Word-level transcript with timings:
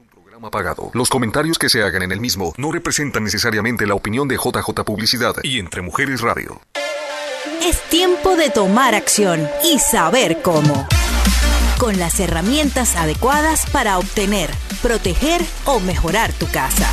un 0.00 0.06
programa 0.06 0.50
pagado. 0.50 0.90
Los 0.94 1.08
comentarios 1.08 1.58
que 1.58 1.68
se 1.68 1.82
hagan 1.82 2.02
en 2.02 2.12
el 2.12 2.20
mismo 2.20 2.52
no 2.56 2.72
representan 2.72 3.24
necesariamente 3.24 3.86
la 3.86 3.94
opinión 3.94 4.26
de 4.28 4.36
JJ 4.36 4.82
Publicidad 4.84 5.34
y 5.42 5.58
Entre 5.58 5.82
Mujeres 5.82 6.20
Radio. 6.20 6.60
Es 7.62 7.80
tiempo 7.90 8.36
de 8.36 8.50
tomar 8.50 8.94
acción 8.94 9.48
y 9.62 9.78
saber 9.78 10.42
cómo. 10.42 10.86
Con 11.78 11.98
las 11.98 12.18
herramientas 12.18 12.96
adecuadas 12.96 13.66
para 13.70 13.98
obtener, 13.98 14.50
proteger 14.82 15.42
o 15.64 15.80
mejorar 15.80 16.32
tu 16.32 16.46
casa. 16.48 16.88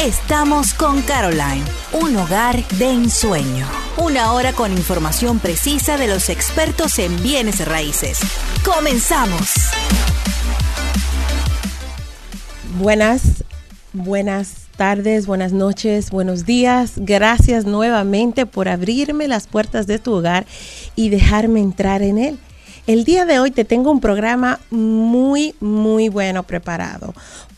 Estamos 0.00 0.74
con 0.74 1.02
Caroline, 1.02 1.64
un 1.92 2.16
hogar 2.16 2.66
de 2.70 2.90
ensueño. 2.90 3.66
Una 3.98 4.32
hora 4.32 4.52
con 4.52 4.72
información 4.72 5.38
precisa 5.38 5.96
de 5.96 6.08
los 6.08 6.28
expertos 6.28 6.98
en 6.98 7.22
bienes 7.22 7.64
raíces. 7.66 8.20
Comenzamos. 8.64 9.72
Buenas, 12.78 13.44
buenas 13.92 14.68
tardes, 14.78 15.26
buenas 15.26 15.52
noches, 15.52 16.10
buenos 16.10 16.46
días. 16.46 16.94
Gracias 16.96 17.66
nuevamente 17.66 18.46
por 18.46 18.66
abrirme 18.68 19.28
las 19.28 19.46
puertas 19.46 19.86
de 19.86 19.98
tu 19.98 20.14
hogar 20.14 20.46
y 20.96 21.10
dejarme 21.10 21.60
entrar 21.60 22.00
en 22.00 22.16
él. 22.16 22.38
El 22.86 23.04
día 23.04 23.26
de 23.26 23.38
hoy 23.38 23.50
te 23.50 23.66
tengo 23.66 23.90
un 23.90 24.00
programa 24.00 24.58
muy, 24.70 25.54
muy 25.60 26.08
bueno 26.08 26.44
preparado 26.44 27.12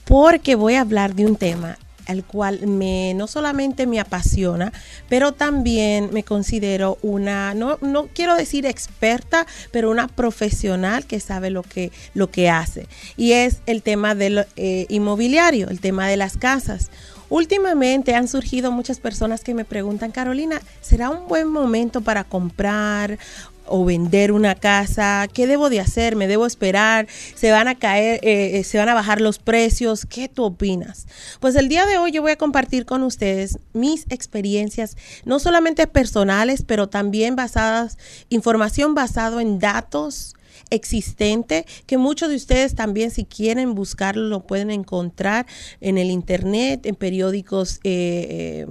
porque 0.04 0.56
voy 0.56 0.74
a 0.74 0.80
hablar 0.80 1.14
de 1.14 1.26
un 1.26 1.36
tema 1.36 1.78
al 2.06 2.24
cual 2.24 2.66
me 2.66 3.14
no 3.14 3.26
solamente 3.26 3.86
me 3.86 4.00
apasiona, 4.00 4.72
pero 5.08 5.32
también 5.32 6.10
me 6.12 6.22
considero 6.24 6.98
una, 7.02 7.54
no, 7.54 7.78
no 7.80 8.08
quiero 8.14 8.34
decir 8.34 8.66
experta, 8.66 9.46
pero 9.70 9.90
una 9.90 10.08
profesional 10.08 11.06
que 11.06 11.20
sabe 11.20 11.50
lo 11.50 11.62
que, 11.62 11.92
lo 12.14 12.30
que 12.30 12.50
hace. 12.50 12.88
Y 13.16 13.32
es 13.32 13.60
el 13.66 13.82
tema 13.82 14.14
del 14.14 14.46
eh, 14.56 14.86
inmobiliario, 14.88 15.68
el 15.68 15.80
tema 15.80 16.08
de 16.08 16.16
las 16.16 16.36
casas. 16.36 16.90
Últimamente 17.30 18.14
han 18.14 18.28
surgido 18.28 18.70
muchas 18.70 19.00
personas 19.00 19.42
que 19.42 19.54
me 19.54 19.64
preguntan, 19.64 20.12
Carolina, 20.12 20.60
¿será 20.80 21.10
un 21.10 21.26
buen 21.26 21.48
momento 21.48 22.02
para 22.02 22.24
comprar 22.24 23.18
o 23.66 23.84
vender 23.84 24.32
una 24.32 24.54
casa, 24.54 25.26
¿qué 25.32 25.46
debo 25.46 25.70
de 25.70 25.80
hacer? 25.80 26.16
¿Me 26.16 26.26
debo 26.26 26.46
esperar? 26.46 27.06
¿Se 27.34 27.50
van 27.50 27.68
a 27.68 27.74
caer, 27.74 28.20
eh, 28.22 28.58
eh, 28.58 28.64
se 28.64 28.78
van 28.78 28.88
a 28.88 28.94
bajar 28.94 29.20
los 29.20 29.38
precios? 29.38 30.06
¿Qué 30.06 30.28
tú 30.28 30.44
opinas? 30.44 31.06
Pues 31.40 31.56
el 31.56 31.68
día 31.68 31.86
de 31.86 31.98
hoy 31.98 32.12
yo 32.12 32.22
voy 32.22 32.32
a 32.32 32.36
compartir 32.36 32.86
con 32.86 33.02
ustedes 33.02 33.58
mis 33.72 34.06
experiencias, 34.10 34.96
no 35.24 35.38
solamente 35.38 35.86
personales, 35.86 36.62
pero 36.66 36.88
también 36.88 37.36
basadas, 37.36 37.98
información 38.28 38.94
basada 38.94 39.40
en 39.40 39.58
datos, 39.58 40.34
existente 40.74 41.66
que 41.86 41.98
muchos 41.98 42.28
de 42.28 42.36
ustedes 42.36 42.74
también 42.74 43.10
si 43.10 43.24
quieren 43.24 43.74
buscarlo 43.74 44.28
lo 44.28 44.46
pueden 44.46 44.70
encontrar 44.70 45.46
en 45.80 45.98
el 45.98 46.10
internet, 46.10 46.86
en 46.86 46.94
periódicos 46.94 47.80
eh, 47.84 48.66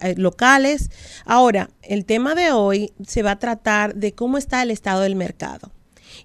eh, 0.00 0.14
locales. 0.16 0.90
Ahora, 1.24 1.70
el 1.82 2.04
tema 2.04 2.34
de 2.34 2.52
hoy 2.52 2.92
se 3.06 3.22
va 3.22 3.32
a 3.32 3.38
tratar 3.38 3.94
de 3.94 4.12
cómo 4.12 4.38
está 4.38 4.62
el 4.62 4.70
estado 4.70 5.02
del 5.02 5.16
mercado. 5.16 5.72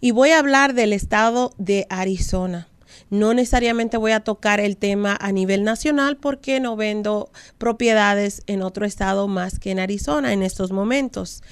Y 0.01 0.11
voy 0.11 0.31
a 0.31 0.39
hablar 0.39 0.73
del 0.73 0.93
estado 0.93 1.53
de 1.57 1.85
Arizona. 1.89 2.67
No 3.09 3.33
necesariamente 3.33 3.97
voy 3.97 4.11
a 4.11 4.21
tocar 4.21 4.59
el 4.59 4.77
tema 4.77 5.17
a 5.19 5.31
nivel 5.31 5.63
nacional 5.63 6.17
porque 6.17 6.59
no 6.59 6.75
vendo 6.75 7.31
propiedades 7.57 8.41
en 8.47 8.61
otro 8.61 8.85
estado 8.85 9.27
más 9.27 9.59
que 9.59 9.71
en 9.71 9.79
Arizona 9.79 10.33
en 10.33 10.41
estos 10.41 10.71
momentos 10.71 11.43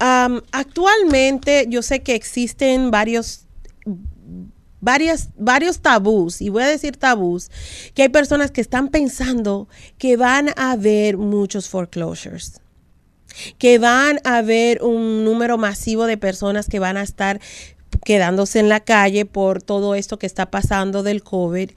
actualmente 0.00 1.66
yo 1.68 1.82
sé 1.82 2.02
que 2.02 2.14
existen 2.14 2.90
varios 2.90 3.46
varias, 4.80 5.28
varios 5.36 5.80
tabús, 5.80 6.40
y 6.40 6.48
voy 6.48 6.62
a 6.62 6.68
decir 6.68 6.96
tabús, 6.96 7.50
que 7.94 8.02
hay 8.02 8.08
personas 8.08 8.50
que 8.50 8.60
están 8.60 8.88
pensando 8.88 9.68
que 9.98 10.16
van 10.16 10.48
a 10.56 10.72
haber 10.72 11.16
muchos 11.18 11.68
foreclosures, 11.68 12.60
que 13.58 13.78
van 13.78 14.20
a 14.24 14.38
haber 14.38 14.82
un 14.82 15.24
número 15.24 15.58
masivo 15.58 16.06
de 16.06 16.16
personas 16.16 16.66
que 16.66 16.78
van 16.78 16.96
a 16.96 17.02
estar 17.02 17.40
quedándose 18.04 18.58
en 18.58 18.68
la 18.68 18.80
calle 18.80 19.26
por 19.26 19.62
todo 19.62 19.94
esto 19.94 20.18
que 20.18 20.26
está 20.26 20.50
pasando 20.50 21.02
del 21.02 21.22
COVID. 21.22 21.70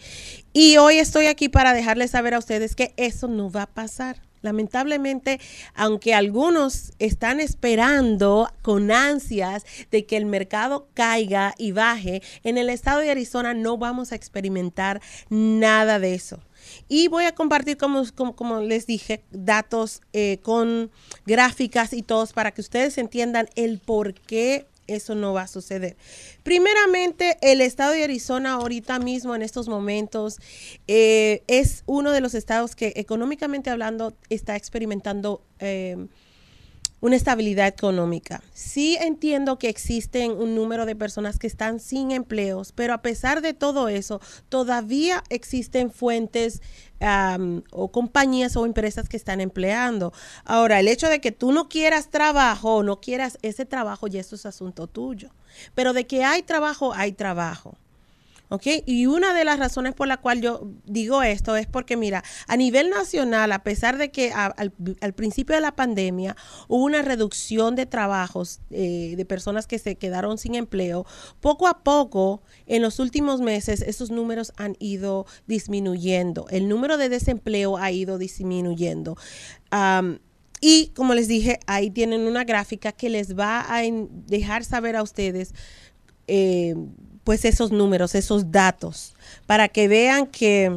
Y 0.53 0.77
hoy 0.77 0.99
estoy 0.99 1.25
aquí 1.25 1.49
para 1.49 1.73
dejarles 1.73 2.11
saber 2.11 2.33
a 2.33 2.39
ustedes 2.39 2.75
que 2.75 2.93
eso 2.97 3.27
no 3.27 3.51
va 3.51 3.63
a 3.63 3.67
pasar. 3.67 4.21
Lamentablemente, 4.43 5.39
aunque 5.73 6.13
algunos 6.13 6.91
están 6.99 7.39
esperando 7.39 8.51
con 8.61 8.91
ansias 8.91 9.65
de 9.89 10.05
que 10.05 10.17
el 10.17 10.25
mercado 10.25 10.87
caiga 10.93 11.55
y 11.57 11.71
baje, 11.71 12.21
en 12.43 12.57
el 12.57 12.69
estado 12.69 12.99
de 12.99 13.09
Arizona 13.09 13.53
no 13.53 13.77
vamos 13.77 14.11
a 14.11 14.15
experimentar 14.15 15.01
nada 15.29 15.97
de 15.97 16.13
eso. 16.13 16.39
Y 16.87 17.07
voy 17.07 17.25
a 17.25 17.35
compartir, 17.35 17.77
como, 17.77 18.61
les 18.61 18.85
dije, 18.85 19.23
datos 19.31 20.01
eh, 20.11 20.39
con 20.43 20.91
gráficas 21.25 21.93
y 21.93 22.01
todos 22.03 22.33
para 22.33 22.51
que 22.51 22.61
ustedes 22.61 22.97
entiendan 22.97 23.49
el 23.55 23.79
por 23.79 24.13
qué 24.13 24.67
eso 24.87 25.15
no 25.15 25.33
va 25.33 25.43
a 25.43 25.47
suceder. 25.47 25.95
Primeramente, 26.43 27.37
el 27.41 27.61
estado 27.61 27.93
de 27.93 28.03
Arizona 28.03 28.53
ahorita 28.53 28.99
mismo, 28.99 29.35
en 29.35 29.41
estos 29.41 29.67
momentos, 29.67 30.39
eh, 30.87 31.43
es 31.47 31.83
uno 31.85 32.11
de 32.11 32.21
los 32.21 32.35
estados 32.35 32.75
que 32.75 32.93
económicamente 32.95 33.69
hablando 33.69 34.13
está 34.29 34.55
experimentando... 34.55 35.41
Eh, 35.59 36.07
una 37.03 37.17
estabilidad 37.17 37.67
económica. 37.67 38.41
Sí 38.53 38.97
entiendo 38.97 39.59
que 39.59 39.67
existen 39.67 40.31
un 40.31 40.55
número 40.55 40.85
de 40.85 40.95
personas 40.95 41.37
que 41.37 41.47
están 41.47 41.81
sin 41.81 42.11
empleos, 42.11 42.71
pero 42.71 42.93
a 42.93 43.01
pesar 43.01 43.41
de 43.41 43.53
todo 43.53 43.89
eso, 43.89 44.21
todavía 44.47 45.21
existen 45.27 45.91
fuentes 45.91 46.61
o 47.71 47.91
compañías 47.91 48.55
o 48.55 48.65
empresas 48.65 49.09
que 49.09 49.17
están 49.17 49.41
empleando. 49.41 50.13
Ahora, 50.45 50.79
el 50.79 50.87
hecho 50.87 51.09
de 51.09 51.19
que 51.19 51.33
tú 51.33 51.51
no 51.51 51.67
quieras 51.67 52.09
trabajo 52.09 52.75
o 52.75 52.83
no 52.83 53.01
quieras 53.01 53.37
ese 53.41 53.65
trabajo, 53.65 54.07
ya 54.07 54.21
eso 54.21 54.37
es 54.37 54.45
asunto 54.45 54.87
tuyo. 54.87 55.29
Pero 55.75 55.91
de 55.91 56.07
que 56.07 56.23
hay 56.23 56.41
trabajo, 56.41 56.93
hay 56.93 57.11
trabajo. 57.11 57.75
¿Ok? 58.53 58.67
Y 58.85 59.07
una 59.07 59.33
de 59.33 59.45
las 59.45 59.57
razones 59.57 59.95
por 59.95 60.07
la 60.07 60.17
cual 60.17 60.39
yo 60.39 60.69
digo 60.85 61.23
esto 61.23 61.55
es 61.55 61.65
porque, 61.65 61.97
mira, 61.97 62.23
a 62.47 62.55
nivel 62.55 62.91
nacional, 62.91 63.51
a 63.51 63.63
pesar 63.63 63.97
de 63.97 64.11
que 64.11 64.31
al, 64.31 64.71
principio 65.15 65.55
de 65.55 65.61
la 65.61 65.75
pandemia 65.75 66.35
hubo 66.67 66.83
una 66.83 67.01
reducción 67.01 67.75
de 67.75 67.87
trabajos 67.87 68.59
eh, 68.69 69.15
de 69.17 69.25
personas 69.25 69.65
que 69.65 69.79
se 69.79 69.95
quedaron 69.95 70.37
sin 70.37 70.53
empleo, 70.53 71.03
poco 71.41 71.67
a 71.67 71.83
poco, 71.83 72.43
en 72.67 72.83
los 72.83 72.99
últimos 72.99 73.41
meses, 73.41 73.81
esos 73.81 74.11
números 74.11 74.53
han 74.55 74.75
ido 74.77 75.25
disminuyendo. 75.47 76.45
El 76.51 76.69
número 76.69 76.97
de 76.97 77.09
desempleo 77.09 77.77
ha 77.77 77.91
ido 77.91 78.19
disminuyendo. 78.19 79.17
y 80.61 80.91
como 80.95 81.15
les 81.15 81.27
dije, 81.27 81.59
ahí 81.65 81.89
tienen 81.89 82.21
una 82.21 82.43
gráfica 82.43 82.91
que 82.91 83.09
les 83.09 83.35
va 83.35 83.65
a 83.67 83.81
dejar 84.27 84.63
saber 84.63 84.95
a 84.95 85.01
ustedes 85.01 85.55
eh, 86.27 86.75
pues 87.23 87.45
esos 87.45 87.71
números, 87.71 88.15
esos 88.15 88.51
datos, 88.51 89.15
para 89.45 89.69
que 89.69 89.87
vean 89.87 90.27
que 90.27 90.71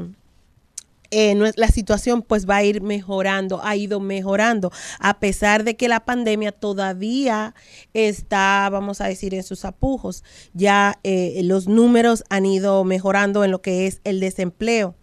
eh, 1.11 1.53
la 1.57 1.69
situación 1.69 2.23
pues 2.23 2.49
va 2.49 2.57
a 2.57 2.65
ir 2.65 2.83
mejorando, 2.83 3.61
ha 3.62 3.77
ido 3.77 4.01
mejorando, 4.01 4.73
a 4.99 5.19
pesar 5.19 5.65
de 5.65 5.77
que 5.77 5.89
la 5.89 6.05
pandemia 6.05 6.53
todavía 6.53 7.55
está, 7.95 8.69
vamos 8.71 9.01
a 9.01 9.07
decir, 9.07 9.34
en 9.34 9.43
sus 9.43 9.65
apujos. 9.65 10.25
Ya 10.53 10.99
eh, 11.05 11.41
los 11.45 11.69
números 11.69 12.25
han 12.29 12.47
ido 12.47 12.84
mejorando 12.84 13.45
en 13.45 13.51
lo 13.51 13.63
que 13.63 13.87
es 13.87 14.01
el 14.05 14.21
desempleo. 14.21 14.95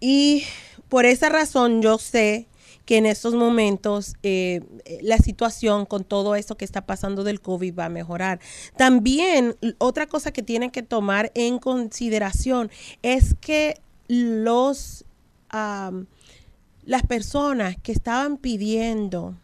Y 0.00 0.44
por 0.88 1.06
esa 1.06 1.28
razón 1.28 1.82
yo 1.82 1.98
sé 1.98 2.46
que 2.88 2.96
en 2.96 3.04
estos 3.04 3.34
momentos 3.34 4.14
eh, 4.22 4.62
la 5.02 5.18
situación 5.18 5.84
con 5.84 6.04
todo 6.04 6.34
esto 6.34 6.56
que 6.56 6.64
está 6.64 6.86
pasando 6.86 7.22
del 7.22 7.42
COVID 7.42 7.78
va 7.78 7.84
a 7.84 7.88
mejorar. 7.90 8.40
También 8.78 9.56
otra 9.76 10.06
cosa 10.06 10.32
que 10.32 10.42
tienen 10.42 10.70
que 10.70 10.82
tomar 10.82 11.30
en 11.34 11.58
consideración 11.58 12.70
es 13.02 13.34
que 13.42 13.78
los 14.06 15.04
las 15.50 17.02
personas 17.06 17.76
que 17.76 17.92
estaban 17.92 18.38
pidiendo 18.38 19.36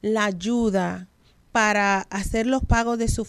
la 0.00 0.26
ayuda 0.26 1.08
para 1.54 2.00
hacer 2.10 2.48
los 2.48 2.64
pagos 2.64 2.98
de, 2.98 3.06
su 3.06 3.24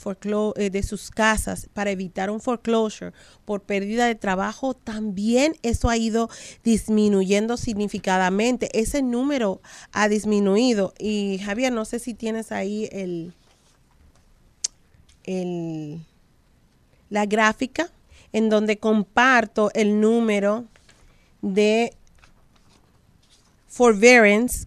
eh, 0.56 0.72
de 0.72 0.82
sus 0.82 1.12
casas, 1.12 1.70
para 1.74 1.92
evitar 1.92 2.32
un 2.32 2.42
foreclosure 2.42 3.12
por 3.46 3.62
pérdida 3.62 4.08
de 4.08 4.16
trabajo, 4.16 4.74
también 4.74 5.56
eso 5.62 5.90
ha 5.90 5.98
ido 5.98 6.28
disminuyendo 6.64 7.56
significadamente. 7.56 8.72
Ese 8.74 9.04
número 9.04 9.62
ha 9.92 10.10
disminuido. 10.10 10.96
Y 10.98 11.40
Javier, 11.46 11.72
no 11.72 11.86
sé 11.86 12.00
si 12.00 12.16
tienes 12.16 12.52
ahí 12.52 12.90
el, 12.92 13.32
el 15.26 16.00
la 17.12 17.28
gráfica 17.28 17.92
en 18.34 18.50
donde 18.50 18.80
comparto 18.80 19.70
el 19.76 20.02
número 20.02 20.66
de 21.44 21.94
forbearance 23.68 24.66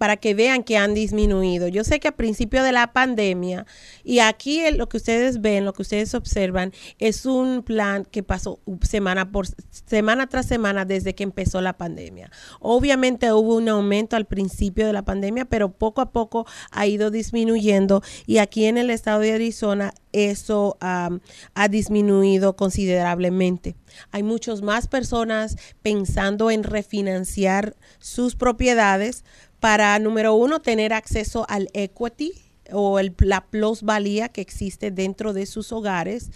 para 0.00 0.16
que 0.16 0.32
vean 0.32 0.62
que 0.62 0.78
han 0.78 0.94
disminuido. 0.94 1.68
Yo 1.68 1.84
sé 1.84 2.00
que 2.00 2.08
a 2.08 2.16
principio 2.16 2.62
de 2.62 2.72
la 2.72 2.94
pandemia, 2.94 3.66
y 4.02 4.20
aquí 4.20 4.62
lo 4.70 4.88
que 4.88 4.96
ustedes 4.96 5.42
ven, 5.42 5.66
lo 5.66 5.74
que 5.74 5.82
ustedes 5.82 6.14
observan, 6.14 6.72
es 6.98 7.26
un 7.26 7.62
plan 7.62 8.06
que 8.06 8.22
pasó 8.22 8.60
semana 8.80 9.30
por 9.30 9.46
semana 9.84 10.26
tras 10.26 10.46
semana 10.46 10.86
desde 10.86 11.14
que 11.14 11.22
empezó 11.22 11.60
la 11.60 11.74
pandemia. 11.74 12.30
Obviamente 12.60 13.30
hubo 13.34 13.56
un 13.56 13.68
aumento 13.68 14.16
al 14.16 14.24
principio 14.24 14.86
de 14.86 14.94
la 14.94 15.04
pandemia, 15.04 15.44
pero 15.44 15.70
poco 15.70 16.00
a 16.00 16.12
poco 16.12 16.46
ha 16.70 16.86
ido 16.86 17.10
disminuyendo 17.10 18.02
y 18.24 18.38
aquí 18.38 18.64
en 18.64 18.78
el 18.78 18.88
estado 18.88 19.20
de 19.20 19.32
Arizona 19.32 19.92
eso 20.12 20.78
ha 20.80 21.68
disminuido 21.68 22.56
considerablemente. 22.56 23.76
Hay 24.12 24.22
muchas 24.22 24.62
más 24.62 24.88
personas 24.88 25.56
pensando 25.82 26.50
en 26.50 26.64
refinanciar 26.64 27.76
sus 27.98 28.34
propiedades 28.34 29.24
para, 29.60 29.98
número 29.98 30.34
uno, 30.34 30.60
tener 30.60 30.92
acceso 30.92 31.46
al 31.48 31.68
equity 31.74 32.32
o 32.72 32.98
el, 32.98 33.14
la 33.18 33.46
plusvalía 33.46 34.28
que 34.28 34.40
existe 34.40 34.90
dentro 34.90 35.32
de 35.32 35.46
sus 35.46 35.72
hogares 35.72 36.30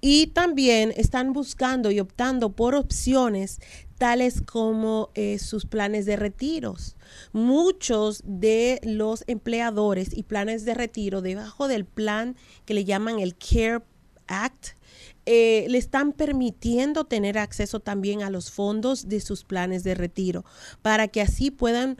y 0.00 0.28
también 0.28 0.92
están 0.96 1.32
buscando 1.32 1.90
y 1.90 2.00
optando 2.00 2.50
por 2.50 2.74
opciones 2.74 3.60
tales 3.98 4.42
como 4.42 5.10
eh, 5.14 5.38
sus 5.38 5.64
planes 5.64 6.04
de 6.04 6.16
retiros. 6.16 6.96
Muchos 7.32 8.22
de 8.24 8.80
los 8.82 9.24
empleadores 9.26 10.16
y 10.16 10.22
planes 10.24 10.64
de 10.64 10.74
retiro 10.74 11.22
debajo 11.22 11.68
del 11.68 11.86
plan 11.86 12.36
que 12.66 12.74
le 12.74 12.84
llaman 12.84 13.18
el 13.20 13.36
CARE 13.36 13.82
Act, 14.28 14.76
eh, 15.24 15.66
le 15.68 15.78
están 15.78 16.12
permitiendo 16.12 17.04
tener 17.04 17.38
acceso 17.38 17.80
también 17.80 18.22
a 18.22 18.30
los 18.30 18.50
fondos 18.50 19.08
de 19.08 19.20
sus 19.20 19.44
planes 19.44 19.82
de 19.82 19.94
retiro 19.94 20.44
para 20.82 21.08
que 21.08 21.20
así 21.20 21.50
puedan 21.50 21.96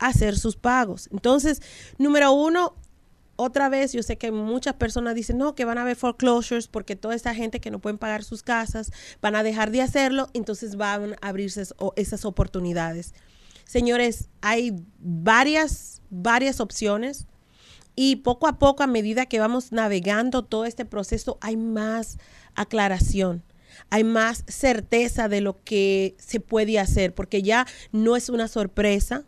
hacer 0.00 0.36
sus 0.36 0.56
pagos. 0.56 1.08
Entonces, 1.12 1.62
número 1.98 2.32
uno, 2.32 2.74
otra 3.36 3.68
vez, 3.68 3.92
yo 3.92 4.02
sé 4.02 4.18
que 4.18 4.32
muchas 4.32 4.74
personas 4.74 5.14
dicen, 5.14 5.38
no, 5.38 5.54
que 5.54 5.64
van 5.64 5.78
a 5.78 5.82
haber 5.82 5.96
foreclosures 5.96 6.66
porque 6.68 6.96
toda 6.96 7.14
esta 7.14 7.34
gente 7.34 7.60
que 7.60 7.70
no 7.70 7.78
pueden 7.78 7.98
pagar 7.98 8.24
sus 8.24 8.42
casas 8.42 8.92
van 9.22 9.36
a 9.36 9.42
dejar 9.42 9.70
de 9.70 9.82
hacerlo, 9.82 10.28
entonces 10.34 10.76
van 10.76 11.14
a 11.14 11.28
abrirse 11.28 11.64
esas 11.96 12.24
oportunidades. 12.24 13.14
Señores, 13.64 14.28
hay 14.40 14.84
varias, 14.98 16.02
varias 16.10 16.60
opciones 16.60 17.26
y 17.94 18.16
poco 18.16 18.48
a 18.48 18.58
poco, 18.58 18.82
a 18.82 18.86
medida 18.86 19.26
que 19.26 19.38
vamos 19.38 19.72
navegando 19.72 20.44
todo 20.44 20.64
este 20.64 20.84
proceso, 20.84 21.38
hay 21.40 21.56
más 21.56 22.18
aclaración 22.54 23.44
hay 23.88 24.04
más 24.04 24.44
certeza 24.48 25.28
de 25.28 25.40
lo 25.40 25.62
que 25.62 26.16
se 26.18 26.40
puede 26.40 26.78
hacer, 26.78 27.14
porque 27.14 27.42
ya 27.42 27.66
no 27.92 28.16
es 28.16 28.28
una 28.28 28.48
sorpresa, 28.48 29.24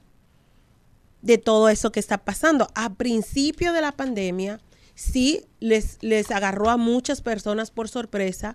de 1.22 1.38
todo 1.38 1.68
eso 1.68 1.92
que 1.92 2.00
está 2.00 2.18
pasando. 2.18 2.68
A 2.74 2.94
principio 2.94 3.72
de 3.72 3.80
la 3.80 3.92
pandemia, 3.92 4.60
sí 4.94 5.44
les, 5.60 5.98
les 6.00 6.30
agarró 6.30 6.68
a 6.68 6.76
muchas 6.76 7.22
personas 7.22 7.70
por 7.70 7.88
sorpresa. 7.88 8.54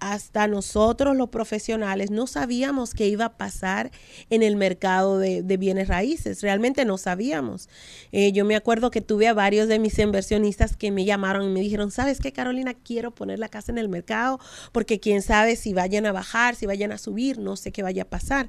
Hasta 0.00 0.46
nosotros 0.48 1.16
los 1.16 1.28
profesionales 1.28 2.10
no 2.10 2.26
sabíamos 2.26 2.94
qué 2.94 3.06
iba 3.06 3.26
a 3.26 3.36
pasar 3.36 3.90
en 4.30 4.42
el 4.42 4.56
mercado 4.56 5.18
de, 5.18 5.42
bienes 5.58 5.88
raíces. 5.88 6.42
Realmente 6.42 6.84
no 6.84 6.98
sabíamos. 6.98 7.68
Eh, 8.12 8.32
yo 8.32 8.44
me 8.44 8.56
acuerdo 8.56 8.90
que 8.90 9.00
tuve 9.00 9.28
a 9.28 9.34
varios 9.34 9.68
de 9.68 9.78
mis 9.78 9.98
inversionistas 9.98 10.76
que 10.76 10.90
me 10.90 11.04
llamaron 11.04 11.44
y 11.44 11.52
me 11.52 11.60
dijeron, 11.60 11.90
¿sabes 11.90 12.18
qué, 12.20 12.32
Carolina? 12.32 12.74
Quiero 12.74 13.14
poner 13.14 13.38
la 13.38 13.48
casa 13.48 13.72
en 13.72 13.78
el 13.78 13.88
mercado 13.88 14.38
porque 14.72 15.00
quién 15.00 15.22
sabe 15.22 15.56
si 15.56 15.74
vayan 15.74 16.06
a 16.06 16.12
bajar, 16.12 16.54
si 16.54 16.66
vayan 16.66 16.92
a 16.92 16.98
subir, 16.98 17.38
no 17.38 17.56
sé 17.56 17.72
qué 17.72 17.82
vaya 17.82 18.02
a 18.02 18.08
pasar. 18.08 18.48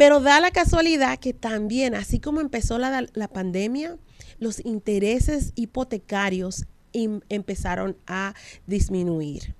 Pero 0.00 0.20
da 0.20 0.40
la 0.40 0.50
casualidad 0.50 1.18
que 1.18 1.34
también, 1.34 1.94
así 1.94 2.20
como 2.20 2.40
empezó 2.40 2.78
la, 2.78 3.28
pandemia, 3.30 3.98
los 4.38 4.64
intereses 4.64 5.52
hipotecarios 5.56 6.64
empezaron 6.94 7.98
a 8.06 8.32
disminuir. 8.66 9.54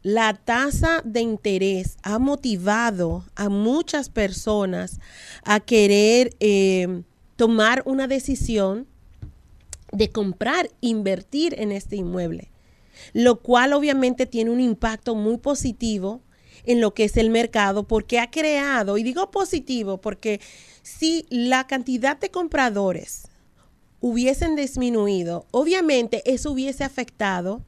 La 0.00 0.32
tasa 0.32 1.02
de 1.04 1.20
interés 1.20 1.98
ha 2.02 2.18
motivado 2.18 3.26
a 3.34 3.50
muchas 3.50 4.08
personas 4.08 5.00
a 5.44 5.60
querer 5.60 6.34
eh, 6.40 7.02
tomar 7.36 7.82
una 7.84 8.06
decisión 8.06 8.86
de 9.92 10.08
comprar, 10.08 10.70
invertir 10.80 11.60
en 11.60 11.72
este 11.72 11.96
inmueble, 11.96 12.50
lo 13.12 13.40
cual 13.40 13.74
obviamente 13.74 14.24
tiene 14.24 14.50
un 14.50 14.60
impacto 14.60 15.14
muy 15.14 15.36
positivo 15.36 16.22
en 16.70 16.80
lo 16.80 16.94
que 16.94 17.04
es 17.04 17.16
el 17.16 17.30
mercado 17.30 17.84
porque 17.84 18.20
ha 18.20 18.30
creado, 18.30 18.96
y 18.96 19.02
digo 19.02 19.30
positivo, 19.30 20.00
porque 20.00 20.40
si 20.82 21.26
la 21.30 21.66
cantidad 21.66 22.16
de 22.18 22.30
compradores 22.30 23.28
hubiesen 24.00 24.56
disminuido, 24.56 25.46
obviamente 25.50 26.22
eso 26.30 26.52
hubiese 26.52 26.84
afectado 26.84 27.62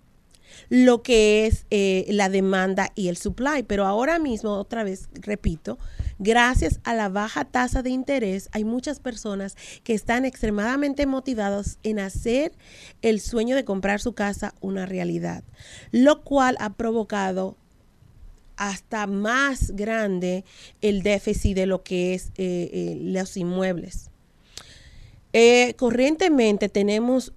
lo 0.69 1.03
que 1.03 1.47
es 1.47 1.67
eh, 1.71 2.07
la 2.09 2.29
demanda 2.29 2.91
y 2.95 3.09
el 3.09 3.17
supply. 3.17 3.63
Pero 3.63 3.87
ahora 3.87 4.19
mismo, 4.19 4.53
otra 4.53 4.85
vez, 4.85 5.09
repito, 5.15 5.79
gracias 6.19 6.81
a 6.85 6.95
la 6.95 7.09
baja 7.09 7.45
tasa 7.45 7.83
de 7.83 7.91
interés, 7.91 8.49
hay 8.53 8.65
muchas 8.65 9.01
personas 9.01 9.57
que 9.83 9.95
están 9.95 10.25
extremadamente 10.25 11.07
motivadas 11.07 11.79
en 11.83 11.99
hacer 11.99 12.53
el 13.03 13.21
sueño 13.21 13.57
de 13.57 13.65
comprar 13.65 14.01
su 14.01 14.13
casa 14.13 14.55
una 14.61 14.87
realidad, 14.87 15.43
lo 15.91 16.23
cual 16.23 16.57
ha 16.61 16.71
provocado 16.75 17.57
hasta 18.57 19.07
más 19.07 19.73
grande 19.73 20.45
el 20.81 21.03
déficit 21.03 21.57
de 21.57 21.67
lo 21.67 21.83
que 21.83 22.15
es 22.15 22.29
eh, 22.37 22.71
eh, 22.73 22.99
los 23.01 23.37
inmuebles. 23.37 24.11
Eh, 25.33 25.75
corrientemente 25.79 26.69
tenemos 26.69 27.33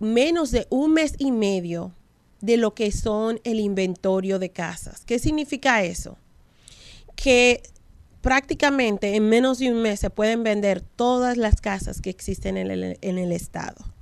menos 0.00 0.50
de 0.50 0.66
un 0.70 0.94
mes 0.94 1.14
y 1.18 1.30
medio 1.30 1.92
de 2.40 2.56
lo 2.56 2.74
que 2.74 2.92
son 2.92 3.40
el 3.44 3.60
inventario 3.60 4.38
de 4.38 4.50
casas. 4.50 5.04
¿Qué 5.04 5.18
significa 5.18 5.82
eso? 5.82 6.16
Que 7.16 7.62
prácticamente 8.20 9.14
en 9.16 9.28
menos 9.28 9.58
de 9.58 9.72
un 9.72 9.82
mes 9.82 10.00
se 10.00 10.10
pueden 10.10 10.42
vender 10.42 10.80
todas 10.80 11.36
las 11.36 11.60
casas 11.60 12.00
que 12.00 12.10
existen 12.10 12.56
en 12.56 13.18
el 13.18 13.32
estado. 13.32 13.97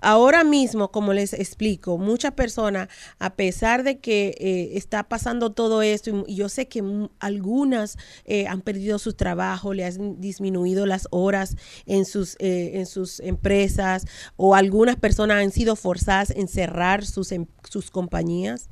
Ahora 0.00 0.44
mismo, 0.44 0.92
como 0.92 1.12
les 1.12 1.32
explico, 1.32 1.98
muchas 1.98 2.32
personas, 2.32 2.88
a 3.18 3.34
pesar 3.34 3.82
de 3.82 3.98
que 3.98 4.34
eh, 4.38 4.70
está 4.76 5.08
pasando 5.08 5.52
todo 5.52 5.82
esto, 5.82 6.24
y 6.26 6.36
yo 6.36 6.48
sé 6.48 6.68
que 6.68 6.82
algunas 7.18 7.98
eh, 8.24 8.46
han 8.46 8.60
perdido 8.60 8.98
su 8.98 9.14
trabajo, 9.14 9.74
le 9.74 9.84
han 9.84 10.20
disminuido 10.20 10.86
las 10.86 11.08
horas 11.10 11.56
en 11.86 12.04
sus, 12.04 12.36
eh, 12.38 12.72
en 12.74 12.86
sus 12.86 13.18
empresas, 13.20 14.06
o 14.36 14.54
algunas 14.54 14.96
personas 14.96 15.42
han 15.42 15.50
sido 15.50 15.74
forzadas 15.74 16.30
en 16.30 16.46
cerrar 16.46 17.04
sus, 17.04 17.32
em, 17.32 17.46
sus 17.68 17.90
compañías, 17.90 18.68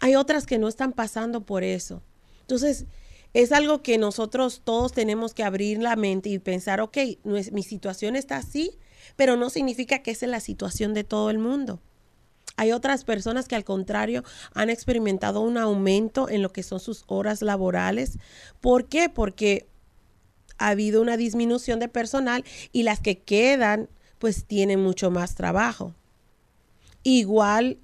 hay 0.00 0.16
otras 0.16 0.46
que 0.46 0.58
no 0.58 0.68
están 0.68 0.92
pasando 0.92 1.46
por 1.46 1.64
eso. 1.64 2.02
Entonces, 2.42 2.86
es 3.34 3.52
algo 3.52 3.82
que 3.82 3.96
nosotros 3.96 4.60
todos 4.64 4.92
tenemos 4.92 5.32
que 5.32 5.44
abrir 5.44 5.78
la 5.78 5.96
mente 5.96 6.28
y 6.28 6.38
pensar, 6.38 6.80
ok, 6.80 6.98
mi 7.24 7.62
situación 7.62 8.16
está 8.16 8.36
así, 8.36 8.78
pero 9.16 9.36
no 9.36 9.50
significa 9.50 10.00
que 10.00 10.10
esa 10.10 10.26
es 10.26 10.30
la 10.30 10.40
situación 10.40 10.94
de 10.94 11.04
todo 11.04 11.30
el 11.30 11.38
mundo. 11.38 11.80
Hay 12.56 12.72
otras 12.72 13.04
personas 13.04 13.48
que 13.48 13.56
al 13.56 13.64
contrario 13.64 14.24
han 14.54 14.70
experimentado 14.70 15.40
un 15.40 15.56
aumento 15.56 16.28
en 16.28 16.42
lo 16.42 16.52
que 16.52 16.62
son 16.62 16.80
sus 16.80 17.04
horas 17.06 17.40
laborales. 17.42 18.18
¿Por 18.60 18.86
qué? 18.88 19.08
Porque 19.08 19.66
ha 20.58 20.68
habido 20.68 21.00
una 21.00 21.16
disminución 21.16 21.80
de 21.80 21.88
personal 21.88 22.44
y 22.72 22.82
las 22.82 23.00
que 23.00 23.18
quedan 23.18 23.88
pues 24.18 24.44
tienen 24.44 24.80
mucho 24.80 25.10
más 25.10 25.34
trabajo. 25.34 25.94
Igual 27.02 27.78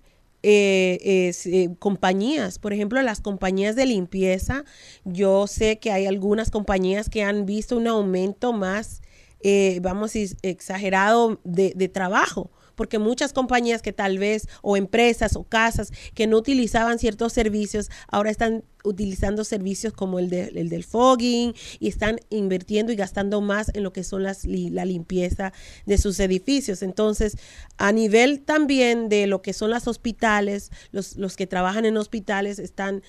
eh, 0.45 1.33
eh, 1.45 1.75
compañías, 1.81 2.61
por 2.61 2.73
ejemplo, 2.73 3.03
las 3.03 3.21
compañías 3.21 3.75
de 3.75 3.87
limpieza, 3.87 4.65
yo 5.05 5.49
sé 5.49 5.81
que 5.81 5.91
hay 5.91 6.07
algunas 6.07 6.51
compañías 6.51 7.09
que 7.09 7.25
han 7.25 7.45
visto 7.45 7.77
un 7.77 7.89
aumento 7.89 8.53
más 8.53 9.03
eh, 9.41 9.79
vamos 9.83 10.15
a 10.15 10.19
exagerado 10.43 11.41
de, 11.45 11.73
de 11.75 11.89
trabajo 11.89 12.51
porque 12.79 13.01
muchas 13.01 13.33
compañías 13.33 13.83
que 13.83 13.93
tal 13.93 14.19
vez, 14.19 14.47
o 14.63 14.77
empresas 14.77 15.35
o 15.35 15.43
casas 15.43 15.91
que 16.15 16.29
no 16.29 16.39
utilizaban 16.39 17.01
ciertos 17.01 17.33
servicios, 17.33 17.91
ahora 18.07 18.31
están 18.31 18.63
utilizando 18.89 19.45
servicios 19.45 19.93
como 19.93 20.19
el, 20.19 20.31
de, 20.31 20.53
el 20.55 20.69
del 20.69 20.85
fogging 20.85 21.55
y 21.79 21.89
están 21.89 22.21
invirtiendo 22.31 22.93
y 22.93 22.97
gastando 22.97 23.41
más 23.41 23.71
en 23.75 23.83
lo 23.83 23.93
que 23.93 24.05
son 24.05 24.23
las, 24.23 24.45
la 24.45 24.85
limpieza 24.85 25.53
de 25.87 25.99
sus 25.99 26.19
edificios. 26.21 26.83
Entonces, 26.83 27.37
a 27.77 27.93
nivel 27.93 28.41
también 28.41 29.09
de 29.09 29.27
lo 29.27 29.43
que 29.43 29.53
son 29.53 29.71
las 29.71 29.87
hospitales, 29.87 30.71
los, 30.93 31.17
los 31.17 31.37
que 31.37 31.47
trabajan 31.47 31.85
en 31.85 31.97
hospitales 31.97 32.59
están, 32.59 33.03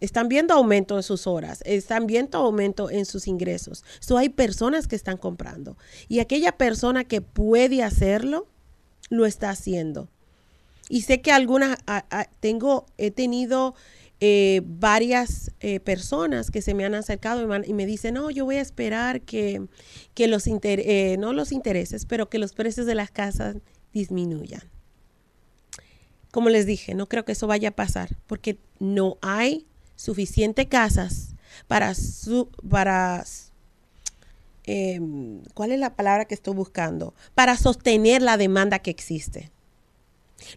están 0.00 0.28
viendo 0.28 0.54
aumento 0.54 0.96
en 0.96 1.02
sus 1.02 1.26
horas, 1.26 1.62
están 1.64 2.06
viendo 2.06 2.38
aumento 2.38 2.90
en 2.90 3.06
sus 3.06 3.26
ingresos. 3.26 3.84
So, 4.00 4.18
hay 4.18 4.28
personas 4.28 4.86
que 4.86 4.96
están 4.96 5.16
comprando 5.16 5.76
y 6.08 6.20
aquella 6.20 6.52
persona 6.52 7.04
que 7.04 7.20
puede 7.20 7.82
hacerlo, 7.82 8.46
lo 9.10 9.26
está 9.26 9.50
haciendo. 9.50 10.08
Y 10.88 11.02
sé 11.02 11.20
que 11.20 11.32
algunas, 11.32 11.78
tengo, 12.40 12.86
he 12.98 13.10
tenido 13.10 13.74
eh, 14.24 14.62
varias 14.64 15.50
eh, 15.58 15.80
personas 15.80 16.52
que 16.52 16.62
se 16.62 16.74
me 16.74 16.84
han 16.84 16.94
acercado 16.94 17.42
y, 17.64 17.72
me 17.72 17.86
dicen, 17.86 18.14
no, 18.14 18.30
yo 18.30 18.44
voy 18.44 18.54
a 18.54 18.60
esperar 18.60 19.22
que, 19.22 19.66
los 20.16 20.44
eh, 20.46 21.16
no 21.18 21.32
los 21.32 21.50
intereses, 21.50 22.06
pero 22.06 22.30
que 22.30 22.38
los 22.38 22.52
precios 22.52 22.86
de 22.86 22.94
las 22.94 23.10
casas 23.10 23.56
disminuyan. 23.92 24.62
Como 26.30 26.50
les 26.50 26.66
dije, 26.66 26.94
no 26.94 27.08
creo 27.08 27.24
que 27.24 27.32
eso 27.32 27.48
vaya 27.48 27.70
a 27.70 27.74
pasar 27.74 28.16
porque 28.28 28.60
no 28.78 29.18
hay 29.22 29.66
suficiente 29.96 30.68
casas 30.68 31.34
para, 31.66 31.92
su, 31.96 32.48
para 32.70 33.24
em, 34.62 35.42
¿cuál 35.54 35.72
es 35.72 35.80
la 35.80 35.96
palabra 35.96 36.26
que 36.26 36.34
estoy 36.34 36.54
buscando? 36.54 37.12
Para 37.34 37.56
sostener 37.56 38.22
la 38.22 38.36
demanda 38.36 38.78
que 38.78 38.92
existe 38.92 39.50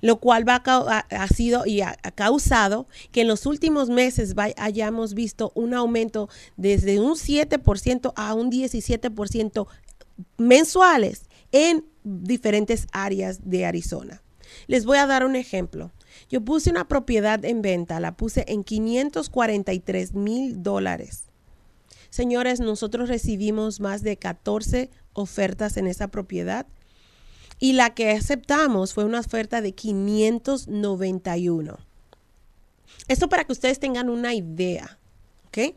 lo 0.02 0.20
cual 0.20 0.48
va 0.48 0.56
ha, 0.66 1.28
sido 1.28 1.66
y 1.66 1.82
ha, 1.82 1.96
causado 2.16 2.88
que 3.12 3.22
en 3.22 3.28
los 3.28 3.46
últimos 3.46 3.90
meses 3.90 4.34
hayamos 4.58 5.14
visto 5.14 5.52
un 5.56 5.74
aumento 5.74 6.30
desde 6.58 7.00
un 7.00 7.14
7% 7.14 8.14
a 8.16 8.34
un 8.34 8.52
17% 8.52 9.68
mensuales 10.38 11.24
en 11.52 11.86
diferentes 12.04 12.88
áreas 12.92 13.40
de 13.50 13.66
Arizona. 13.66 14.22
Les 14.68 14.86
voy 14.86 14.98
a 14.98 15.08
dar 15.08 15.26
un 15.26 15.36
ejemplo. 15.36 15.92
Yo 16.30 16.42
puse 16.42 16.70
una 16.70 16.88
propiedad 16.88 17.44
en 17.44 17.62
venta, 17.62 18.00
la 18.00 18.16
puse 18.16 18.46
en 18.48 18.64
543 18.64 20.14
mil 20.14 20.64
dólares. 20.64 21.26
Señores, 22.10 22.62
nosotros 22.62 23.10
recibimos 23.10 23.80
más 23.80 24.02
de 24.02 24.18
14 24.18 24.90
ofertas 25.14 25.78
en 25.78 25.88
esa 25.88 26.08
propiedad 26.08 26.66
y 27.60 27.74
la 27.74 27.94
que 27.94 28.12
aceptamos 28.12 28.94
fue 28.94 29.06
una 29.06 29.20
oferta 29.20 29.62
de 29.62 29.74
591. 29.74 31.78
Esto 33.08 33.30
para 33.30 33.44
que 33.44 33.54
ustedes 33.54 33.80
tengan 33.80 34.10
una 34.10 34.34
idea. 34.34 34.98
¿ok? 35.48 35.76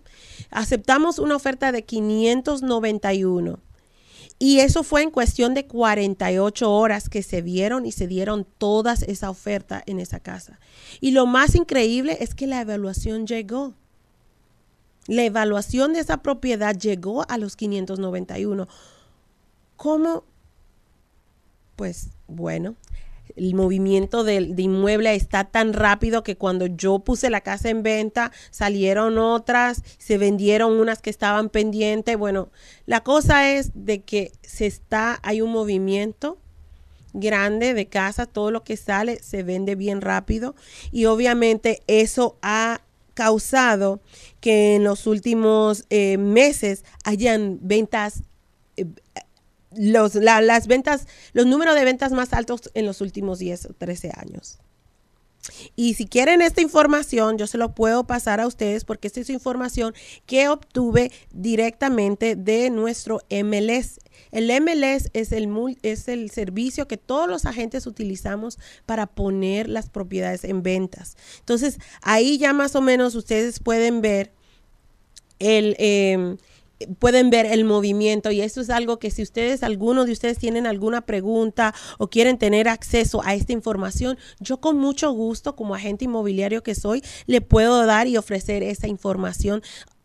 Aceptamos 0.50 1.18
una 1.18 1.36
oferta 1.36 1.72
de 1.72 1.84
591. 1.84 3.60
Y 4.40 4.60
eso 4.60 4.84
fue 4.84 5.02
en 5.02 5.10
cuestión 5.10 5.52
de 5.54 5.66
48 5.66 6.72
horas 6.72 7.08
que 7.08 7.24
se 7.24 7.42
vieron 7.42 7.86
y 7.86 7.92
se 7.92 8.06
dieron 8.06 8.46
todas 8.58 9.02
esa 9.02 9.30
oferta 9.30 9.82
en 9.86 9.98
esa 9.98 10.20
casa. 10.20 10.60
Y 11.00 11.10
lo 11.10 11.26
más 11.26 11.56
increíble 11.56 12.18
es 12.20 12.34
que 12.34 12.46
la 12.46 12.60
evaluación 12.60 13.26
llegó. 13.26 13.74
La 15.08 15.24
evaluación 15.24 15.92
de 15.92 16.00
esa 16.00 16.18
propiedad 16.18 16.76
llegó 16.76 17.28
a 17.28 17.36
los 17.36 17.56
591. 17.56 18.68
¿Cómo 19.76 20.24
pues 21.78 22.08
bueno, 22.26 22.74
el 23.36 23.54
movimiento 23.54 24.24
de, 24.24 24.52
inmueble 24.56 25.14
está 25.14 25.44
tan 25.44 25.72
rápido 25.72 26.24
que 26.24 26.36
cuando 26.36 26.66
yo 26.66 26.98
puse 26.98 27.30
la 27.30 27.40
casa 27.40 27.68
en 27.68 27.84
venta, 27.84 28.32
salieron 28.50 29.16
otras, 29.16 29.84
se 29.96 30.18
vendieron 30.18 30.72
unas 30.72 31.00
que 31.00 31.10
estaban 31.10 31.50
pendientes. 31.50 32.18
Bueno, 32.18 32.50
la 32.84 33.04
cosa 33.04 33.52
es 33.52 33.70
de 33.74 34.00
que 34.00 34.32
se 34.42 34.66
está, 34.66 35.20
hay 35.22 35.40
un 35.40 35.52
movimiento 35.52 36.38
grande 37.12 37.74
de 37.74 37.86
casa, 37.86 38.26
todo 38.26 38.50
lo 38.50 38.64
que 38.64 38.76
sale 38.76 39.22
se 39.22 39.44
vende 39.44 39.76
bien 39.76 40.00
rápido 40.00 40.56
y 40.90 41.04
obviamente 41.04 41.84
eso 41.86 42.38
ha 42.42 42.80
causado 43.14 44.00
que 44.40 44.74
en 44.74 44.82
los 44.82 45.06
últimos 45.06 45.84
eh, 45.90 46.18
meses 46.18 46.84
hayan 47.04 47.60
ventas 47.62 48.24
eh, 48.76 48.86
los, 49.76 50.14
las 50.14 50.66
ventas, 50.66 51.06
los 51.32 51.46
números 51.46 51.74
de 51.74 51.84
ventas 51.84 52.12
más 52.12 52.32
altos 52.32 52.70
en 52.74 52.86
los 52.86 53.00
últimos 53.00 53.38
10 53.38 53.66
o 53.66 53.72
13 53.74 54.12
años. 54.16 54.58
Y 55.76 55.94
si 55.94 56.06
quieren 56.06 56.42
esta 56.42 56.60
información, 56.60 57.38
yo 57.38 57.46
se 57.46 57.58
lo 57.58 57.74
puedo 57.74 58.06
pasar 58.06 58.40
a 58.40 58.46
ustedes 58.46 58.84
porque 58.84 59.08
esta 59.08 59.20
es 59.20 59.30
información 59.30 59.94
que 60.26 60.48
obtuve 60.48 61.10
directamente 61.32 62.36
de 62.36 62.70
nuestro 62.70 63.20
MLS. 63.30 64.00
El 64.30 64.50
MLS 64.60 65.10
es 65.14 65.32
el, 65.32 65.48
es 65.82 66.08
el 66.08 66.30
servicio 66.30 66.88
que 66.88 66.96
todos 66.96 67.28
los 67.28 67.46
agentes 67.46 67.86
utilizamos 67.86 68.58
para 68.84 69.06
poner 69.06 69.68
las 69.68 69.88
propiedades 69.88 70.44
en 70.44 70.62
ventas. 70.62 71.16
Entonces, 71.40 71.78
ahí 72.02 72.36
ya 72.36 72.52
más 72.52 72.74
o 72.74 72.80
menos 72.80 73.14
ustedes 73.14 73.60
pueden 73.60 74.00
ver 74.00 74.32
el... 75.38 75.76
Em, 75.78 76.36
pueden 76.98 77.30
ver 77.30 77.46
el 77.46 77.64
movimiento 77.64 78.30
y 78.30 78.40
eso 78.40 78.60
es 78.60 78.70
algo 78.70 78.98
que 78.98 79.10
si 79.10 79.22
ustedes, 79.22 79.62
algunos 79.62 80.06
de 80.06 80.12
ustedes 80.12 80.38
tienen 80.38 80.66
alguna 80.66 81.02
pregunta 81.02 81.74
o 81.98 82.08
quieren 82.08 82.38
tener 82.38 82.68
acceso 82.68 83.22
a 83.24 83.34
esta 83.34 83.52
información, 83.52 84.18
yo 84.40 84.60
con 84.60 84.76
mucho 84.78 85.10
gusto 85.12 85.56
como 85.56 85.74
agente 85.74 86.04
inmobiliario 86.04 86.62
que 86.62 86.74
soy, 86.74 87.02
le 87.26 87.40
puedo 87.40 87.84
dar 87.86 88.06
y 88.06 88.16
ofrecer 88.16 88.62
esa 88.62 88.88
información 88.88 89.62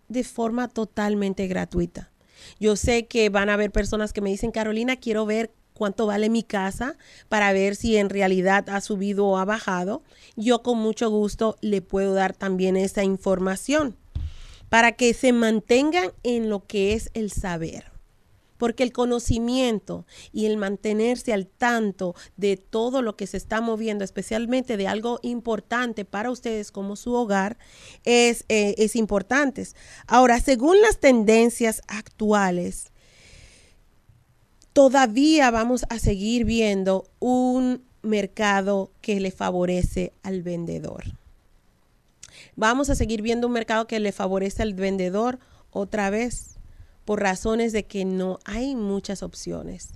de 0.08 0.24
forma 0.24 0.68
totalmente 0.68 1.48
gratuita. 1.48 2.12
Yo 2.60 2.76
sé 2.76 3.08
que 3.08 3.30
van 3.30 3.50
a 3.50 3.54
haber 3.54 3.72
personas 3.72 4.14
que 4.14 4.22
me 4.22 4.30
dicen, 4.30 4.52
Carolina, 4.52 4.98
quiero 4.98 5.26
ver 5.26 5.52
cuánto 5.74 6.06
vale 6.06 6.30
mi 6.30 6.44
casa 6.44 6.98
para 7.30 7.52
ver 7.54 7.76
si 7.76 7.98
en 7.98 8.10
realidad 8.10 8.70
ha 8.70 8.82
subido 8.82 9.26
o 9.26 9.38
ha 9.38 9.46
bajado. 9.46 10.04
Yo 10.36 10.62
con 10.62 10.78
mucho 10.78 11.10
gusto 11.10 11.58
le 11.62 11.82
puedo 11.82 12.14
dar 12.14 12.34
también 12.34 12.78
esa 12.78 13.04
información 13.04 13.98
para 14.74 14.94
que 14.94 15.14
se 15.14 15.34
mantengan 15.34 16.14
en 16.24 16.50
lo 16.50 16.66
que 16.66 16.94
es 16.94 17.12
el 17.14 17.30
saber. 17.32 17.92
Porque 18.58 18.82
el 18.82 18.92
conocimiento 18.92 20.08
y 20.32 20.48
el 20.48 20.58
mantenerse 20.58 21.32
al 21.32 21.46
tanto 21.46 22.16
de 22.38 22.58
todo 22.58 23.04
lo 23.04 23.16
que 23.16 23.28
se 23.28 23.38
está 23.38 23.62
moviendo, 23.62 24.04
especialmente 24.04 24.76
de 24.76 24.88
algo 24.88 25.20
importante 25.22 26.06
para 26.06 26.32
ustedes 26.32 26.72
como 26.72 26.96
su 26.96 27.14
hogar, 27.14 27.60
es, 28.04 28.46
eh, 28.50 28.74
es 28.80 28.96
importante. 28.96 29.64
Ahora, 30.08 30.40
según 30.40 30.82
las 30.82 31.00
tendencias 31.00 31.84
actuales, 31.88 32.88
todavía 34.74 35.52
vamos 35.52 35.86
a 35.90 36.00
seguir 36.00 36.46
viendo 36.46 37.06
un 37.20 37.84
mercado 38.02 38.92
que 39.02 39.20
le 39.20 39.30
favorece 39.30 40.14
al 40.24 40.42
vendedor. 40.42 41.04
Vamos 42.56 42.90
a 42.90 42.96
seguir 42.96 43.22
viendo 43.22 43.48
un 43.48 43.54
mercado 43.54 43.88
que 43.88 44.00
le 44.00 44.12
favorece 44.12 44.62
al 44.62 44.74
vendedor 44.74 45.40
otra 45.72 46.10
vez 46.10 46.60
por 47.06 47.22
razones 47.22 47.74
de 47.74 47.86
que 47.86 48.06
no 48.06 48.40
hay 48.46 48.76
muchas 48.76 49.24
opciones. 49.24 49.90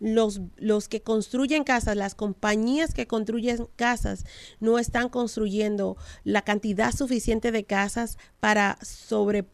Los, 0.00 0.40
los, 0.56 0.88
que 0.88 1.00
construyen 1.00 1.64
casas, 1.64 1.96
las 1.96 2.14
compañías 2.14 2.94
que 2.94 3.08
construyen 3.08 3.66
casas, 3.74 4.24
no 4.60 4.78
están 4.78 5.08
construyendo 5.08 5.96
la 6.22 6.42
cantidad 6.42 6.92
suficiente 6.92 7.50
de 7.50 7.64
casas 7.64 8.16
para 8.38 8.78
sobre 8.82 9.44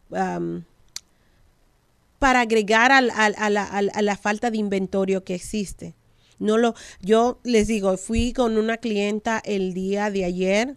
para 2.18 2.40
agregar 2.40 2.92
a, 2.92 3.00
la, 3.00 3.14
a, 3.14 4.02
la, 4.02 4.16
falta 4.16 4.50
de 4.50 4.56
inventario 4.56 5.24
que 5.24 5.34
existe. 5.34 5.94
No 6.38 6.56
lo, 6.56 6.74
yo 7.00 7.38
les 7.42 7.66
digo, 7.66 7.98
fui 7.98 8.32
con 8.32 8.56
una 8.56 8.78
clienta 8.78 9.42
el 9.44 9.74
día 9.74 10.10
de 10.10 10.24
ayer 10.24 10.76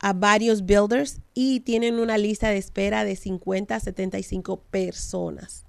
a 0.00 0.12
varios 0.12 0.64
builders 0.64 1.20
y 1.34 1.60
tienen 1.60 1.98
una 1.98 2.18
lista 2.18 2.48
de 2.48 2.56
espera 2.56 3.04
de 3.04 3.16
50 3.16 3.74
a 3.76 3.80
75 3.80 4.62
personas. 4.70 5.64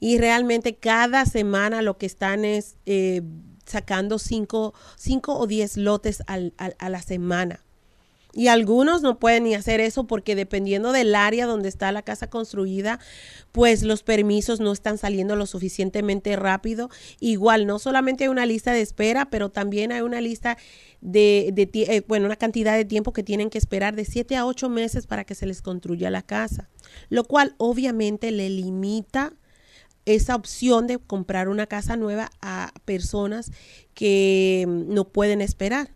Y 0.00 0.18
realmente 0.18 0.76
cada 0.76 1.26
semana 1.26 1.82
lo 1.82 1.98
que 1.98 2.06
están 2.06 2.44
es 2.44 2.76
eh, 2.86 3.22
sacando 3.66 4.18
5 4.18 4.72
o 5.26 5.46
10 5.46 5.76
lotes 5.76 6.22
a 6.26 6.88
la 6.88 7.02
semana. 7.02 7.63
Y 8.34 8.48
algunos 8.48 9.00
no 9.02 9.20
pueden 9.20 9.44
ni 9.44 9.54
hacer 9.54 9.80
eso 9.80 10.08
porque 10.08 10.34
dependiendo 10.34 10.90
del 10.90 11.14
área 11.14 11.46
donde 11.46 11.68
está 11.68 11.92
la 11.92 12.02
casa 12.02 12.28
construida, 12.28 12.98
pues 13.52 13.84
los 13.84 14.02
permisos 14.02 14.58
no 14.58 14.72
están 14.72 14.98
saliendo 14.98 15.36
lo 15.36 15.46
suficientemente 15.46 16.34
rápido. 16.34 16.90
Igual, 17.20 17.66
no 17.66 17.78
solamente 17.78 18.24
hay 18.24 18.28
una 18.28 18.44
lista 18.44 18.72
de 18.72 18.80
espera, 18.80 19.30
pero 19.30 19.50
también 19.50 19.92
hay 19.92 20.00
una 20.00 20.20
lista 20.20 20.58
de, 21.00 21.54
eh, 21.56 22.02
bueno, 22.08 22.26
una 22.26 22.34
cantidad 22.34 22.76
de 22.76 22.84
tiempo 22.84 23.12
que 23.12 23.22
tienen 23.22 23.50
que 23.50 23.58
esperar 23.58 23.94
de 23.94 24.04
7 24.04 24.34
a 24.36 24.46
8 24.46 24.68
meses 24.68 25.06
para 25.06 25.24
que 25.24 25.36
se 25.36 25.46
les 25.46 25.62
construya 25.62 26.10
la 26.10 26.22
casa, 26.22 26.68
lo 27.10 27.24
cual 27.24 27.54
obviamente 27.58 28.32
le 28.32 28.50
limita 28.50 29.32
esa 30.06 30.34
opción 30.34 30.86
de 30.86 30.98
comprar 30.98 31.48
una 31.48 31.66
casa 31.66 31.96
nueva 31.96 32.30
a 32.40 32.72
personas 32.84 33.52
que 33.94 34.64
no 34.68 35.08
pueden 35.08 35.40
esperar. 35.40 35.92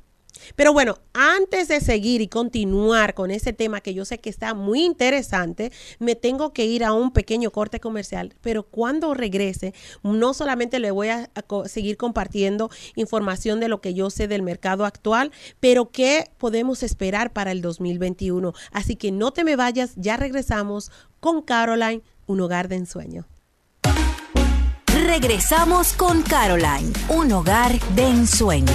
Pero 0.56 0.73
bueno, 0.73 0.99
antes 1.12 1.68
de 1.68 1.80
seguir 1.80 2.20
y 2.20 2.28
continuar 2.28 3.14
con 3.14 3.30
ese 3.30 3.52
tema 3.52 3.80
que 3.80 3.94
yo 3.94 4.04
sé 4.04 4.18
que 4.18 4.30
está 4.30 4.54
muy 4.54 4.85
interesante, 4.85 5.73
me 5.99 6.14
tengo 6.14 6.52
que 6.52 6.64
ir 6.64 6.85
a 6.85 6.92
un 6.92 7.12
pequeño 7.12 7.50
corte 7.50 7.80
comercial, 7.80 8.35
pero 8.40 8.64
cuando 8.64 9.14
regrese, 9.14 9.75
no 10.02 10.35
solamente 10.35 10.78
le 10.78 10.90
voy 10.90 11.08
a, 11.08 11.30
seguir 11.66 11.97
compartiendo 11.97 12.70
información 12.94 13.61
de 13.61 13.68
lo 13.68 13.80
que 13.80 13.94
yo 13.94 14.11
sé 14.11 14.28
del 14.28 14.42
mercado 14.42 14.85
actual, 14.85 15.32
pero 15.61 15.90
qué 15.90 16.30
podemos 16.38 16.82
esperar 16.82 17.32
para 17.32 17.52
el 17.52 17.62
2021. 17.62 18.52
Así 18.73 18.97
que 18.97 19.12
no 19.12 19.32
te 19.32 19.44
me 19.44 19.56
vayas, 19.56 19.92
ya 19.97 20.16
regresamos 20.16 20.90
con 21.20 21.42
Caroline, 21.42 22.02
un 22.26 22.40
hogar 22.40 22.68
de 22.68 22.76
ensueño. 22.76 23.26
Regresamos 25.06 25.92
con 25.94 26.23
Caroline, 26.23 26.92
un 27.08 27.32
hogar 27.32 27.78
de 27.94 28.08
ensueño. 28.08 28.73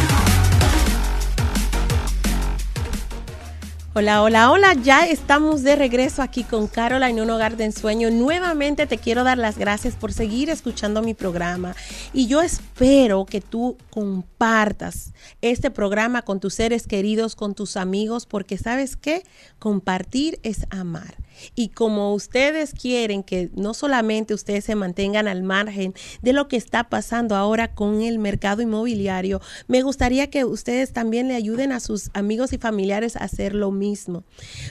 Hola, 3.95 4.23
hola, 4.23 4.49
hola. 4.49 4.73
Ya 4.73 5.05
estamos 5.05 5.61
de 5.61 5.75
regreso 5.75 6.23
aquí 6.23 6.43
con 6.43 6.65
Caroline, 6.65 7.21
un 7.21 7.29
hogar 7.29 7.57
de 7.57 7.65
ensueño. 7.65 8.09
Nuevamente 8.09 8.87
te 8.87 8.97
quiero 8.97 9.23
dar 9.23 9.37
las 9.37 9.59
gracias 9.59 9.93
por 9.93 10.11
seguir 10.11 10.49
escuchando 10.49 11.03
mi 11.03 11.13
programa. 11.13 11.75
Y 12.11 12.25
yo 12.25 12.41
espero 12.41 13.27
que 13.27 13.39
tú 13.39 13.77
compartas 13.91 15.13
este 15.41 15.69
programa 15.69 16.23
con 16.23 16.39
tus 16.39 16.55
seres 16.55 16.87
queridos, 16.87 17.35
con 17.35 17.53
tus 17.53 17.77
amigos, 17.77 18.25
porque 18.25 18.57
sabes 18.57 18.95
que 18.95 19.21
compartir 19.59 20.39
es 20.41 20.65
amar. 20.71 21.15
Y 21.55 21.69
como 21.69 22.13
ustedes 22.13 22.73
quieren 22.73 23.21
que 23.21 23.51
no 23.55 23.73
solamente 23.73 24.33
ustedes 24.33 24.65
se 24.65 24.75
mantengan 24.75 25.27
al 25.27 25.43
margen 25.43 25.93
de 26.21 26.33
lo 26.33 26.47
que 26.47 26.57
está 26.57 26.89
pasando 26.89 27.35
ahora 27.35 27.73
con 27.73 28.01
el 28.01 28.17
mercado 28.17 28.61
inmobiliario, 28.61 29.41
me 29.67 29.81
gustaría 29.81 30.29
que 30.29 30.45
ustedes 30.45 30.93
también 30.93 31.27
le 31.27 31.35
ayuden 31.35 31.71
a 31.71 31.79
sus 31.79 32.09
amigos 32.13 32.53
y 32.53 32.57
familiares 32.57 33.15
a 33.15 33.25
hacer 33.25 33.53
lo 33.53 33.69
mismo. 33.71 33.82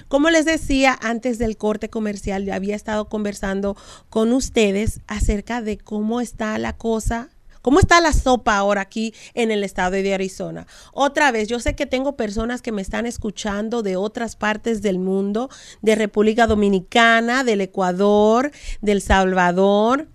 Como 0.09 0.31
les 0.31 0.45
decía 0.45 0.99
antes 1.03 1.39
del 1.39 1.57
corte 1.57 1.89
comercial, 1.89 2.45
yo 2.45 2.55
había 2.55 2.77
estado 2.77 3.09
conversando 3.09 3.77
con 4.11 4.33
ustedes 4.33 5.01
acerca 5.07 5.63
de 5.63 5.79
cómo 5.79 6.21
está 6.21 6.59
la 6.59 6.77
cosa 6.77 7.31
¿Cómo 7.63 7.79
está 7.79 8.01
la 8.01 8.13
sopa 8.13 8.57
ahora 8.57 8.81
aquí 8.81 9.15
en 9.35 9.53
el 9.53 9.63
estado 9.63 9.93
de 9.93 10.13
Arizona? 10.13 10.67
Otra 10.93 11.31
vez, 11.31 11.47
yo 11.47 11.61
sé 11.61 11.77
que 11.77 11.87
tengo 11.87 12.17
personas 12.17 12.61
que 12.61 12.73
me 12.73 12.83
están 12.83 13.07
escuchando 13.07 13.85
de 13.85 13.95
otras 13.97 14.35
partes 14.35 14.83
del 14.83 14.99
mundo, 14.99 15.49
de 15.81 15.95
República 15.95 16.49
Dominicana, 16.49 17.45
del 17.45 17.61
Ecuador, 17.61 18.51
del 18.81 19.01
Salvador. 19.01 20.09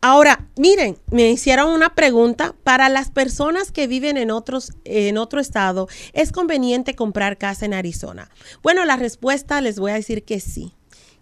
Ahora, 0.00 0.46
miren, 0.56 0.96
me 1.10 1.30
hicieron 1.30 1.70
una 1.70 1.94
pregunta. 1.94 2.54
Para 2.62 2.88
las 2.88 3.10
personas 3.10 3.72
que 3.72 3.88
viven 3.88 4.16
en, 4.16 4.30
otros, 4.30 4.72
en 4.84 5.18
otro 5.18 5.40
estado, 5.40 5.88
¿es 6.12 6.30
conveniente 6.30 6.94
comprar 6.94 7.36
casa 7.36 7.66
en 7.66 7.74
Arizona? 7.74 8.30
Bueno, 8.62 8.84
la 8.84 8.96
respuesta 8.96 9.60
les 9.60 9.80
voy 9.80 9.90
a 9.90 9.94
decir 9.94 10.24
que 10.24 10.38
sí. 10.38 10.74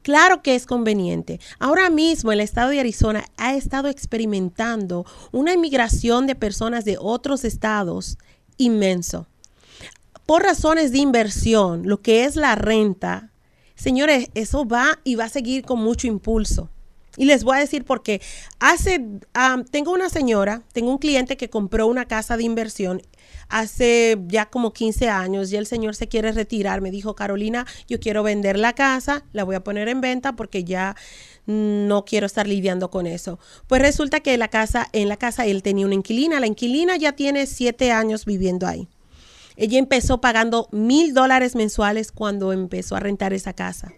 Claro 0.03 0.43
que 0.43 0.55
es 0.55 0.67
conveniente. 0.67 1.41
Ahora 1.59 1.89
mismo 1.89 2.33
el 2.33 2.41
estado 2.41 2.71
de 2.71 2.81
Arizona 2.81 3.25
ha 3.39 3.55
estado 3.55 3.89
experimentando 3.89 5.07
una 5.33 5.55
inmigración 5.55 6.27
de 6.27 6.35
personas 6.35 6.85
de 6.85 6.99
otros 7.01 7.45
estados 7.45 8.19
inmenso. 8.59 9.27
Por 10.27 10.43
razones 10.43 10.93
de 10.93 10.99
inversión, 10.99 11.89
lo 11.89 12.03
que 12.03 12.25
es 12.25 12.37
la 12.37 12.55
renta, 12.57 13.33
señores, 13.75 14.29
eso 14.35 14.67
va 14.67 14.99
y 15.03 15.15
va 15.15 15.25
a 15.25 15.29
seguir 15.31 15.65
con 15.65 15.81
mucho 15.81 16.07
impulso. 16.07 16.69
Y 17.17 17.25
les 17.25 17.45
voy 17.45 17.57
a 17.57 17.61
decir 17.61 17.85
por 17.85 18.03
qué. 18.03 18.21
Hace, 18.61 19.05
tengo 19.71 19.93
una 19.93 20.09
señora, 20.09 20.63
tengo 20.73 20.91
un 20.91 20.99
cliente 20.99 21.37
que 21.37 21.51
compró 21.51 21.87
una 21.87 22.07
casa 22.07 22.37
de 22.37 22.45
inversión 22.45 23.03
hace 23.49 24.19
ya 24.27 24.47
como 24.47 24.73
15 24.73 25.09
años 25.09 25.53
y 25.53 25.57
el 25.57 25.67
señor 25.67 25.95
se 25.95 26.09
quiere 26.09 26.33
retirar. 26.33 26.81
Me 26.81 26.91
dijo, 26.91 27.15
Carolina, 27.15 27.67
yo 27.89 28.01
quiero 28.01 28.23
vender 28.23 28.59
la 28.59 28.75
casa, 28.75 29.25
la 29.33 29.45
voy 29.45 29.57
a 29.57 29.65
poner 29.65 29.89
en 29.89 30.01
venta 30.01 30.35
porque 30.35 30.65
ya 30.65 30.97
no 31.47 32.05
quiero 32.05 32.27
estar 32.27 32.47
lidiando 32.47 32.91
con 32.91 33.07
eso. 33.07 33.39
Pues 33.67 33.81
resulta 33.81 34.21
que 34.21 34.37
la 34.37 34.49
casa, 34.49 34.89
en 34.93 35.09
la 35.09 35.17
casa 35.17 35.47
él 35.47 35.63
tenía 35.63 35.87
una 35.87 35.95
inquilina. 35.95 36.41
La 36.41 36.47
inquilina 36.47 36.97
ya 36.97 37.13
tiene 37.13 37.47
siete 37.47 37.93
años 37.93 38.25
viviendo 38.25 38.67
ahí. 38.67 38.89
Ella 39.57 39.79
empezó 39.79 40.21
pagando 40.21 40.69
mil 40.71 41.15
dólares 41.15 41.55
mensuales 41.55 42.13
cuando 42.13 42.53
empezó 42.53 42.97
a 42.97 43.01
rentar 43.01 43.33
esa 43.33 43.55
casa. 43.55 43.93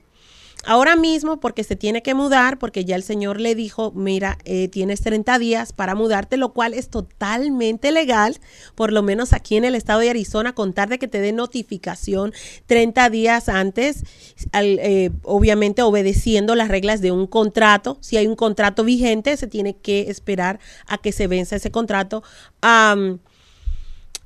Ahora 0.68 0.96
mismo, 0.96 1.40
porque 1.40 1.64
se 1.64 1.76
tiene 1.76 2.02
que 2.02 2.12
mudar, 2.12 2.58
porque 2.58 2.84
ya 2.84 2.94
el 2.94 3.02
señor 3.02 3.40
le 3.40 3.54
dijo, 3.54 3.90
mira, 3.92 4.37
eh, 4.44 4.68
tienes 4.68 5.00
30 5.00 5.38
días 5.38 5.72
para 5.72 5.94
mudarte, 5.94 6.37
lo 6.37 6.52
cual 6.52 6.75
es 6.75 6.90
totalmente 6.90 7.90
legal, 7.90 8.37
por 8.75 8.92
lo 8.92 9.02
menos 9.02 9.32
aquí 9.32 9.56
en 9.56 9.64
el 9.64 9.75
estado 9.75 10.00
de 10.00 10.10
Arizona, 10.10 10.54
contar 10.54 10.90
de 10.90 10.98
que 10.98 11.08
te 11.08 11.22
dé 11.22 11.32
notificación 11.32 12.34
30 12.66 13.08
días 13.08 13.48
antes, 13.48 14.04
eh, 14.52 15.08
obviamente 15.22 15.80
obedeciendo 15.80 16.54
las 16.54 16.68
reglas 16.68 17.00
de 17.00 17.12
un 17.12 17.26
contrato. 17.26 17.96
Si 18.02 18.18
hay 18.18 18.26
un 18.26 18.37
contrato 18.37 18.84
vigente, 18.84 19.38
se 19.38 19.46
tiene 19.46 19.75
que 19.75 20.10
esperar 20.10 20.60
a 20.87 20.98
que 20.98 21.12
se 21.12 21.28
venza 21.28 21.56
ese 21.56 21.70
contrato. 21.70 22.22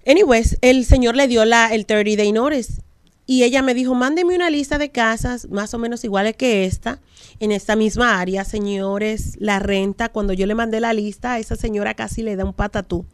anyways, 0.05 0.59
el 0.61 0.85
señor 0.87 1.15
le 1.15 1.29
dio 1.29 1.45
la, 1.45 1.73
el 1.73 1.87
30 1.87 2.17
day 2.17 2.33
notice 2.33 2.83
y 3.27 3.45
ella 3.45 3.63
me 3.63 3.75
dijo, 3.75 3.95
mándeme 3.95 4.35
una 4.35 4.51
lista 4.51 4.79
de 4.79 4.91
casas 4.91 5.49
más 5.49 5.73
o 5.75 5.79
menos 5.79 6.03
iguales 6.05 6.37
que 6.37 6.65
esta, 6.65 7.01
en 7.39 7.53
esta 7.53 7.77
misma 7.77 8.21
área, 8.21 8.45
señores, 8.45 9.37
la 9.39 9.61
renta, 9.61 10.09
cuando 10.09 10.33
yo 10.33 10.47
le 10.47 10.55
mandé 10.55 10.81
la 10.81 10.93
lista, 10.93 11.35
a 11.35 11.39
esa 11.39 11.55
señora 11.55 11.95
casi 11.95 12.23
le 12.23 12.37
da 12.37 12.45
un 12.45 12.53
patatú. 12.53 13.07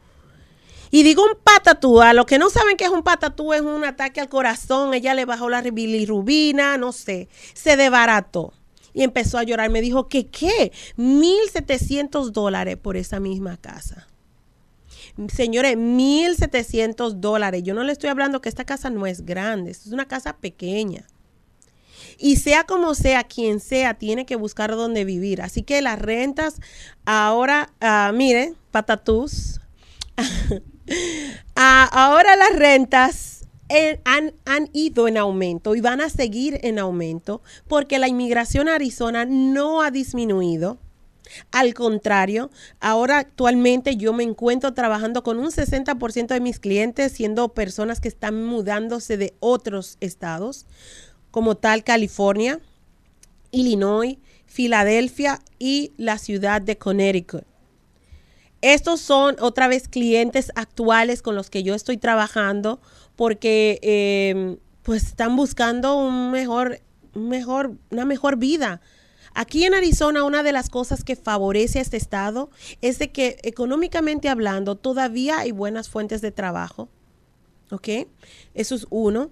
Y 0.90 1.02
digo 1.02 1.22
un 1.22 1.38
patatú, 1.42 2.00
a 2.00 2.14
los 2.14 2.24
que 2.24 2.38
no 2.38 2.48
saben 2.48 2.78
qué 2.78 2.84
es 2.84 2.90
un 2.90 3.02
patatú, 3.02 3.52
es 3.52 3.60
un 3.60 3.84
ataque 3.84 4.20
al 4.22 4.30
corazón, 4.30 4.94
ella 4.94 5.12
le 5.12 5.26
bajó 5.26 5.50
la 5.50 5.60
bilirrubina, 5.60 6.78
no 6.78 6.92
sé, 6.92 7.28
se 7.52 7.76
desbarató. 7.76 8.54
Y 8.94 9.02
empezó 9.02 9.36
a 9.36 9.42
llorar, 9.42 9.68
me 9.68 9.82
dijo 9.82 10.08
que 10.08 10.28
qué, 10.28 10.72
1.700 10.96 12.30
dólares 12.30 12.78
por 12.78 12.96
esa 12.96 13.20
misma 13.20 13.58
casa. 13.58 14.08
Señores, 15.26 15.76
1.700 15.76 17.14
dólares. 17.14 17.62
Yo 17.64 17.74
no 17.74 17.82
le 17.82 17.92
estoy 17.92 18.08
hablando 18.08 18.40
que 18.40 18.48
esta 18.48 18.64
casa 18.64 18.88
no 18.88 19.06
es 19.06 19.24
grande, 19.24 19.72
es 19.72 19.86
una 19.88 20.06
casa 20.06 20.36
pequeña. 20.36 21.06
Y 22.18 22.36
sea 22.36 22.64
como 22.64 22.94
sea, 22.94 23.24
quien 23.24 23.58
sea, 23.58 23.94
tiene 23.94 24.26
que 24.26 24.36
buscar 24.36 24.70
dónde 24.70 25.04
vivir. 25.04 25.42
Así 25.42 25.62
que 25.62 25.82
las 25.82 25.98
rentas, 25.98 26.60
ahora, 27.04 27.72
uh, 27.82 28.12
mire, 28.12 28.54
patatús, 28.70 29.60
ah, 31.56 31.88
ahora 31.92 32.36
las 32.36 32.56
rentas 32.56 33.46
eh, 33.68 34.00
han, 34.04 34.34
han, 34.46 34.70
ido 34.72 35.08
en 35.08 35.16
aumento 35.16 35.74
y 35.74 35.80
van 35.80 36.00
a 36.00 36.08
seguir 36.08 36.58
en 36.62 36.78
aumento 36.78 37.42
porque 37.66 37.98
la 37.98 38.08
inmigración 38.08 38.68
a 38.68 38.76
Arizona 38.76 39.24
no 39.26 39.82
ha 39.82 39.90
disminuido. 39.90 40.78
Al 41.50 41.74
contrario, 41.74 42.50
ahora 42.80 43.18
actualmente 43.18 43.96
yo 43.96 44.12
me 44.12 44.24
encuentro 44.24 44.74
trabajando 44.74 45.22
con 45.22 45.38
un 45.38 45.50
60% 45.50 46.28
de 46.28 46.40
mis 46.40 46.58
clientes 46.58 47.12
siendo 47.12 47.48
personas 47.50 48.00
que 48.00 48.08
están 48.08 48.44
mudándose 48.44 49.16
de 49.16 49.34
otros 49.40 49.96
estados, 50.00 50.66
como 51.30 51.56
tal 51.56 51.84
California, 51.84 52.60
Illinois, 53.50 54.18
Filadelfia 54.46 55.40
y 55.58 55.92
la 55.96 56.18
ciudad 56.18 56.60
de 56.62 56.78
Connecticut. 56.78 57.44
Estos 58.60 59.00
son 59.00 59.36
otra 59.40 59.68
vez 59.68 59.88
clientes 59.88 60.50
actuales 60.56 61.22
con 61.22 61.36
los 61.36 61.48
que 61.48 61.62
yo 61.62 61.74
estoy 61.74 61.96
trabajando 61.96 62.80
porque 63.14 63.78
eh, 63.82 64.56
pues 64.82 65.04
están 65.04 65.36
buscando 65.36 65.96
un 65.96 66.30
mejor, 66.32 66.80
mejor, 67.14 67.74
una 67.90 68.04
mejor 68.04 68.36
vida 68.36 68.80
Aquí 69.40 69.62
en 69.62 69.72
Arizona, 69.72 70.24
una 70.24 70.42
de 70.42 70.50
las 70.50 70.68
cosas 70.68 71.04
que 71.04 71.14
favorece 71.14 71.78
a 71.78 71.82
este 71.82 71.96
estado 71.96 72.50
es 72.82 72.98
de 72.98 73.12
que 73.12 73.38
económicamente 73.44 74.28
hablando 74.28 74.74
todavía 74.74 75.38
hay 75.38 75.52
buenas 75.52 75.88
fuentes 75.88 76.20
de 76.22 76.32
trabajo. 76.32 76.88
¿Ok? 77.70 77.88
Eso 78.54 78.74
es 78.74 78.88
uno. 78.90 79.30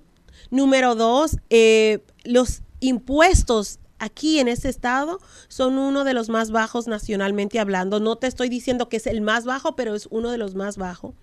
Número 0.48 0.94
dos, 0.94 1.38
eh, 1.50 2.04
los 2.22 2.62
impuestos 2.78 3.80
aquí 3.98 4.38
en 4.38 4.46
este 4.46 4.68
estado 4.68 5.18
son 5.48 5.76
uno 5.76 6.04
de 6.04 6.14
los 6.14 6.28
más 6.28 6.52
bajos 6.52 6.86
nacionalmente 6.86 7.58
hablando. 7.58 7.98
No 7.98 8.14
te 8.14 8.28
estoy 8.28 8.48
diciendo 8.48 8.88
que 8.88 8.98
es 8.98 9.08
el 9.08 9.22
más 9.22 9.44
bajo, 9.44 9.74
pero 9.74 9.96
es 9.96 10.06
uno 10.12 10.30
de 10.30 10.38
los 10.38 10.54
más 10.54 10.76
bajos. 10.76 11.14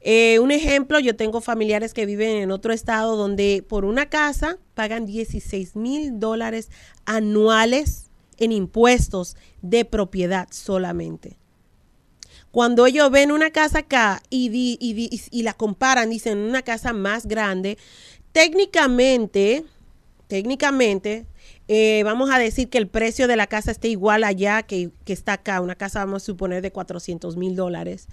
Eh, 0.00 0.38
un 0.38 0.50
ejemplo, 0.50 1.00
yo 1.00 1.16
tengo 1.16 1.40
familiares 1.40 1.92
que 1.92 2.06
viven 2.06 2.36
en 2.36 2.50
otro 2.50 2.72
estado 2.72 3.16
donde 3.16 3.64
por 3.68 3.84
una 3.84 4.06
casa 4.06 4.58
pagan 4.74 5.06
16 5.06 5.74
mil 5.74 6.20
dólares 6.20 6.70
anuales 7.04 8.10
en 8.36 8.52
impuestos 8.52 9.36
de 9.60 9.84
propiedad 9.84 10.48
solamente. 10.50 11.36
Cuando 12.52 12.86
ellos 12.86 13.10
ven 13.10 13.32
una 13.32 13.50
casa 13.50 13.80
acá 13.80 14.22
y, 14.30 14.78
y, 14.80 15.42
la 15.42 15.52
comparan, 15.52 16.10
dicen 16.10 16.38
una 16.38 16.62
casa 16.62 16.92
más 16.92 17.26
grande, 17.26 17.76
técnicamente, 18.32 19.64
técnicamente, 20.28 21.26
eh, 21.66 22.02
vamos 22.04 22.30
a 22.30 22.38
decir 22.38 22.70
que 22.70 22.78
el 22.78 22.88
precio 22.88 23.28
de 23.28 23.36
la 23.36 23.48
casa 23.48 23.70
esté 23.70 23.88
igual 23.88 24.24
allá 24.24 24.62
que, 24.62 24.90
que 25.04 25.12
está 25.12 25.34
acá, 25.34 25.60
una 25.60 25.74
casa 25.74 26.04
vamos 26.04 26.22
a 26.22 26.26
suponer 26.26 26.62
de 26.62 26.72
400 26.72 27.36
mil 27.36 27.54
dólares 27.54 28.08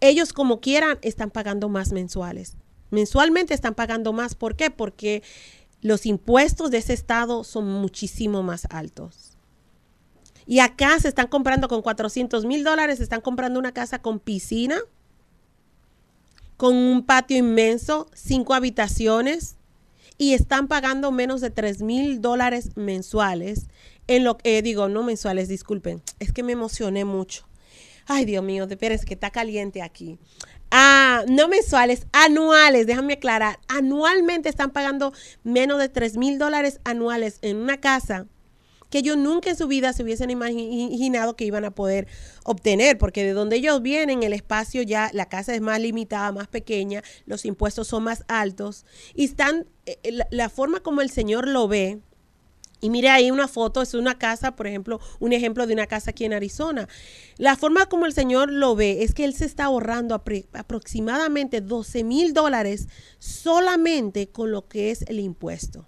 ellos 0.00 0.32
como 0.32 0.60
quieran 0.60 0.98
están 1.02 1.30
pagando 1.30 1.68
más 1.68 1.92
mensuales. 1.92 2.56
Mensualmente 2.90 3.54
están 3.54 3.74
pagando 3.74 4.12
más. 4.12 4.34
¿Por 4.34 4.56
qué? 4.56 4.70
Porque 4.70 5.22
los 5.80 6.06
impuestos 6.06 6.70
de 6.70 6.78
ese 6.78 6.92
estado 6.92 7.44
son 7.44 7.68
muchísimo 7.68 8.42
más 8.42 8.66
altos. 8.70 9.36
Y 10.46 10.60
acá 10.60 10.98
se 11.00 11.08
están 11.08 11.26
comprando 11.26 11.68
con 11.68 11.82
400 11.82 12.44
mil 12.44 12.64
dólares, 12.64 12.98
se 12.98 13.02
están 13.02 13.20
comprando 13.20 13.58
una 13.58 13.72
casa 13.72 14.00
con 14.00 14.20
piscina, 14.20 14.78
con 16.56 16.76
un 16.76 17.04
patio 17.04 17.36
inmenso, 17.36 18.08
cinco 18.14 18.54
habitaciones, 18.54 19.56
y 20.18 20.34
están 20.34 20.68
pagando 20.68 21.10
menos 21.10 21.40
de 21.40 21.50
3 21.50 21.82
mil 21.82 22.20
dólares 22.20 22.76
mensuales. 22.76 23.66
En 24.06 24.22
lo 24.22 24.36
que, 24.36 24.58
eh, 24.58 24.62
digo, 24.62 24.88
no 24.88 25.02
mensuales, 25.02 25.48
disculpen, 25.48 26.02
es 26.18 26.32
que 26.32 26.42
me 26.42 26.52
emocioné 26.52 27.04
mucho. 27.04 27.46
Ay, 28.06 28.24
Dios 28.24 28.44
mío, 28.44 28.66
espérense 28.68 29.06
que 29.06 29.14
está 29.14 29.30
caliente 29.30 29.82
aquí. 29.82 30.18
Ah, 30.70 31.24
no 31.28 31.48
mensuales, 31.48 32.06
anuales, 32.12 32.86
déjame 32.86 33.14
aclarar. 33.14 33.58
Anualmente 33.68 34.48
están 34.48 34.70
pagando 34.70 35.12
menos 35.42 35.78
de 35.78 35.88
3 35.88 36.16
mil 36.16 36.38
dólares 36.38 36.80
anuales 36.84 37.38
en 37.42 37.56
una 37.56 37.80
casa 37.80 38.26
que 38.90 38.98
ellos 38.98 39.16
nunca 39.16 39.50
en 39.50 39.56
su 39.56 39.66
vida 39.66 39.92
se 39.92 40.04
hubiesen 40.04 40.30
imaginado 40.30 41.34
que 41.34 41.44
iban 41.44 41.64
a 41.64 41.72
poder 41.72 42.06
obtener, 42.44 42.96
porque 42.96 43.24
de 43.24 43.32
donde 43.32 43.56
ellos 43.56 43.82
vienen, 43.82 44.22
el 44.22 44.32
espacio 44.32 44.82
ya, 44.82 45.10
la 45.12 45.28
casa 45.28 45.52
es 45.52 45.60
más 45.60 45.80
limitada, 45.80 46.30
más 46.30 46.46
pequeña, 46.46 47.02
los 47.26 47.44
impuestos 47.44 47.88
son 47.88 48.04
más 48.04 48.24
altos, 48.28 48.86
y 49.12 49.24
están, 49.24 49.66
eh, 49.86 49.98
la, 50.12 50.28
la 50.30 50.48
forma 50.48 50.78
como 50.78 51.00
el 51.00 51.10
Señor 51.10 51.48
lo 51.48 51.66
ve, 51.66 52.02
y 52.80 52.90
mire 52.90 53.08
ahí 53.08 53.30
una 53.30 53.48
foto, 53.48 53.80
es 53.80 53.94
una 53.94 54.18
casa, 54.18 54.56
por 54.56 54.66
ejemplo, 54.66 55.00
un 55.18 55.32
ejemplo 55.32 55.66
de 55.66 55.72
una 55.72 55.86
casa 55.86 56.10
aquí 56.10 56.24
en 56.24 56.34
Arizona. 56.34 56.88
La 57.38 57.56
forma 57.56 57.86
como 57.86 58.06
el 58.06 58.12
Señor 58.12 58.50
lo 58.50 58.76
ve 58.76 59.02
es 59.02 59.14
que 59.14 59.24
Él 59.24 59.34
se 59.34 59.46
está 59.46 59.64
ahorrando 59.64 60.14
aproximadamente 60.52 61.60
12 61.60 62.04
mil 62.04 62.34
dólares 62.34 62.88
solamente 63.18 64.28
con 64.28 64.50
lo 64.50 64.68
que 64.68 64.90
es 64.90 65.02
el 65.02 65.20
impuesto. 65.20 65.86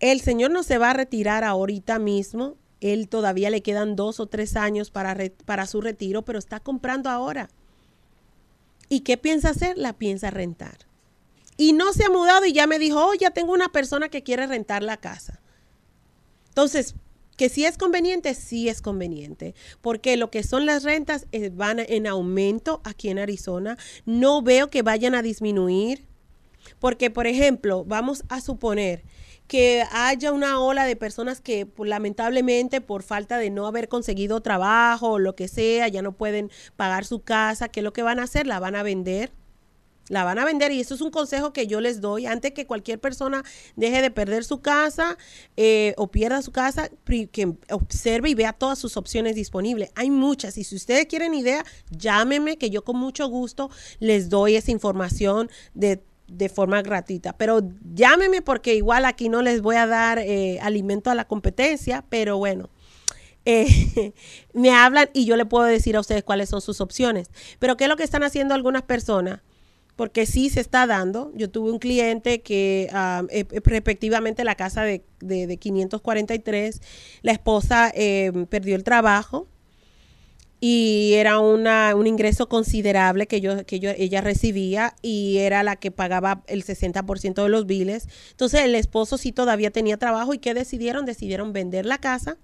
El 0.00 0.20
Señor 0.20 0.50
no 0.50 0.62
se 0.62 0.78
va 0.78 0.90
a 0.90 0.94
retirar 0.94 1.44
ahorita 1.44 1.98
mismo. 1.98 2.56
Él 2.80 3.08
todavía 3.08 3.50
le 3.50 3.62
quedan 3.62 3.96
dos 3.96 4.20
o 4.20 4.26
tres 4.26 4.56
años 4.56 4.90
para, 4.90 5.16
para 5.44 5.66
su 5.66 5.80
retiro, 5.80 6.22
pero 6.22 6.38
está 6.38 6.60
comprando 6.60 7.10
ahora. 7.10 7.48
¿Y 8.88 9.00
qué 9.00 9.16
piensa 9.16 9.50
hacer? 9.50 9.76
La 9.76 9.94
piensa 9.94 10.30
rentar. 10.30 10.86
Y 11.56 11.72
no 11.72 11.92
se 11.92 12.04
ha 12.04 12.10
mudado 12.10 12.44
y 12.44 12.52
ya 12.52 12.66
me 12.66 12.78
dijo, 12.78 13.04
oh, 13.04 13.14
ya 13.14 13.30
tengo 13.30 13.52
una 13.52 13.70
persona 13.70 14.08
que 14.08 14.22
quiere 14.22 14.46
rentar 14.46 14.82
la 14.82 14.98
casa. 14.98 15.40
Entonces, 16.56 16.94
que 17.36 17.50
si 17.50 17.66
es 17.66 17.76
conveniente, 17.76 18.32
sí 18.32 18.70
es 18.70 18.80
conveniente, 18.80 19.54
porque 19.82 20.16
lo 20.16 20.30
que 20.30 20.42
son 20.42 20.64
las 20.64 20.84
rentas 20.84 21.26
eh, 21.32 21.50
van 21.52 21.80
en 21.80 22.06
aumento 22.06 22.80
aquí 22.82 23.10
en 23.10 23.18
Arizona. 23.18 23.76
No 24.06 24.40
veo 24.40 24.70
que 24.70 24.80
vayan 24.80 25.14
a 25.14 25.20
disminuir, 25.20 26.06
porque, 26.78 27.10
por 27.10 27.26
ejemplo, 27.26 27.84
vamos 27.84 28.24
a 28.30 28.40
suponer 28.40 29.04
que 29.48 29.84
haya 29.92 30.32
una 30.32 30.58
ola 30.58 30.86
de 30.86 30.96
personas 30.96 31.42
que 31.42 31.66
pues, 31.66 31.90
lamentablemente 31.90 32.80
por 32.80 33.02
falta 33.02 33.36
de 33.36 33.50
no 33.50 33.66
haber 33.66 33.88
conseguido 33.88 34.40
trabajo 34.40 35.10
o 35.10 35.18
lo 35.18 35.36
que 35.36 35.48
sea, 35.48 35.88
ya 35.88 36.00
no 36.00 36.12
pueden 36.12 36.50
pagar 36.74 37.04
su 37.04 37.20
casa, 37.20 37.68
¿qué 37.68 37.80
es 37.80 37.84
lo 37.84 37.92
que 37.92 38.02
van 38.02 38.18
a 38.18 38.22
hacer? 38.22 38.46
La 38.46 38.60
van 38.60 38.76
a 38.76 38.82
vender. 38.82 39.30
La 40.08 40.24
van 40.24 40.38
a 40.38 40.44
vender 40.44 40.72
y 40.72 40.80
eso 40.80 40.94
es 40.94 41.00
un 41.00 41.10
consejo 41.10 41.52
que 41.52 41.66
yo 41.66 41.80
les 41.80 42.00
doy 42.00 42.26
antes 42.26 42.52
que 42.52 42.66
cualquier 42.66 43.00
persona 43.00 43.42
deje 43.74 44.02
de 44.02 44.10
perder 44.10 44.44
su 44.44 44.60
casa 44.60 45.18
eh, 45.56 45.94
o 45.96 46.10
pierda 46.10 46.42
su 46.42 46.52
casa, 46.52 46.90
que 47.04 47.54
observe 47.70 48.30
y 48.30 48.34
vea 48.34 48.52
todas 48.52 48.78
sus 48.78 48.96
opciones 48.96 49.34
disponibles. 49.34 49.90
Hay 49.96 50.10
muchas 50.10 50.58
y 50.58 50.64
si 50.64 50.76
ustedes 50.76 51.06
quieren 51.06 51.34
idea, 51.34 51.64
llámenme 51.90 52.56
que 52.56 52.70
yo 52.70 52.84
con 52.84 52.96
mucho 52.96 53.28
gusto 53.28 53.70
les 53.98 54.28
doy 54.28 54.56
esa 54.56 54.70
información 54.70 55.50
de 55.74 56.02
de 56.28 56.48
forma 56.48 56.82
gratuita. 56.82 57.36
Pero 57.36 57.60
llámeme 57.94 58.42
porque 58.42 58.74
igual 58.74 59.04
aquí 59.04 59.28
no 59.28 59.42
les 59.42 59.62
voy 59.62 59.76
a 59.76 59.86
dar 59.86 60.18
eh, 60.18 60.58
alimento 60.60 61.10
a 61.10 61.14
la 61.14 61.26
competencia, 61.26 62.04
pero 62.08 62.38
bueno. 62.38 62.70
Eh, 63.48 64.12
me 64.54 64.72
hablan 64.72 65.08
y 65.14 65.24
yo 65.24 65.36
le 65.36 65.46
puedo 65.46 65.64
decir 65.66 65.94
a 65.94 66.00
ustedes 66.00 66.24
cuáles 66.24 66.48
son 66.48 66.60
sus 66.60 66.80
opciones. 66.80 67.30
Pero 67.60 67.76
¿qué 67.76 67.84
es 67.84 67.88
lo 67.88 67.96
que 67.96 68.02
están 68.02 68.24
haciendo 68.24 68.54
algunas 68.54 68.82
personas? 68.82 69.40
Porque 69.96 70.26
sí 70.26 70.50
se 70.50 70.60
está 70.60 70.86
dando. 70.86 71.32
Yo 71.34 71.50
tuve 71.50 71.72
un 71.72 71.78
cliente 71.78 72.42
que 72.42 72.88
eh, 73.30 73.46
respectivamente 73.64 74.44
la 74.44 74.54
casa 74.54 74.82
de, 74.82 75.02
de, 75.20 75.46
de 75.46 75.56
543, 75.56 76.80
la 77.22 77.32
esposa 77.32 77.92
perdió 78.48 78.76
el 78.76 78.84
trabajo 78.84 79.48
y 80.60 81.12
era 81.14 81.38
una, 81.38 81.94
un 81.94 82.06
ingreso 82.06 82.48
considerable 82.48 83.26
que, 83.26 83.40
yo, 83.40 83.66
que 83.66 83.78
yo, 83.78 83.90
ella 83.90 84.20
recibía 84.20 84.94
y 85.02 85.38
era 85.38 85.62
la 85.62 85.76
que 85.76 85.90
pagaba 85.90 86.42
el 86.46 86.64
60% 86.64 87.42
de 87.42 87.48
los 87.48 87.66
biles. 87.66 88.08
Entonces 88.30 88.62
el 88.62 88.74
esposo 88.74 89.18
sí 89.18 89.32
todavía 89.32 89.70
tenía 89.70 89.98
trabajo 89.98 90.32
y 90.32 90.38
¿qué 90.38 90.54
decidieron? 90.54 91.04
Decidieron 91.04 91.52
vender 91.52 91.84
la 91.84 91.98
casa, 91.98 92.38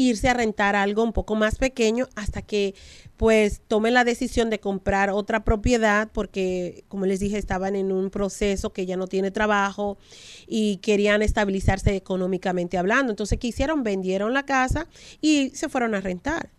irse 0.00 0.28
a 0.28 0.34
rentar 0.34 0.76
algo 0.76 1.02
un 1.02 1.12
poco 1.12 1.34
más 1.34 1.56
pequeño 1.56 2.08
hasta 2.16 2.42
que 2.42 2.74
pues 3.16 3.60
tomen 3.68 3.92
la 3.92 4.04
decisión 4.04 4.48
de 4.48 4.60
comprar 4.60 5.10
otra 5.10 5.44
propiedad 5.44 6.08
porque 6.12 6.84
como 6.88 7.04
les 7.04 7.20
dije 7.20 7.36
estaban 7.36 7.76
en 7.76 7.92
un 7.92 8.10
proceso 8.10 8.72
que 8.72 8.86
ya 8.86 8.96
no 8.96 9.06
tiene 9.06 9.30
trabajo 9.30 9.98
y 10.46 10.78
querían 10.78 11.20
estabilizarse 11.20 11.94
económicamente 11.96 12.78
hablando. 12.78 13.12
Entonces 13.12 13.38
¿qué 13.38 13.48
hicieron? 13.48 13.82
Vendieron 13.82 14.32
la 14.32 14.46
casa 14.46 14.86
y 15.20 15.50
se 15.50 15.68
fueron 15.68 15.94
a 15.94 16.00
rentar. 16.00 16.50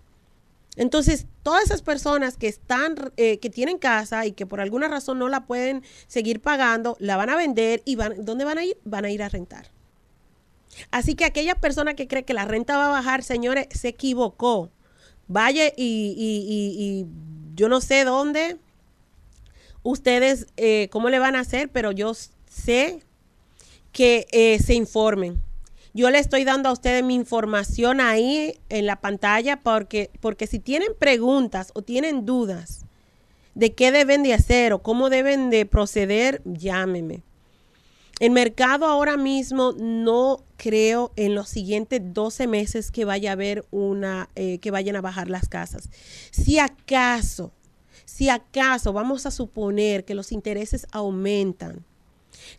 Entonces, 0.77 1.27
todas 1.43 1.65
esas 1.65 1.82
personas 1.82 2.38
que 2.38 2.47
están, 2.47 2.95
eh, 3.17 3.39
que 3.39 3.49
tienen 3.49 3.77
casa 3.77 4.25
y 4.25 4.32
que 4.32 4.45
por 4.45 4.62
alguna 4.62 4.88
razón 4.88 5.19
no 5.19 5.27
la 5.27 5.45
pueden 5.45 5.84
seguir 6.08 6.41
pagando, 6.41 6.95
la 6.99 7.17
van 7.17 7.30
a 7.30 7.36
vender 7.36 7.82
y 7.84 7.97
van, 7.97 8.23
¿dónde 8.23 8.45
van 8.45 8.58
a 8.58 8.63
ir? 8.63 8.77
Van 8.86 9.04
a 9.04 9.12
ir 9.12 9.21
a 9.21 9.27
rentar. 9.27 9.69
Así 10.89 11.15
que 11.15 11.25
aquella 11.25 11.55
persona 11.55 11.95
que 11.95 12.07
cree 12.07 12.23
que 12.23 12.34
la 12.34 12.45
renta 12.45 12.77
va 12.77 12.88
a 12.88 12.91
bajar, 12.91 13.23
señores, 13.23 13.67
se 13.71 13.89
equivocó. 13.89 14.71
Vaya 15.27 15.67
y, 15.67 16.15
y, 16.17 17.05
yo 17.55 17.69
no 17.69 17.81
sé 17.81 18.03
dónde 18.03 18.57
ustedes, 19.84 20.47
eh, 20.57 20.89
cómo 20.91 21.10
le 21.10 21.19
van 21.19 21.36
a 21.36 21.41
hacer, 21.41 21.69
pero 21.69 21.91
yo 21.91 22.13
sé 22.13 23.03
que 23.91 24.27
eh, 24.31 24.60
se 24.60 24.73
informen 24.73 25.41
yo 25.93 26.10
le 26.10 26.19
estoy 26.19 26.45
dando 26.45 26.69
a 26.69 26.71
ustedes 26.71 27.03
mi 27.03 27.15
información 27.15 27.99
ahí 27.99 28.57
en 28.69 28.86
la 28.86 29.01
pantalla 29.01 29.57
porque, 29.57 30.10
porque 30.21 30.47
si 30.47 30.60
tienen 30.60 30.93
preguntas 30.97 31.71
o 31.73 31.81
tienen 31.81 32.25
dudas 32.25 32.86
de 33.55 33.73
qué 33.73 33.91
deben 33.91 34.23
de 34.23 34.34
hacer 34.34 34.71
o 34.71 34.81
cómo 34.81 35.10
deben 35.10 35.49
de 35.49 35.65
proceder, 35.65 36.41
llámeme. 36.45 37.23
El 38.19 38.31
mercado 38.31 38.86
ahora 38.86 39.17
mismo 39.17 39.73
no 39.77 40.43
creo 40.62 41.12
en 41.15 41.34
los 41.34 41.50
siguientes 41.50 42.00
12 42.04 42.45
meses 42.45 42.91
que 42.91 43.04
vaya 43.04 43.32
a 43.32 43.34
haber 43.34 43.65
una, 43.71 44.30
eh, 44.36 44.60
que 44.60 44.69
vayan 44.69 44.95
a 44.95 45.02
bajar 45.02 45.28
las 45.28 45.50
casas. 45.50 45.89
Si 46.30 46.60
acaso, 46.60 47.52
si 48.06 48.30
acaso 48.30 48.93
vamos 48.93 49.26
a 49.26 49.32
suponer 49.32 50.06
que 50.06 50.13
los 50.13 50.32
intereses 50.32 50.86
aumentan, 50.91 51.84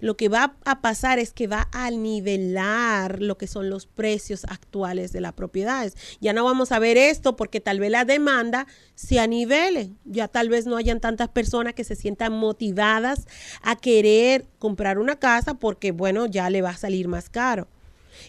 lo 0.01 0.17
que 0.17 0.29
va 0.29 0.57
a 0.65 0.81
pasar 0.81 1.21
es 1.21 1.33
que 1.33 1.47
va 1.47 1.69
a 1.71 1.93
nivelar 1.93 3.23
lo 3.23 3.39
que 3.39 3.47
son 3.47 3.71
los 3.71 3.87
precios 3.87 4.47
actuales 4.49 5.13
de 5.13 5.21
las 5.21 5.35
propiedades. 5.35 5.95
Ya 6.21 6.33
no 6.33 6.43
vamos 6.43 6.73
a 6.73 6.81
ver 6.81 6.97
esto 6.97 7.37
porque 7.37 7.61
tal 7.61 7.79
vez 7.79 7.93
la 7.93 8.05
demanda 8.05 8.67
se 8.97 9.21
anivele. 9.21 9.91
Ya 10.05 10.27
tal 10.27 10.49
vez 10.49 10.67
no 10.67 10.77
hayan 10.77 10.99
tantas 10.99 11.29
personas 11.29 11.75
que 11.75 11.85
se 11.85 11.95
sientan 11.95 12.33
motivadas 12.33 13.29
a 13.63 13.77
querer 13.77 14.47
comprar 14.59 14.99
una 14.99 15.21
casa 15.21 15.55
porque, 15.55 15.93
bueno, 15.93 16.27
ya 16.27 16.51
le 16.51 16.63
va 16.63 16.71
a 16.71 16.77
salir 16.77 17.07
más 17.07 17.29
caro. 17.29 17.69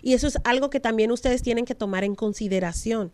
Y 0.01 0.13
eso 0.13 0.27
es 0.27 0.37
algo 0.43 0.69
que 0.69 0.79
también 0.79 1.11
ustedes 1.11 1.41
tienen 1.41 1.65
que 1.65 1.75
tomar 1.75 2.03
en 2.03 2.15
consideración. 2.15 3.11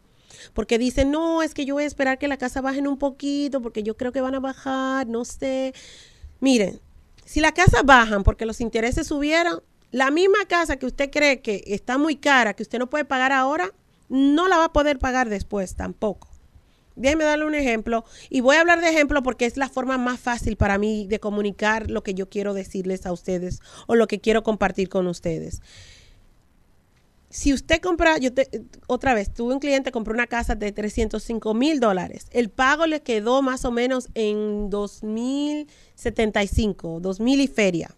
Porque 0.54 0.78
dicen, 0.78 1.12
no, 1.12 1.42
es 1.42 1.54
que 1.54 1.66
yo 1.66 1.76
voy 1.76 1.84
a 1.84 1.88
esperar 1.88 2.18
que 2.18 2.28
la 2.28 2.38
casa 2.38 2.62
bajen 2.62 2.88
un 2.88 2.98
poquito 2.98 3.62
porque 3.62 3.84
yo 3.84 3.98
creo 3.98 4.12
que 4.12 4.22
van 4.22 4.36
a 4.36 4.40
bajar, 4.40 5.08
no 5.08 5.26
sé. 5.26 5.74
Miren, 6.40 6.80
si 7.26 7.42
la 7.42 7.54
casa 7.54 7.84
bajan 7.84 8.24
porque 8.24 8.46
los 8.46 8.62
intereses 8.62 9.08
subieron, 9.08 9.62
la 9.92 10.12
misma 10.12 10.46
casa 10.48 10.78
que 10.78 10.86
usted 10.86 11.10
cree 11.10 11.42
que 11.42 11.64
está 11.68 11.98
muy 11.98 12.16
cara, 12.16 12.54
que 12.54 12.64
usted 12.64 12.80
no 12.80 12.90
puede 12.90 13.06
pagar 13.06 13.32
ahora, 13.32 13.74
no 14.08 14.48
la 14.48 14.58
va 14.58 14.66
a 14.66 14.74
poder 14.74 15.00
pagar 15.00 15.30
después 15.30 15.76
tampoco. 15.76 16.28
Déjeme 16.96 17.24
darle 17.24 17.46
un 17.46 17.56
ejemplo. 17.56 18.04
Y 18.30 18.42
voy 18.42 18.58
a 18.58 18.62
hablar 18.62 18.82
de 18.82 18.90
ejemplo 18.90 19.24
porque 19.24 19.46
es 19.46 19.56
la 19.56 19.70
forma 19.70 19.98
más 19.98 20.20
fácil 20.20 20.58
para 20.58 20.78
mí 20.78 21.08
de 21.08 21.20
comunicar 21.20 21.90
lo 21.90 22.04
que 22.04 22.14
yo 22.14 22.30
quiero 22.30 22.54
decirles 22.54 23.06
a 23.06 23.14
ustedes 23.14 23.62
o 23.88 23.96
lo 23.96 24.08
que 24.08 24.20
quiero 24.20 24.44
compartir 24.44 24.90
con 24.90 25.08
ustedes 25.08 25.62
si 27.30 27.54
usted 27.54 27.80
compra, 27.80 28.18
yo 28.18 28.32
otra 28.88 29.14
vez, 29.14 29.32
tuve 29.32 29.54
un 29.54 29.60
cliente, 29.60 29.92
compró 29.92 30.14
una 30.14 30.26
casa 30.26 30.56
de 30.56 30.72
305 30.72 31.54
mil 31.54 31.80
dólares. 31.80 32.26
El 32.32 32.50
pago 32.50 32.88
le 32.88 33.02
quedó 33.02 33.44
más 33.44 33.66
o 33.66 33.72
menos 33.72 34.10
en 34.16 34.72
2.075, 34.72 37.00
2.000 37.00 37.40
y 37.40 37.48
feria, 37.48 37.96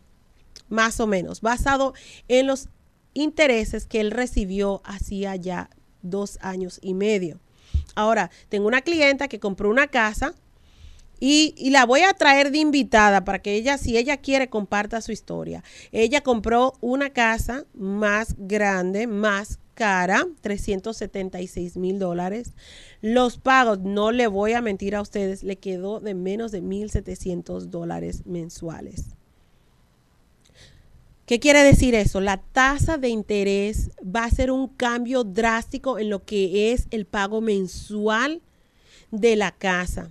más 0.68 1.00
o 1.00 1.08
menos, 1.08 1.40
basado 1.40 1.94
en 2.28 2.48
los 2.48 2.68
intereses 3.14 3.86
que 3.86 4.02
él 4.02 4.12
recibió 4.12 4.82
hacía 4.84 5.38
ya 5.38 5.70
dos 6.02 6.38
años 6.42 6.80
y 6.82 6.94
medio. 6.94 7.40
Ahora, 7.96 8.32
tengo 8.50 8.68
una 8.68 8.82
clienta 8.82 9.30
que 9.30 9.40
compró 9.40 9.70
una 9.70 9.88
casa 9.88 10.36
y, 11.24 11.70
la 11.70 11.86
voy 11.86 12.02
a 12.02 12.14
traer 12.16 12.52
de 12.52 12.58
invitada 12.58 13.24
para 13.24 13.40
que 13.44 13.54
ella, 13.54 13.78
si 13.78 13.96
ella 13.96 14.18
quiere, 14.18 14.50
comparta 14.50 15.02
su 15.02 15.12
historia. 15.12 15.64
Ella 15.92 16.22
compró 16.22 16.74
una 16.82 17.12
casa 17.12 17.66
más 17.76 18.36
grande, 18.40 19.06
más 19.06 19.60
cara, 19.76 20.28
376 20.42 21.78
mil 21.78 22.00
dólares. 22.00 22.54
Los 23.02 23.38
pagos, 23.38 23.82
no 23.82 24.12
le 24.12 24.26
voy 24.26 24.54
a 24.54 24.64
mentir 24.64 24.96
a 24.96 25.02
ustedes, 25.02 25.44
le 25.44 25.58
quedó 25.58 26.00
de 26.00 26.16
menos 26.16 26.52
de 26.52 26.64
1.700 26.64 27.66
dólares 27.66 28.26
mensuales. 28.26 29.16
¿Qué 31.28 31.40
quiere 31.40 31.64
decir 31.64 31.94
eso? 31.94 32.20
La 32.20 32.38
tasa 32.38 32.98
de 32.98 33.10
interés 33.10 33.92
va 34.04 34.24
a 34.24 34.32
ser 34.32 34.50
un 34.50 34.68
cambio 34.68 35.24
drástico 35.24 36.00
en 36.00 36.10
lo 36.10 36.26
que 36.26 36.74
es 36.74 36.88
el 36.90 37.06
pago 37.06 37.42
mensual 37.42 38.42
de 39.12 39.36
la 39.36 39.52
casa. 39.52 40.10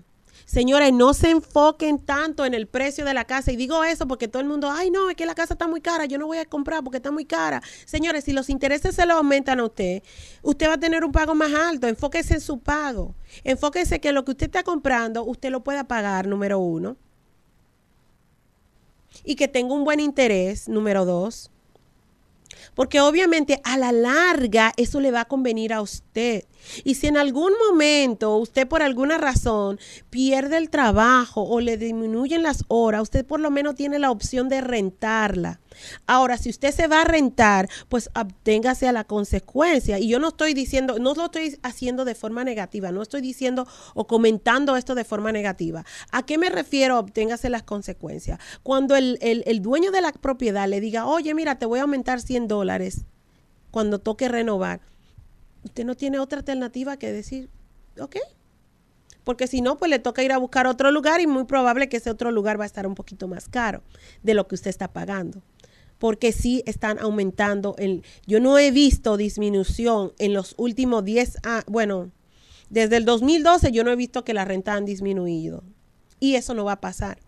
Señores, 0.51 0.93
no 0.93 1.15
se 1.15 1.31
enfoquen 1.31 2.01
tanto 2.01 2.45
en 2.45 2.55
el 2.55 2.67
precio 2.67 3.05
de 3.05 3.15
la 3.15 3.25
casa. 3.25 3.53
Y 3.53 3.57
digo 3.57 3.85
eso 3.85 4.09
porque 4.09 4.27
todo 4.27 4.43
el 4.43 4.49
mundo, 4.49 4.69
ay, 4.69 4.91
no, 4.91 5.09
es 5.09 5.15
que 5.15 5.25
la 5.25 5.37
casa 5.37 5.55
está 5.55 5.69
muy 5.69 5.81
cara, 5.81 6.07
yo 6.07 6.19
no 6.19 6.27
voy 6.27 6.39
a 6.39 6.45
comprar 6.45 6.83
porque 6.83 6.97
está 6.97 7.13
muy 7.13 7.25
cara. 7.25 7.63
Señores, 7.85 8.25
si 8.25 8.33
los 8.33 8.51
intereses 8.51 8.97
se 8.97 9.07
lo 9.07 9.15
aumentan 9.15 9.61
a 9.61 9.65
usted, 9.67 10.03
usted 10.43 10.69
va 10.69 10.73
a 10.73 10.79
tener 10.79 11.05
un 11.05 11.13
pago 11.13 11.37
más 11.37 11.55
alto. 11.55 11.87
Enfóquese 11.87 12.35
en 12.35 12.41
su 12.41 12.59
pago. 12.59 13.15
Enfóquese 13.45 14.01
que 14.01 14.11
lo 14.11 14.25
que 14.25 14.33
usted 14.33 14.47
está 14.47 14.65
comprando, 14.65 15.23
usted 15.23 15.51
lo 15.51 15.63
pueda 15.63 15.85
pagar, 15.85 16.27
número 16.27 16.59
uno. 16.59 16.97
Y 19.23 19.37
que 19.37 19.47
tenga 19.47 19.73
un 19.73 19.85
buen 19.85 20.01
interés, 20.01 20.69
número 20.69 21.05
dos. 21.05 21.53
Porque 22.75 23.01
obviamente 23.01 23.61
a 23.65 23.77
la 23.77 23.93
larga 23.93 24.73
eso 24.77 25.01
le 25.01 25.11
va 25.11 25.23
a 25.23 25.29
convenir 25.29 25.73
a 25.73 25.83
usted. 25.83 26.45
Y 26.85 26.95
si 26.95 27.07
en 27.07 27.17
algún 27.17 27.53
momento 27.69 28.37
usted 28.37 28.69
por 28.69 28.83
alguna 28.83 29.19
razón 29.19 29.79
pierde 30.11 30.57
el 30.57 30.71
trabajo 30.71 31.43
o 31.43 31.61
le 31.61 31.77
disminuyen 31.77 32.43
las 32.43 32.65
horas, 32.69 33.03
usted 33.03 33.25
por 33.25 33.41
lo 33.41 33.51
menos 33.51 33.75
tiene 33.75 33.99
la 33.99 34.11
opción 34.11 34.49
de 34.49 34.61
rentarla. 34.61 35.61
Ahora, 36.07 36.37
si 36.37 36.51
usted 36.51 36.73
se 36.73 36.89
va 36.89 37.03
a 37.03 37.05
rentar, 37.05 37.69
pues 37.89 38.11
abténgase 38.13 38.87
a 38.89 38.93
la 38.93 39.05
consecuencia. 39.05 39.99
Y 39.99 40.09
yo 40.09 40.19
no 40.19 40.29
estoy 40.29 40.53
diciendo, 40.53 40.99
no 40.99 41.15
lo 41.15 41.27
estoy 41.27 41.59
haciendo 41.63 42.05
de 42.05 42.15
forma 42.15 42.45
negativa, 42.45 42.93
no 42.93 43.03
estoy 43.03 43.23
diciendo 43.23 43.67
o 43.95 44.07
comentando 44.07 44.77
esto 44.77 44.95
de 44.95 45.05
forma 45.05 45.33
negativa. 45.33 45.85
¿A 46.11 46.25
qué 46.25 46.39
me 46.39 46.51
refiero? 46.51 46.99
Obténgase 46.99 47.49
las 47.49 47.63
consecuencias. 47.63 48.39
Cuando 48.63 48.97
el, 48.97 49.19
el 49.21 49.63
dueño 49.63 49.91
de 49.91 50.03
la 50.03 50.13
propiedad 50.13 50.69
le 50.69 50.81
diga, 50.81 51.07
oye, 51.07 51.35
mira, 51.35 51.59
te 51.59 51.67
voy 51.67 51.79
a 51.79 51.83
aumentar 51.83 52.21
100 52.21 52.49
dólares 52.49 52.70
cuando 53.71 53.99
toque 53.99 54.29
renovar 54.29 54.81
usted 55.65 55.85
no 55.85 55.95
tiene 55.95 56.19
otra 56.19 56.39
alternativa 56.39 56.97
que 56.97 57.13
decir, 57.13 57.49
ok. 57.99 58.17
Porque 59.25 59.47
si 59.47 59.61
no, 59.61 59.77
pues 59.77 59.91
le 59.91 59.99
toca 59.99 60.23
ir 60.23 60.33
a 60.33 60.39
buscar 60.39 60.67
otro 60.67 60.91
lugar 60.91 61.21
y 61.21 61.27
muy 61.27 61.45
probable 61.45 61.89
que 61.89 61.99
ese 61.99 62.11
otro 62.11 62.31
lugar 62.31 62.59
va 62.59 62.65
a 62.65 62.67
estar 62.67 62.87
un 62.87 62.95
poquito 62.95 63.29
más 63.29 63.49
caro 63.49 63.83
de 64.23 64.35
lo 64.35 64.49
que 64.49 64.55
usted 64.55 64.71
está 64.71 64.89
pagando. 64.89 65.43
Porque 65.99 66.33
sí 66.33 66.63
están 66.65 66.99
aumentando. 66.99 67.75
El, 67.79 68.03
yo 68.27 68.41
no 68.41 68.59
he 68.59 68.71
visto 68.71 69.19
disminución 69.19 70.13
en 70.19 70.33
los 70.33 70.55
últimos 70.57 71.05
10 71.05 71.45
años. 71.45 71.65
Bueno, 71.67 72.11
desde 72.71 72.97
el 72.97 73.05
2012 73.05 73.71
yo 73.73 73.85
no 73.85 73.91
he 73.91 73.97
visto 73.97 74.25
que 74.25 74.33
la 74.33 74.47
renta 74.47 74.73
han 74.73 74.87
disminuido. 74.87 75.63
Y 76.19 76.37
eso 76.37 76.55
no 76.55 76.65
va 76.65 76.73
a 76.73 76.81
pasar. 76.81 77.19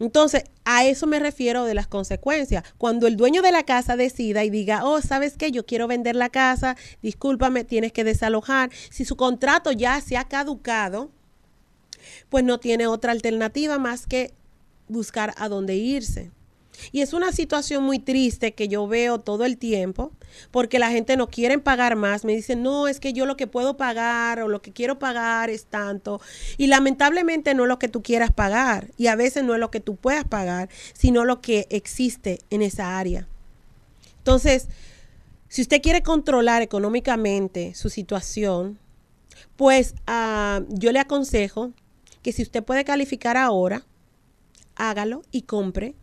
Entonces, 0.00 0.44
a 0.64 0.84
eso 0.84 1.06
me 1.06 1.18
refiero 1.18 1.64
de 1.64 1.74
las 1.74 1.86
consecuencias. 1.86 2.64
Cuando 2.78 3.06
el 3.06 3.16
dueño 3.16 3.42
de 3.42 3.52
la 3.52 3.64
casa 3.64 3.96
decida 3.96 4.44
y 4.44 4.50
diga, 4.50 4.84
oh, 4.84 5.00
¿sabes 5.00 5.36
qué? 5.36 5.50
Yo 5.50 5.66
quiero 5.66 5.88
vender 5.88 6.16
la 6.16 6.28
casa, 6.28 6.76
discúlpame, 7.02 7.64
tienes 7.64 7.92
que 7.92 8.04
desalojar. 8.04 8.70
Si 8.90 9.04
su 9.04 9.16
contrato 9.16 9.72
ya 9.72 10.00
se 10.00 10.16
ha 10.16 10.28
caducado, 10.28 11.10
pues 12.28 12.44
no 12.44 12.58
tiene 12.58 12.86
otra 12.86 13.12
alternativa 13.12 13.78
más 13.78 14.06
que 14.06 14.34
buscar 14.88 15.34
a 15.36 15.48
dónde 15.48 15.76
irse. 15.76 16.30
Y 16.92 17.00
es 17.00 17.12
una 17.12 17.32
situación 17.32 17.84
muy 17.84 17.98
triste 17.98 18.54
que 18.54 18.68
yo 18.68 18.86
veo 18.86 19.20
todo 19.20 19.44
el 19.44 19.58
tiempo, 19.58 20.12
porque 20.50 20.78
la 20.78 20.90
gente 20.90 21.16
no 21.16 21.28
quiere 21.28 21.58
pagar 21.58 21.96
más. 21.96 22.24
Me 22.24 22.34
dicen, 22.34 22.62
no, 22.62 22.88
es 22.88 23.00
que 23.00 23.12
yo 23.12 23.26
lo 23.26 23.36
que 23.36 23.46
puedo 23.46 23.76
pagar 23.76 24.40
o 24.40 24.48
lo 24.48 24.62
que 24.62 24.72
quiero 24.72 24.98
pagar 24.98 25.50
es 25.50 25.66
tanto. 25.66 26.20
Y 26.56 26.66
lamentablemente 26.68 27.54
no 27.54 27.64
es 27.64 27.68
lo 27.68 27.78
que 27.78 27.88
tú 27.88 28.02
quieras 28.02 28.32
pagar. 28.32 28.90
Y 28.96 29.08
a 29.08 29.16
veces 29.16 29.44
no 29.44 29.54
es 29.54 29.60
lo 29.60 29.70
que 29.70 29.80
tú 29.80 29.96
puedas 29.96 30.24
pagar, 30.24 30.68
sino 30.92 31.24
lo 31.24 31.40
que 31.40 31.66
existe 31.70 32.40
en 32.50 32.62
esa 32.62 32.98
área. 32.98 33.26
Entonces, 34.18 34.68
si 35.48 35.62
usted 35.62 35.80
quiere 35.80 36.02
controlar 36.02 36.62
económicamente 36.62 37.74
su 37.74 37.88
situación, 37.88 38.78
pues 39.56 39.94
ah, 40.06 40.62
yo 40.68 40.92
le 40.92 41.00
aconsejo 41.00 41.72
que 42.22 42.32
si 42.32 42.42
usted 42.42 42.62
puede 42.62 42.84
calificar 42.84 43.36
ahora, 43.36 43.86
hágalo 44.76 45.22
y 45.30 45.42
compre 45.42 45.94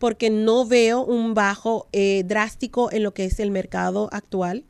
porque 0.00 0.30
no 0.30 0.66
veo 0.66 1.04
un 1.04 1.34
bajo 1.34 1.86
eh, 1.92 2.24
drástico 2.26 2.90
en 2.90 3.04
lo 3.04 3.14
que 3.14 3.26
es 3.26 3.38
el 3.38 3.52
mercado 3.52 4.08
actual. 4.10 4.64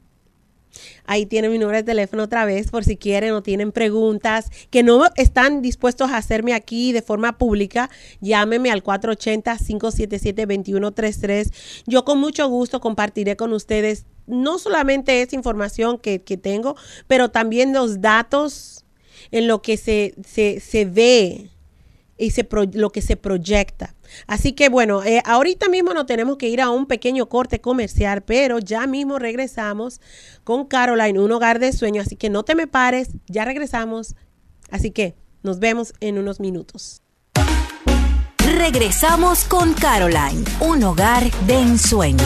Ahí 1.07 1.25
tienen 1.27 1.53
mi 1.53 1.59
número 1.59 1.77
de 1.79 1.85
teléfono 1.85 2.25
otra 2.25 2.45
vez 2.45 2.71
por 2.71 2.85
si 2.85 2.97
quieren 2.97 3.33
o 3.33 3.43
tienen 3.43 3.73
preguntas 3.73 4.51
que 4.71 4.83
no 4.83 5.05
están 5.17 5.63
dispuestos 5.63 6.11
a 6.11 6.17
hacerme 6.17 6.53
aquí 6.53 6.93
de 6.93 7.01
forma 7.03 7.39
pública. 7.39 7.89
Llámeme 8.21 8.71
al 8.71 8.85
480-577-2133. 8.85 11.85
Yo 11.87 12.05
con 12.05 12.19
mucho 12.19 12.47
gusto 12.49 12.81
compartiré 12.81 13.37
con 13.37 13.53
ustedes 13.53 14.07
no 14.27 14.59
solamente 14.59 15.23
esa 15.23 15.37
información 15.37 15.99
que, 15.99 16.19
tengo, 16.19 16.75
pero 17.07 17.31
también 17.31 17.73
los 17.73 18.01
datos 18.01 18.85
en 19.33 19.47
lo 19.49 19.63
que 19.63 19.77
se, 19.77 20.15
se 20.25 20.85
ve 20.85 21.51
y 22.21 22.31
se 22.31 22.47
lo 22.75 22.91
que 22.91 23.03
se 23.03 23.17
proyecta. 23.17 23.95
Así 24.27 24.53
que 24.53 24.69
bueno, 24.69 25.03
eh, 25.03 25.23
ahorita 25.25 25.69
mismo 25.69 25.95
nos 25.95 26.07
tenemos 26.07 26.37
que 26.37 26.49
ir 26.49 26.61
a 26.61 26.71
un 26.71 26.87
pequeño 26.87 27.29
corte 27.29 27.61
comercial, 27.61 28.23
pero 28.23 28.59
ya 28.59 28.87
mismo 28.87 29.19
regresamos 29.19 30.01
con 30.45 30.67
Caroline, 30.67 31.19
un 31.19 31.33
hogar 31.33 31.59
de 31.59 31.73
sueño. 31.73 32.03
Así 32.03 32.17
que 32.17 32.31
no 32.31 32.43
te 32.45 32.55
me 32.55 32.67
pares, 32.67 33.11
ya 33.27 33.45
regresamos. 33.45 34.15
Así 34.71 34.91
que 34.91 35.15
nos 35.43 35.59
vemos 35.59 35.95
en 36.01 36.19
unos 36.19 36.41
minutos. 36.41 37.03
Regresamos 38.57 39.45
con 39.45 39.73
Caroline, 39.75 40.45
un 40.61 40.83
hogar 40.85 41.31
de 41.47 41.61
ensueño. 41.61 42.25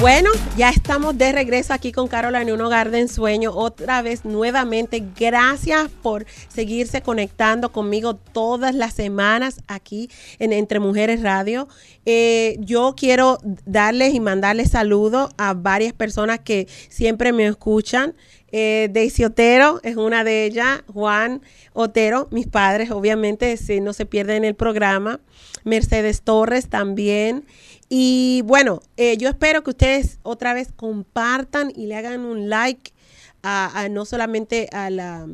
Bueno, 0.00 0.30
ya 0.56 0.70
estamos 0.70 1.18
de 1.18 1.32
regreso 1.32 1.74
aquí 1.74 1.90
con 1.90 2.06
Carola 2.06 2.40
en 2.40 2.52
un 2.52 2.60
hogar 2.60 2.92
de 2.92 3.00
ensueño. 3.00 3.50
Otra 3.52 4.00
vez, 4.00 4.24
nuevamente, 4.24 5.02
gracias 5.18 5.90
por 6.02 6.24
seguirse 6.46 7.02
conectando 7.02 7.72
conmigo 7.72 8.14
todas 8.14 8.76
las 8.76 8.94
semanas 8.94 9.60
aquí 9.66 10.08
en 10.38 10.52
Entre 10.52 10.78
Mujeres 10.78 11.20
Radio. 11.22 11.66
Eh, 12.06 12.58
yo 12.60 12.94
quiero 12.96 13.38
darles 13.66 14.14
y 14.14 14.20
mandarles 14.20 14.70
saludos 14.70 15.30
a 15.36 15.52
varias 15.54 15.94
personas 15.94 16.38
que 16.38 16.68
siempre 16.88 17.32
me 17.32 17.48
escuchan. 17.48 18.14
Eh, 18.52 18.88
Daisy 18.92 19.24
Otero 19.24 19.80
es 19.82 19.96
una 19.96 20.22
de 20.22 20.44
ellas, 20.44 20.82
Juan 20.86 21.42
Otero, 21.72 22.28
mis 22.30 22.46
padres, 22.46 22.92
obviamente, 22.92 23.56
si 23.56 23.80
no 23.80 23.92
se 23.92 24.06
pierden 24.06 24.44
el 24.44 24.54
programa. 24.54 25.20
Mercedes 25.64 26.22
Torres 26.22 26.68
también. 26.68 27.44
Y 27.88 28.42
bueno, 28.44 28.82
eh, 28.96 29.16
yo 29.16 29.28
espero 29.28 29.62
que 29.62 29.70
ustedes 29.70 30.18
otra 30.22 30.52
vez 30.52 30.72
compartan 30.74 31.72
y 31.74 31.86
le 31.86 31.96
hagan 31.96 32.20
un 32.20 32.50
like 32.50 32.92
a, 33.42 33.88
no 33.90 34.04
solamente 34.04 34.68
a 34.72 34.90
la, 34.90 35.26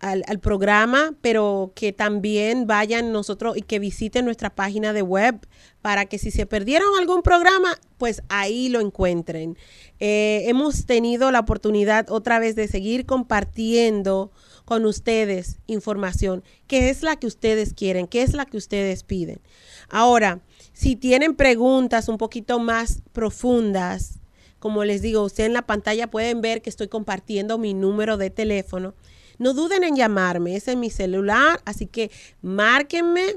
al, 0.00 0.38
programa, 0.40 1.14
pero 1.22 1.72
que 1.74 1.92
también 1.92 2.66
vayan 2.66 3.12
nosotros 3.12 3.56
y 3.56 3.62
que 3.62 3.78
visiten 3.78 4.26
nuestra 4.26 4.50
página 4.50 4.92
de 4.92 5.00
web 5.00 5.38
para 5.80 6.04
que 6.04 6.18
si 6.18 6.30
se 6.30 6.44
perdieron 6.44 6.88
algún 6.98 7.22
programa, 7.22 7.78
pues 7.96 8.22
ahí 8.28 8.68
lo 8.68 8.80
encuentren. 8.80 9.56
Eh, 10.00 10.42
hemos 10.46 10.84
tenido 10.84 11.30
la 11.30 11.40
oportunidad 11.40 12.10
otra 12.10 12.38
vez 12.38 12.56
de 12.56 12.68
seguir 12.68 13.06
compartiendo 13.06 14.30
con 14.66 14.84
ustedes 14.84 15.58
información, 15.66 16.42
que 16.66 16.90
es 16.90 17.02
la 17.02 17.16
que 17.16 17.26
ustedes 17.26 17.72
quieren, 17.72 18.06
que 18.06 18.22
es 18.22 18.34
la 18.34 18.44
que 18.44 18.56
ustedes 18.56 19.02
piden. 19.02 19.40
Ahora, 19.88 20.40
si 20.74 20.96
tienen 20.96 21.36
preguntas 21.36 22.08
un 22.08 22.18
poquito 22.18 22.58
más 22.58 23.00
profundas, 23.12 24.18
como 24.58 24.84
les 24.84 25.02
digo, 25.02 25.22
ustedes 25.22 25.46
en 25.46 25.54
la 25.54 25.66
pantalla 25.66 26.10
pueden 26.10 26.40
ver 26.40 26.62
que 26.62 26.70
estoy 26.70 26.88
compartiendo 26.88 27.58
mi 27.58 27.74
número 27.74 28.16
de 28.16 28.30
teléfono. 28.30 28.94
No 29.38 29.54
duden 29.54 29.84
en 29.84 29.94
llamarme, 29.94 30.56
ese 30.56 30.72
es 30.72 30.76
mi 30.76 30.90
celular, 30.90 31.60
así 31.64 31.86
que 31.86 32.10
márquenme 32.42 33.36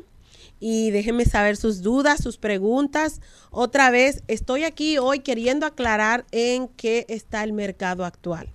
y 0.59 0.89
déjenme 0.89 1.25
saber 1.25 1.57
sus 1.57 1.83
dudas, 1.83 2.23
sus 2.23 2.37
preguntas. 2.37 3.21
Otra 3.51 3.91
vez, 3.91 4.23
estoy 4.27 4.63
aquí 4.63 4.97
hoy 4.97 5.19
queriendo 5.19 5.67
aclarar 5.67 6.25
en 6.31 6.69
qué 6.69 7.05
está 7.07 7.43
el 7.43 7.53
mercado 7.53 8.03
actual. 8.03 8.51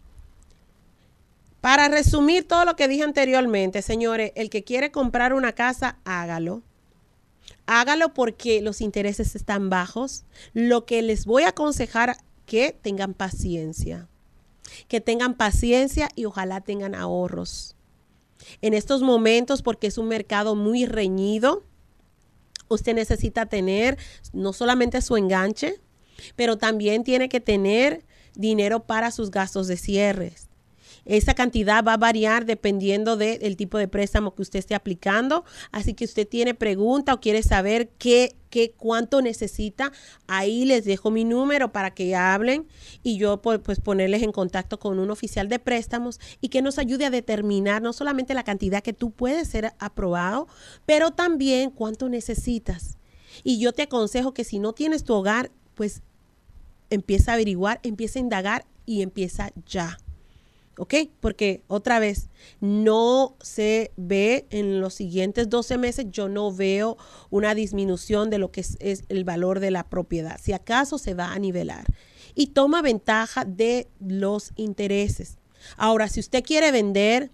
Para 1.60 1.86
resumir 1.86 2.48
todo 2.48 2.64
lo 2.64 2.74
que 2.74 2.88
dije 2.88 3.04
anteriormente, 3.04 3.80
señores, 3.80 4.32
el 4.34 4.50
que 4.50 4.64
quiere 4.64 4.90
comprar 4.90 5.34
una 5.34 5.52
casa, 5.52 5.98
hágalo 6.04 6.62
hágalo 7.66 8.14
porque 8.14 8.60
los 8.60 8.80
intereses 8.80 9.34
están 9.34 9.70
bajos. 9.70 10.24
Lo 10.52 10.84
que 10.84 11.02
les 11.02 11.24
voy 11.24 11.44
a 11.44 11.50
aconsejar 11.50 12.16
que 12.46 12.72
tengan 12.72 13.14
paciencia, 13.14 14.08
que 14.88 15.00
tengan 15.00 15.34
paciencia 15.34 16.08
y 16.14 16.24
ojalá 16.24 16.60
tengan 16.60 16.94
ahorros. 16.94 17.76
En 18.60 18.74
estos 18.74 19.02
momentos, 19.02 19.62
porque 19.62 19.86
es 19.86 19.98
un 19.98 20.08
mercado 20.08 20.54
muy 20.54 20.86
reñido, 20.86 21.64
usted 22.68 22.94
necesita 22.94 23.46
tener 23.46 23.98
no 24.32 24.52
solamente 24.52 25.00
su 25.00 25.16
enganche, 25.16 25.80
pero 26.36 26.58
también 26.58 27.04
tiene 27.04 27.28
que 27.28 27.40
tener 27.40 28.04
dinero 28.34 28.84
para 28.84 29.10
sus 29.10 29.30
gastos 29.30 29.66
de 29.66 29.76
cierres. 29.76 30.48
Esa 31.04 31.34
cantidad 31.34 31.84
va 31.84 31.94
a 31.94 31.98
variar 31.98 32.46
dependiendo 32.46 33.16
del 33.16 33.56
tipo 33.56 33.78
de 33.78 33.88
préstamo 33.88 34.34
que 34.34 34.42
usted 34.42 34.58
esté 34.58 34.74
aplicando. 34.74 35.44
Así 35.70 35.94
que 35.94 36.04
usted 36.04 36.26
tiene 36.26 36.54
pregunta 36.54 37.14
o 37.14 37.20
quiere 37.20 37.42
saber 37.42 37.88
qué, 37.98 38.36
qué 38.50 38.72
cuánto 38.76 39.22
necesita, 39.22 39.92
ahí 40.26 40.64
les 40.64 40.84
dejo 40.84 41.10
mi 41.10 41.24
número 41.24 41.72
para 41.72 41.92
que 41.92 42.14
hablen 42.14 42.66
y 43.02 43.16
yo 43.16 43.40
pues, 43.42 43.58
pues 43.60 43.80
ponerles 43.80 44.22
en 44.22 44.32
contacto 44.32 44.78
con 44.78 44.98
un 44.98 45.10
oficial 45.10 45.48
de 45.48 45.58
préstamos 45.58 46.20
y 46.40 46.48
que 46.48 46.62
nos 46.62 46.78
ayude 46.78 47.06
a 47.06 47.10
determinar 47.10 47.82
no 47.82 47.92
solamente 47.92 48.34
la 48.34 48.44
cantidad 48.44 48.82
que 48.82 48.92
tú 48.92 49.10
puedes 49.10 49.48
ser 49.48 49.72
aprobado, 49.78 50.46
pero 50.86 51.10
también 51.10 51.70
cuánto 51.70 52.08
necesitas. 52.08 52.98
Y 53.42 53.58
yo 53.58 53.72
te 53.72 53.82
aconsejo 53.82 54.34
que 54.34 54.44
si 54.44 54.58
no 54.58 54.72
tienes 54.72 55.04
tu 55.04 55.14
hogar, 55.14 55.50
pues 55.74 56.02
empieza 56.90 57.32
a 57.32 57.34
averiguar, 57.34 57.80
empieza 57.82 58.18
a 58.18 58.22
indagar 58.22 58.66
y 58.84 59.02
empieza 59.02 59.50
ya. 59.66 59.98
¿Ok? 60.78 60.94
Porque 61.20 61.62
otra 61.68 61.98
vez, 61.98 62.30
no 62.60 63.36
se 63.40 63.92
ve 63.96 64.46
en 64.50 64.80
los 64.80 64.94
siguientes 64.94 65.48
12 65.48 65.78
meses, 65.78 66.06
yo 66.10 66.28
no 66.28 66.52
veo 66.52 66.96
una 67.30 67.54
disminución 67.54 68.30
de 68.30 68.38
lo 68.38 68.50
que 68.50 68.60
es, 68.60 69.04
el 69.08 69.24
valor 69.24 69.60
de 69.60 69.70
la 69.70 69.88
propiedad. 69.88 70.40
Si 70.42 70.52
acaso 70.52 70.98
se 70.98 71.14
va 71.14 71.32
a 71.32 71.38
nivelar. 71.38 71.84
Y 72.34 72.48
toma 72.48 72.80
ventaja 72.80 73.44
de 73.44 73.88
los 74.00 74.52
intereses. 74.56 75.38
Ahora, 75.76 76.08
si 76.08 76.20
usted 76.20 76.42
quiere 76.42 76.72
vender, 76.72 77.30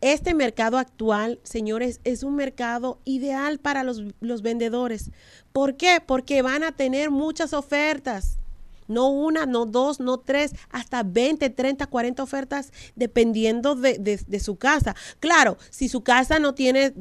este 0.00 0.34
mercado 0.34 0.78
actual, 0.78 1.38
señores, 1.44 2.00
es 2.02 2.24
un 2.24 2.34
mercado 2.34 3.00
ideal 3.04 3.60
para 3.60 3.84
los, 3.84 4.02
los 4.20 4.42
vendedores. 4.42 5.12
¿Por 5.52 5.76
qué? 5.76 6.02
Porque 6.04 6.42
van 6.42 6.64
a 6.64 6.72
tener 6.72 7.10
muchas 7.10 7.52
ofertas 7.52 8.41
no 8.88 9.08
una, 9.08 9.46
no 9.46 9.66
dos, 9.66 10.00
no 10.00 10.18
tres, 10.18 10.52
hasta 10.70 11.02
20, 11.02 11.50
30, 11.50 11.86
40 11.86 12.22
ofertas 12.22 12.72
dependiendo 12.94 13.74
de, 13.74 14.40
su 14.40 14.56
casa. 14.56 14.96
Claro, 15.20 15.58
si 15.70 15.88
su 15.88 16.02
casa 16.02 16.38
no 16.38 16.54
tiene 16.54 16.94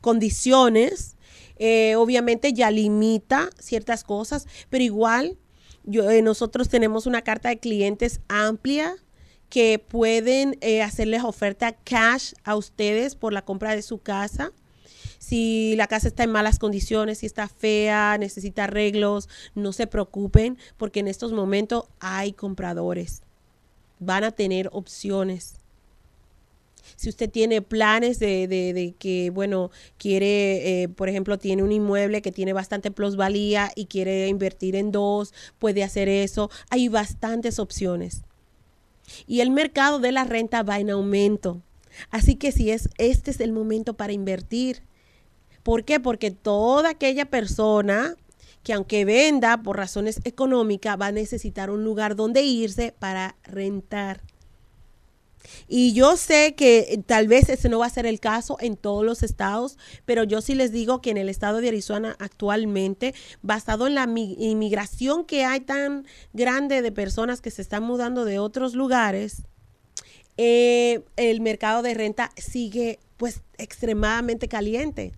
condiciones, 0.00 1.16
eh, 1.56 1.96
obviamente 1.96 2.52
ya 2.52 2.70
limita 2.70 3.50
ciertas 3.58 4.04
cosas, 4.04 4.46
pero 4.70 4.82
igual 4.82 5.38
eh, 5.92 6.22
nosotros 6.22 6.68
tenemos 6.68 7.06
una 7.06 7.22
carta 7.22 7.48
de 7.48 7.58
clientes 7.58 8.20
amplia 8.28 8.96
que 9.48 9.78
pueden 9.78 10.56
eh, 10.60 10.80
hacerles 10.80 11.24
oferta 11.24 11.72
cash 11.72 12.32
a 12.44 12.56
ustedes 12.56 13.16
por 13.16 13.32
la 13.32 13.44
compra 13.44 13.74
de 13.74 13.82
su 13.82 13.98
casa 13.98 14.52
si 15.20 15.76
la 15.76 15.86
casa 15.86 16.08
está 16.08 16.24
en 16.24 16.32
malas 16.32 16.58
condiciones, 16.58 17.18
si 17.18 17.26
está 17.26 17.46
fea, 17.46 18.16
necesita 18.18 18.64
arreglos, 18.64 19.28
no 19.54 19.74
se 19.74 19.86
preocupen 19.86 20.56
porque 20.78 21.00
en 21.00 21.08
estos 21.08 21.32
momentos 21.32 21.84
hay 22.00 22.32
compradores. 22.32 23.20
Van 23.98 24.24
a 24.24 24.30
tener 24.30 24.70
opciones. 24.72 25.56
Si 26.96 27.10
usted 27.10 27.28
tiene 27.30 27.60
planes 27.60 28.18
de, 28.18 28.94
que, 28.98 29.28
bueno, 29.28 29.70
quiere, 29.98 30.82
eh, 30.82 30.88
por 30.88 31.10
ejemplo, 31.10 31.38
tiene 31.38 31.62
un 31.62 31.70
inmueble 31.70 32.22
que 32.22 32.32
tiene 32.32 32.54
bastante 32.54 32.90
plusvalía 32.90 33.72
y 33.76 33.86
quiere 33.86 34.26
invertir 34.26 34.74
en 34.74 34.90
dos, 34.90 35.34
puede 35.58 35.84
hacer 35.84 36.08
eso. 36.08 36.50
Hay 36.70 36.88
bastantes 36.88 37.58
opciones. 37.58 38.22
Y 39.26 39.40
el 39.40 39.50
mercado 39.50 39.98
de 39.98 40.12
la 40.12 40.24
renta 40.24 40.62
va 40.62 40.80
en 40.80 40.88
aumento. 40.88 41.60
Así 42.08 42.36
que 42.36 42.52
si 42.52 42.70
es, 42.70 42.88
este 42.96 43.32
es 43.32 43.40
el 43.40 43.52
momento 43.52 43.94
para 43.94 44.14
invertir. 44.14 44.82
¿Por 45.70 45.84
qué? 45.84 46.00
Porque 46.00 46.32
toda 46.32 46.90
aquella 46.90 47.26
persona 47.26 48.16
que 48.64 48.72
aunque 48.72 49.04
venda 49.04 49.62
por 49.62 49.76
razones 49.76 50.20
económicas, 50.24 51.00
va 51.00 51.06
a 51.06 51.12
necesitar 51.12 51.70
un 51.70 51.84
lugar 51.84 52.16
donde 52.16 52.42
irse 52.42 52.92
para 52.98 53.36
rentar. 53.44 54.20
Y 55.68 55.92
yo 55.92 56.16
sé 56.16 56.56
que 56.56 57.00
tal 57.06 57.28
vez 57.28 57.48
ese 57.48 57.68
no 57.68 57.78
va 57.78 57.86
a 57.86 57.90
ser 57.90 58.04
el 58.04 58.18
caso 58.18 58.56
en 58.58 58.76
todos 58.76 59.04
los 59.04 59.22
estados, 59.22 59.78
pero 60.04 60.24
yo 60.24 60.40
sí 60.40 60.56
les 60.56 60.72
digo 60.72 61.00
que 61.00 61.10
en 61.10 61.18
el 61.18 61.28
estado 61.28 61.60
de 61.60 61.68
Arizona 61.68 62.16
actualmente, 62.18 63.14
basado 63.40 63.86
en 63.86 63.94
la 63.94 64.08
inmigración 64.12 65.24
que 65.24 65.44
hay 65.44 65.60
tan 65.60 66.04
grande 66.32 66.82
de 66.82 66.90
personas 66.90 67.40
que 67.40 67.52
se 67.52 67.62
están 67.62 67.84
mudando 67.84 68.24
de 68.24 68.40
otros 68.40 68.74
lugares, 68.74 69.44
eh, 70.36 71.04
el 71.14 71.40
mercado 71.40 71.82
de 71.82 71.94
renta 71.94 72.32
sigue 72.36 72.98
pues 73.16 73.42
extremadamente 73.56 74.48
caliente. 74.48 75.12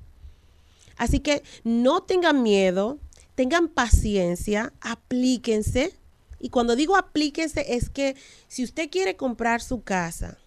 Así 0.96 1.20
que 1.20 1.42
no 1.64 2.02
tengan 2.02 2.42
miedo, 2.42 2.98
tengan 3.34 3.68
paciencia, 3.68 4.72
aplíquense. 4.80 5.94
Y 6.38 6.50
cuando 6.50 6.76
digo 6.76 6.96
aplíquense 6.96 7.74
es 7.74 7.88
que 7.88 8.16
si 8.48 8.64
usted 8.64 8.90
quiere 8.90 9.16
comprar 9.16 9.62
su 9.62 9.82
casa 9.82 10.38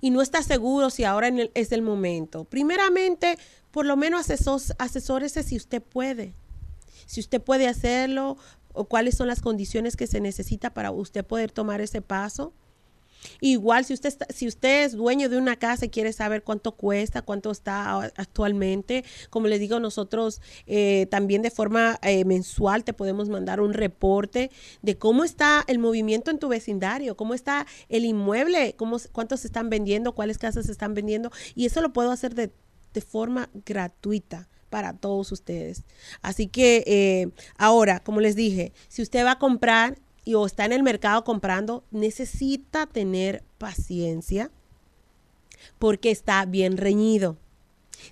y 0.00 0.10
no 0.10 0.22
está 0.22 0.42
seguro 0.42 0.90
si 0.90 1.04
ahora 1.04 1.30
es 1.54 1.72
el 1.72 1.82
momento, 1.82 2.44
primeramente, 2.44 3.38
por 3.70 3.86
lo 3.86 3.96
menos 3.96 4.30
asesórese 4.30 5.42
si 5.42 5.56
usted 5.56 5.82
puede. 5.82 6.34
Si 7.06 7.20
usted 7.20 7.40
puede 7.40 7.68
hacerlo 7.68 8.36
o 8.72 8.84
cuáles 8.84 9.16
son 9.16 9.26
las 9.26 9.40
condiciones 9.40 9.96
que 9.96 10.06
se 10.06 10.20
necesita 10.20 10.72
para 10.74 10.90
usted 10.90 11.24
poder 11.24 11.50
tomar 11.50 11.80
ese 11.80 12.02
paso. 12.02 12.52
Igual, 13.40 13.84
si 13.84 13.94
usted, 13.94 14.14
si 14.30 14.46
usted 14.46 14.84
es 14.84 14.92
dueño 14.92 15.28
de 15.28 15.38
una 15.38 15.56
casa 15.56 15.86
y 15.86 15.88
quiere 15.88 16.12
saber 16.12 16.42
cuánto 16.42 16.72
cuesta, 16.72 17.22
cuánto 17.22 17.50
está 17.50 18.00
actualmente, 18.16 19.04
como 19.30 19.46
les 19.46 19.60
digo, 19.60 19.80
nosotros 19.80 20.40
eh, 20.66 21.06
también 21.10 21.42
de 21.42 21.50
forma 21.50 21.98
eh, 22.02 22.24
mensual 22.24 22.84
te 22.84 22.92
podemos 22.92 23.28
mandar 23.28 23.60
un 23.60 23.72
reporte 23.72 24.50
de 24.82 24.98
cómo 24.98 25.24
está 25.24 25.64
el 25.66 25.78
movimiento 25.78 26.30
en 26.30 26.38
tu 26.38 26.48
vecindario, 26.48 27.16
cómo 27.16 27.34
está 27.34 27.66
el 27.88 28.04
inmueble, 28.04 28.74
cómo, 28.76 28.98
cuántos 29.12 29.40
se 29.40 29.48
están 29.48 29.70
vendiendo, 29.70 30.14
cuáles 30.14 30.38
casas 30.38 30.66
se 30.66 30.72
están 30.72 30.94
vendiendo. 30.94 31.30
Y 31.54 31.66
eso 31.66 31.80
lo 31.80 31.92
puedo 31.92 32.10
hacer 32.10 32.34
de, 32.34 32.52
forma 33.06 33.50
gratuita 33.66 34.48
para 34.70 34.94
todos 34.94 35.30
ustedes. 35.30 35.84
Así 36.22 36.46
que 36.46 36.82
eh, 36.86 37.28
ahora, 37.58 38.00
como 38.00 38.22
les 38.22 38.36
dije, 38.36 38.72
si 38.88 39.02
usted 39.02 39.22
va 39.22 39.32
a 39.32 39.38
comprar, 39.38 39.98
y 40.26 40.34
o 40.34 40.44
está 40.44 40.64
en 40.66 40.72
el 40.72 40.82
mercado 40.82 41.24
comprando, 41.24 41.84
necesita 41.92 42.86
tener 42.86 43.44
paciencia 43.58 44.50
porque 45.78 46.10
está 46.10 46.44
bien 46.44 46.76
reñido. 46.76 47.38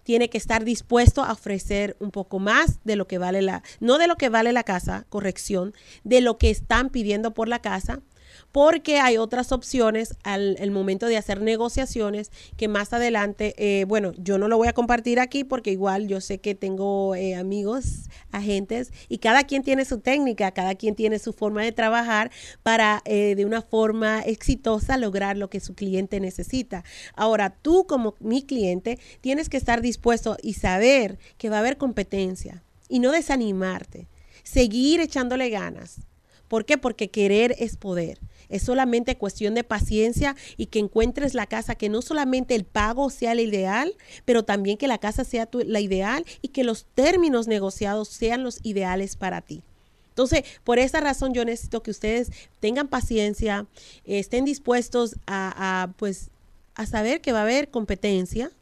Tiene 0.05 0.31
que 0.31 0.39
estar 0.39 0.65
dispuesto 0.65 1.25
a 1.25 1.33
ofrecer 1.33 1.97
un 1.99 2.13
poco 2.13 2.39
más 2.39 2.79
de 2.85 2.97
lo 2.97 3.07
que 3.09 3.19
vale 3.19 3.43
la, 3.43 3.63
no 3.81 3.99
de 3.99 4.07
lo 4.07 4.17
que 4.17 4.29
vale 4.29 4.53
la 4.53 4.63
casa, 4.63 5.07
corrección, 5.11 5.75
de 6.05 6.21
lo 6.21 6.39
que 6.39 6.51
están 6.51 6.89
pidiendo 6.89 7.35
por 7.35 7.49
la 7.49 7.59
casa 7.59 8.01
porque 8.53 9.01
hay 9.01 9.17
otras 9.17 9.53
opciones 9.53 10.17
al 10.23 10.57
el 10.59 10.71
momento 10.71 11.07
de 11.07 11.17
hacer 11.17 11.41
negociaciones 11.41 12.31
que 12.57 12.69
más 12.69 12.93
adelante, 12.93 13.55
eh, 13.59 13.85
bueno, 13.85 14.13
yo 14.17 14.39
no 14.39 14.49
lo 14.49 14.57
voy 14.57 14.69
a 14.69 14.73
compartir 14.73 15.21
aquí 15.21 15.45
porque 15.45 15.71
igual 15.71 16.09
yo 16.09 16.21
sé 16.21 16.39
que 16.39 16.55
tengo 16.55 17.15
eh, 17.15 17.35
amigos, 17.35 18.09
agentes 18.33 18.93
y 19.09 19.19
cada 19.19 19.45
quien 19.45 19.63
tiene 19.63 19.85
su 19.85 20.01
técnica, 20.01 20.53
cada 20.53 20.75
quien 20.75 20.95
tiene 20.95 21.19
su 21.19 21.33
forma 21.33 21.63
de 21.63 21.73
trabajar 21.73 22.31
para 22.63 23.03
eh, 23.05 23.35
de 23.35 23.45
una 23.45 23.63
forma 23.63 24.21
exitosa 24.21 24.97
lograr 24.97 25.37
lo 25.37 25.51
que 25.51 25.61
su 25.61 25.75
cliente 25.75 26.21
necesita. 26.21 26.85
Ahora, 27.15 27.51
tú 27.51 27.87
como 27.87 28.15
mi 28.21 28.43
cliente 28.43 28.99
tienes 29.21 29.49
que 29.49 29.57
estar 29.57 29.81
dispuesto 29.81 30.37
y 30.43 30.55
saber 30.55 31.19
que 31.39 31.51
va 31.51 31.57
a 31.57 31.61
haber 31.61 31.77
competencia 31.77 32.63
y 32.89 32.99
no 32.99 33.13
desanimarte, 33.13 34.09
seguir 34.43 35.01
echándole 35.01 35.51
ganas. 35.51 36.01
¿Por 36.55 36.65
qué? 36.65 36.79
Porque 36.79 37.11
querer 37.11 37.57
es 37.59 37.77
poder. 37.77 38.21
Es 38.49 38.63
solamente 38.63 39.19
cuestión 39.19 39.55
de 39.55 39.65
paciencia 39.65 40.37
y 40.57 40.67
que 40.67 40.79
encuentres 40.79 41.35
la 41.35 41.49
casa 41.49 41.75
que 41.75 41.89
no 41.89 42.01
solamente 42.01 42.55
el 42.55 42.63
pago 42.63 43.11
sea 43.11 43.33
el 43.33 43.41
ideal, 43.41 43.93
pero 44.25 44.45
también 44.45 44.77
que 44.77 44.87
la 44.87 44.99
casa 44.99 45.25
sea 45.25 45.49
la 45.53 45.81
ideal 45.81 46.25
y 46.43 46.49
que 46.51 46.63
los 46.63 46.85
términos 46.95 47.49
negociados 47.49 48.07
sean 48.07 48.45
los 48.45 48.61
ideales 48.63 49.17
para 49.17 49.41
ti. 49.41 49.65
Entonces, 50.11 50.45
por 50.63 50.79
esa 50.79 51.01
razón 51.01 51.35
yo 51.35 51.45
necesito 51.45 51.83
que 51.83 51.91
ustedes 51.91 52.31
tengan 52.61 52.87
paciencia, 52.87 53.67
estén 54.05 54.45
dispuestos 54.45 55.17
a, 55.27 55.91
pues, 55.97 56.31
a 56.77 56.87
saber 56.87 57.21
que 57.21 57.33
va 57.33 57.41
a 57.41 57.43
haber 57.43 57.69
competencia, 57.69 58.53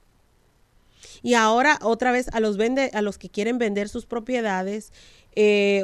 y 1.22 1.34
ahora 1.34 1.78
otra 1.82 2.12
vez 2.12 2.28
a 2.32 2.40
los 2.40 2.56
vende, 2.56 2.90
a 2.92 3.02
los 3.02 3.18
que 3.18 3.28
quieren 3.28 3.58
vender 3.58 3.88
sus 3.88 4.06
propiedades, 4.06 4.92
eh, 5.34 5.82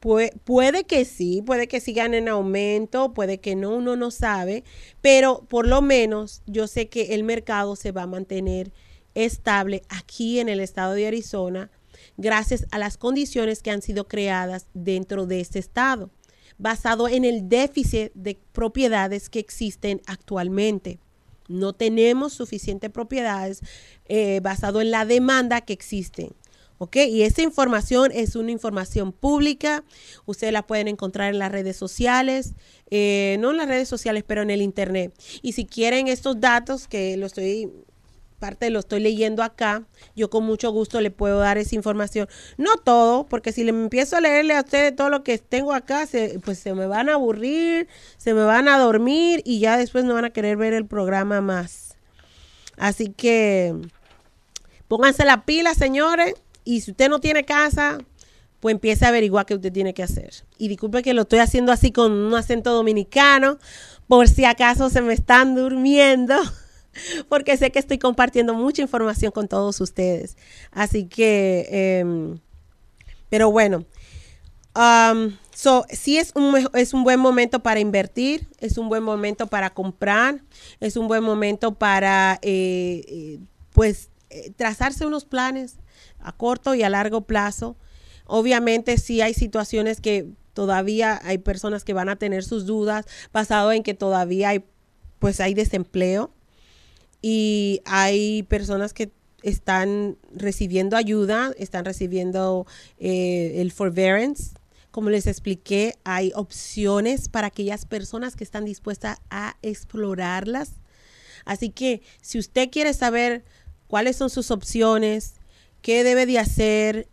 puede, 0.00 0.84
que 0.84 1.04
sí, 1.04 1.42
puede 1.42 1.68
que 1.68 1.80
sigan 1.80 2.14
en 2.14 2.28
aumento, 2.28 3.14
puede 3.14 3.38
que 3.38 3.54
no, 3.54 3.70
uno 3.70 3.96
no 3.96 4.10
sabe, 4.10 4.64
pero 5.00 5.44
por 5.48 5.66
lo 5.66 5.82
menos 5.82 6.42
yo 6.46 6.66
sé 6.66 6.88
que 6.88 7.14
el 7.14 7.24
mercado 7.24 7.76
se 7.76 7.92
va 7.92 8.02
a 8.02 8.06
mantener 8.06 8.72
estable 9.14 9.82
aquí 9.88 10.40
en 10.40 10.48
el 10.48 10.60
estado 10.60 10.94
de 10.94 11.06
Arizona 11.06 11.70
gracias 12.16 12.66
a 12.70 12.78
las 12.78 12.96
condiciones 12.96 13.62
que 13.62 13.70
han 13.70 13.82
sido 13.82 14.06
creadas 14.08 14.66
dentro 14.74 15.26
de 15.26 15.40
este 15.40 15.58
estado, 15.58 16.10
basado 16.58 17.08
en 17.08 17.24
el 17.24 17.48
déficit 17.48 18.12
de 18.14 18.38
propiedades 18.52 19.28
que 19.28 19.38
existen 19.38 20.00
actualmente. 20.06 20.98
No 21.48 21.72
tenemos 21.72 22.32
suficientes 22.32 22.90
propiedades 22.90 23.60
eh, 24.06 24.40
basado 24.42 24.80
en 24.80 24.90
la 24.90 25.04
demanda 25.04 25.60
que 25.62 25.72
existen. 25.72 26.30
¿Ok? 26.80 26.96
Y 26.96 27.22
esa 27.22 27.42
información 27.42 28.12
es 28.14 28.36
una 28.36 28.52
información 28.52 29.10
pública. 29.10 29.82
Ustedes 30.26 30.52
la 30.52 30.64
pueden 30.64 30.86
encontrar 30.86 31.32
en 31.32 31.40
las 31.40 31.50
redes 31.50 31.76
sociales, 31.76 32.54
eh, 32.90 33.36
no 33.40 33.50
en 33.50 33.56
las 33.56 33.66
redes 33.66 33.88
sociales, 33.88 34.22
pero 34.24 34.42
en 34.42 34.50
el 34.50 34.62
Internet. 34.62 35.12
Y 35.42 35.52
si 35.52 35.66
quieren 35.66 36.06
estos 36.06 36.38
datos, 36.38 36.86
que 36.86 37.16
lo 37.16 37.26
estoy 37.26 37.68
parte 38.38 38.70
lo 38.70 38.78
estoy 38.78 39.00
leyendo 39.00 39.42
acá, 39.42 39.84
yo 40.16 40.30
con 40.30 40.44
mucho 40.44 40.70
gusto 40.70 41.00
le 41.00 41.10
puedo 41.10 41.38
dar 41.38 41.58
esa 41.58 41.74
información. 41.74 42.28
No 42.56 42.76
todo, 42.76 43.26
porque 43.26 43.52
si 43.52 43.64
le 43.64 43.70
empiezo 43.70 44.16
a 44.16 44.20
leerle 44.20 44.54
a 44.54 44.60
ustedes 44.60 44.94
todo 44.96 45.10
lo 45.10 45.22
que 45.22 45.38
tengo 45.38 45.72
acá, 45.72 46.08
pues 46.44 46.58
se 46.58 46.74
me 46.74 46.86
van 46.86 47.08
a 47.08 47.14
aburrir, 47.14 47.88
se 48.16 48.34
me 48.34 48.44
van 48.44 48.68
a 48.68 48.78
dormir 48.78 49.42
y 49.44 49.60
ya 49.60 49.76
después 49.76 50.04
no 50.04 50.14
van 50.14 50.24
a 50.24 50.30
querer 50.30 50.56
ver 50.56 50.72
el 50.72 50.86
programa 50.86 51.40
más. 51.40 51.96
Así 52.76 53.08
que 53.08 53.74
pónganse 54.86 55.24
la 55.24 55.44
pila, 55.44 55.74
señores, 55.74 56.34
y 56.64 56.80
si 56.80 56.92
usted 56.92 57.08
no 57.08 57.20
tiene 57.20 57.44
casa, 57.44 57.98
pues 58.60 58.74
empiece 58.74 59.04
a 59.04 59.08
averiguar 59.08 59.46
qué 59.46 59.54
usted 59.54 59.72
tiene 59.72 59.94
que 59.94 60.02
hacer. 60.02 60.30
Y 60.58 60.68
disculpe 60.68 61.02
que 61.02 61.14
lo 61.14 61.22
estoy 61.22 61.40
haciendo 61.40 61.72
así 61.72 61.92
con 61.92 62.12
un 62.12 62.34
acento 62.34 62.72
dominicano, 62.72 63.58
por 64.06 64.28
si 64.28 64.44
acaso 64.44 64.90
se 64.90 65.00
me 65.00 65.12
están 65.12 65.54
durmiendo. 65.54 66.34
porque 67.28 67.56
sé 67.56 67.70
que 67.70 67.78
estoy 67.78 67.98
compartiendo 67.98 68.54
mucha 68.54 68.82
información 68.82 69.32
con 69.32 69.48
todos 69.48 69.80
ustedes. 69.80 70.36
Así 70.70 71.06
que, 71.06 72.00
em, 72.00 72.38
pero 73.28 73.50
bueno, 73.50 73.84
um, 74.74 75.32
so, 75.54 75.84
sí 75.90 76.18
es 76.18 76.32
un, 76.34 76.68
es 76.74 76.94
un 76.94 77.04
buen 77.04 77.20
momento 77.20 77.60
para 77.60 77.80
invertir, 77.80 78.48
es 78.58 78.78
un 78.78 78.88
buen 78.88 79.02
momento 79.02 79.46
para 79.46 79.70
comprar, 79.70 80.42
es 80.80 80.96
un 80.96 81.08
buen 81.08 81.22
momento 81.22 81.74
para, 81.74 82.38
eh, 82.42 83.04
eh, 83.08 83.38
pues, 83.72 84.10
eh, 84.30 84.52
trazarse 84.56 85.06
unos 85.06 85.24
planes 85.24 85.76
a 86.20 86.32
corto 86.32 86.74
y 86.74 86.82
a 86.82 86.90
largo 86.90 87.22
plazo. 87.22 87.76
Obviamente 88.26 88.98
sí 88.98 89.20
hay 89.22 89.32
situaciones 89.32 90.00
que 90.00 90.28
todavía 90.52 91.20
hay 91.22 91.38
personas 91.38 91.84
que 91.84 91.94
van 91.94 92.08
a 92.08 92.16
tener 92.16 92.44
sus 92.44 92.66
dudas 92.66 93.06
basado 93.32 93.72
en 93.72 93.82
que 93.82 93.94
todavía 93.94 94.50
hay 94.50 94.64
pues 95.18 95.40
hay 95.40 95.54
desempleo 95.54 96.30
y 97.22 97.80
hay 97.84 98.42
personas 98.44 98.92
que 98.92 99.10
están 99.42 100.16
recibiendo 100.32 100.96
ayuda, 100.96 101.52
están 101.58 101.84
recibiendo 101.84 102.66
eh, 102.98 103.54
el 103.56 103.72
forbearance. 103.72 104.54
Como 104.90 105.10
les 105.10 105.26
expliqué, 105.26 105.96
hay 106.04 106.32
opciones 106.34 107.28
para 107.28 107.48
aquellas 107.48 107.84
personas 107.84 108.36
que 108.36 108.44
están 108.44 108.64
dispuestas 108.64 109.18
a 109.30 109.56
explorarlas. 109.62 110.72
Así 111.44 111.70
que 111.70 112.02
si 112.20 112.38
usted 112.38 112.70
quiere 112.70 112.94
saber 112.94 113.44
cuáles 113.86 114.16
son 114.16 114.30
sus 114.30 114.50
opciones, 114.50 115.34
qué 115.82 116.04
debe 116.04 116.26
de 116.26 116.38
hacer 116.38 117.08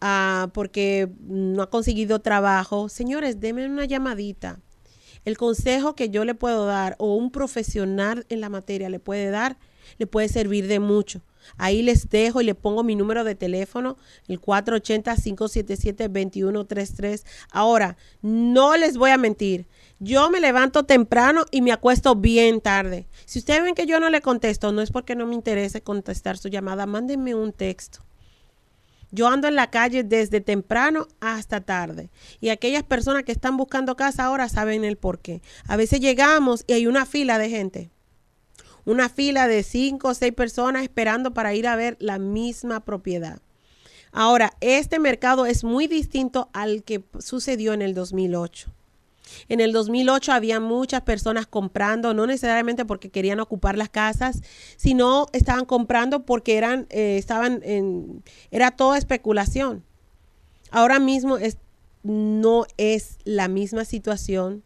ah, 0.00 0.50
porque 0.52 1.08
no 1.20 1.62
ha 1.62 1.70
conseguido 1.70 2.20
trabajo, 2.20 2.88
señores, 2.88 3.40
denme 3.40 3.66
una 3.66 3.86
llamadita 3.86 4.60
el 5.24 5.36
consejo 5.36 5.94
que 5.94 6.10
yo 6.10 6.24
le 6.24 6.34
puedo 6.34 6.66
dar 6.66 6.96
o 6.98 7.14
un 7.14 7.30
profesional 7.30 8.26
en 8.28 8.40
la 8.40 8.48
materia 8.48 8.88
le 8.88 9.00
puede 9.00 9.30
dar, 9.30 9.58
le 9.98 10.06
puede 10.06 10.28
servir 10.28 10.66
de 10.66 10.80
mucho. 10.80 11.22
Ahí 11.56 11.82
les 11.82 12.08
dejo 12.08 12.40
y 12.40 12.44
le 12.44 12.54
pongo 12.54 12.84
mi 12.84 12.96
número 12.96 13.24
de 13.24 13.34
teléfono, 13.34 13.98
el 14.28 14.40
480-577-2133. 14.40 17.24
Ahora, 17.50 17.98
no 18.22 18.76
les 18.76 18.96
voy 18.96 19.10
a 19.10 19.18
mentir. 19.18 19.66
Yo 19.98 20.30
me 20.30 20.38
levanto 20.40 20.84
temprano 20.84 21.44
y 21.50 21.60
me 21.62 21.72
acuesto 21.72 22.14
bien 22.14 22.60
tarde. 22.60 23.08
Si 23.24 23.40
ustedes 23.40 23.62
ven 23.62 23.74
que 23.74 23.86
yo 23.86 23.98
no 24.00 24.10
le 24.10 24.20
contesto, 24.20 24.72
no 24.72 24.82
es 24.82 24.90
porque 24.90 25.16
no 25.16 25.26
me 25.26 25.34
interese 25.34 25.82
contestar 25.82 26.36
su 26.38 26.48
llamada, 26.48 26.86
mándenme 26.86 27.34
un 27.34 27.52
texto. 27.52 28.00
Yo 29.10 29.28
ando 29.28 29.48
en 29.48 29.56
la 29.56 29.70
calle 29.70 30.04
desde 30.04 30.40
temprano 30.40 31.08
hasta 31.20 31.60
tarde. 31.60 32.10
Y 32.40 32.50
aquellas 32.50 32.82
personas 32.84 33.24
que 33.24 33.32
están 33.32 33.56
buscando 33.56 33.96
casa 33.96 34.24
ahora 34.24 34.48
saben 34.48 34.84
el 34.84 34.96
por 34.96 35.18
qué. 35.18 35.42
A 35.66 35.76
veces 35.76 36.00
llegamos 36.00 36.64
y 36.66 36.74
hay 36.74 36.86
una 36.86 37.06
fila 37.06 37.38
de 37.38 37.50
gente. 37.50 37.90
Una 38.84 39.08
fila 39.08 39.46
de 39.46 39.62
cinco 39.62 40.08
o 40.08 40.14
seis 40.14 40.32
personas 40.32 40.82
esperando 40.82 41.34
para 41.34 41.54
ir 41.54 41.66
a 41.66 41.76
ver 41.76 41.96
la 42.00 42.18
misma 42.18 42.80
propiedad. 42.80 43.40
Ahora, 44.12 44.52
este 44.60 44.98
mercado 44.98 45.46
es 45.46 45.62
muy 45.62 45.86
distinto 45.86 46.50
al 46.52 46.82
que 46.82 47.04
sucedió 47.18 47.72
en 47.72 47.82
el 47.82 47.94
2008. 47.94 48.72
En 49.48 49.60
el 49.60 49.72
2008 49.72 50.32
había 50.32 50.60
muchas 50.60 51.02
personas 51.02 51.46
comprando, 51.46 52.14
no 52.14 52.26
necesariamente 52.26 52.84
porque 52.84 53.10
querían 53.10 53.40
ocupar 53.40 53.76
las 53.76 53.88
casas, 53.88 54.42
sino 54.76 55.26
estaban 55.32 55.64
comprando 55.64 56.24
porque 56.24 56.56
eran, 56.56 56.86
eh, 56.90 57.16
estaban 57.18 57.60
en, 57.64 58.22
era 58.50 58.70
toda 58.70 58.98
especulación. 58.98 59.84
Ahora 60.70 60.98
mismo 60.98 61.36
es, 61.36 61.58
no 62.02 62.66
es 62.76 63.18
la 63.24 63.48
misma 63.48 63.84
situación. 63.84 64.62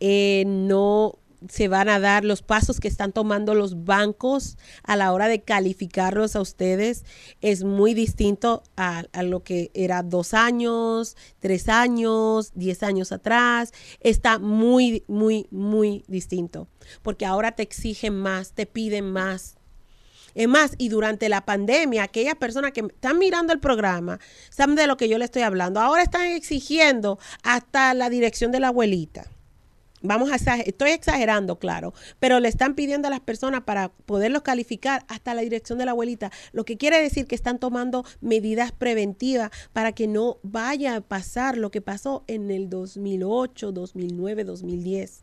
Eh, 0.00 0.44
no 0.46 1.18
se 1.48 1.68
van 1.68 1.88
a 1.88 2.00
dar, 2.00 2.24
los 2.24 2.42
pasos 2.42 2.80
que 2.80 2.88
están 2.88 3.12
tomando 3.12 3.54
los 3.54 3.84
bancos 3.84 4.56
a 4.82 4.96
la 4.96 5.12
hora 5.12 5.28
de 5.28 5.42
calificarlos 5.42 6.36
a 6.36 6.40
ustedes 6.40 7.04
es 7.40 7.64
muy 7.64 7.94
distinto 7.94 8.62
a, 8.76 9.04
lo 9.22 9.42
que 9.42 9.70
era 9.74 10.02
dos 10.02 10.34
años, 10.34 11.16
tres 11.40 11.68
años, 11.68 12.52
diez 12.54 12.82
años 12.82 13.12
atrás. 13.12 13.72
Está 14.00 14.38
muy, 14.38 15.04
muy, 15.06 15.46
muy 15.50 16.04
distinto. 16.08 16.68
Porque 17.02 17.26
ahora 17.26 17.52
te 17.52 17.62
exigen 17.62 18.16
más, 18.16 18.52
te 18.52 18.66
piden 18.66 19.10
más. 19.10 19.56
Es 20.34 20.48
más, 20.48 20.72
y 20.78 20.88
durante 20.88 21.28
la 21.28 21.44
pandemia, 21.44 22.02
aquellas 22.02 22.34
personas 22.34 22.72
que 22.72 22.80
están 22.80 23.18
mirando 23.18 23.52
el 23.52 23.60
programa 23.60 24.18
saben 24.50 24.74
de 24.74 24.88
lo 24.88 24.96
que 24.96 25.08
yo 25.08 25.16
le 25.16 25.24
estoy 25.24 25.42
hablando. 25.42 25.80
Ahora 25.80 26.02
están 26.02 26.26
exigiendo 26.26 27.18
hasta 27.42 27.94
la 27.94 28.10
dirección 28.10 28.50
de 28.50 28.60
la 28.60 28.68
abuelita 28.68 29.26
vamos 30.04 30.30
a 30.30 30.56
estoy 30.56 30.90
exagerando, 30.90 31.58
claro, 31.58 31.92
pero 32.20 32.38
le 32.38 32.48
están 32.48 32.74
pidiendo 32.74 33.08
a 33.08 33.10
las 33.10 33.20
personas 33.20 33.62
para 33.62 33.88
poderlos 33.88 34.42
calificar 34.42 35.04
hasta 35.08 35.34
la 35.34 35.42
dirección 35.42 35.78
de 35.78 35.86
la 35.86 35.92
abuelita, 35.92 36.30
lo 36.52 36.64
que 36.64 36.76
quiere 36.76 37.00
decir 37.00 37.26
que 37.26 37.34
están 37.34 37.58
tomando 37.58 38.04
medidas 38.20 38.70
preventivas 38.70 39.50
para 39.72 39.92
que 39.92 40.06
no 40.06 40.38
vaya 40.42 40.96
a 40.96 41.00
pasar 41.00 41.56
lo 41.56 41.70
que 41.70 41.80
pasó 41.80 42.22
en 42.26 42.50
el 42.50 42.68
2008, 42.70 43.72
2009, 43.72 44.44
2010. 44.44 45.22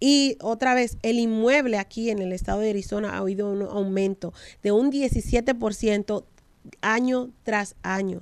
Y 0.00 0.38
otra 0.40 0.74
vez, 0.74 0.96
el 1.02 1.18
inmueble 1.18 1.76
aquí 1.76 2.10
en 2.10 2.20
el 2.20 2.32
estado 2.32 2.60
de 2.60 2.70
Arizona 2.70 3.14
ha 3.14 3.18
habido 3.18 3.50
un 3.50 3.62
aumento 3.62 4.32
de 4.62 4.70
un 4.70 4.92
17% 4.92 6.24
año 6.82 7.30
tras 7.42 7.74
año. 7.82 8.20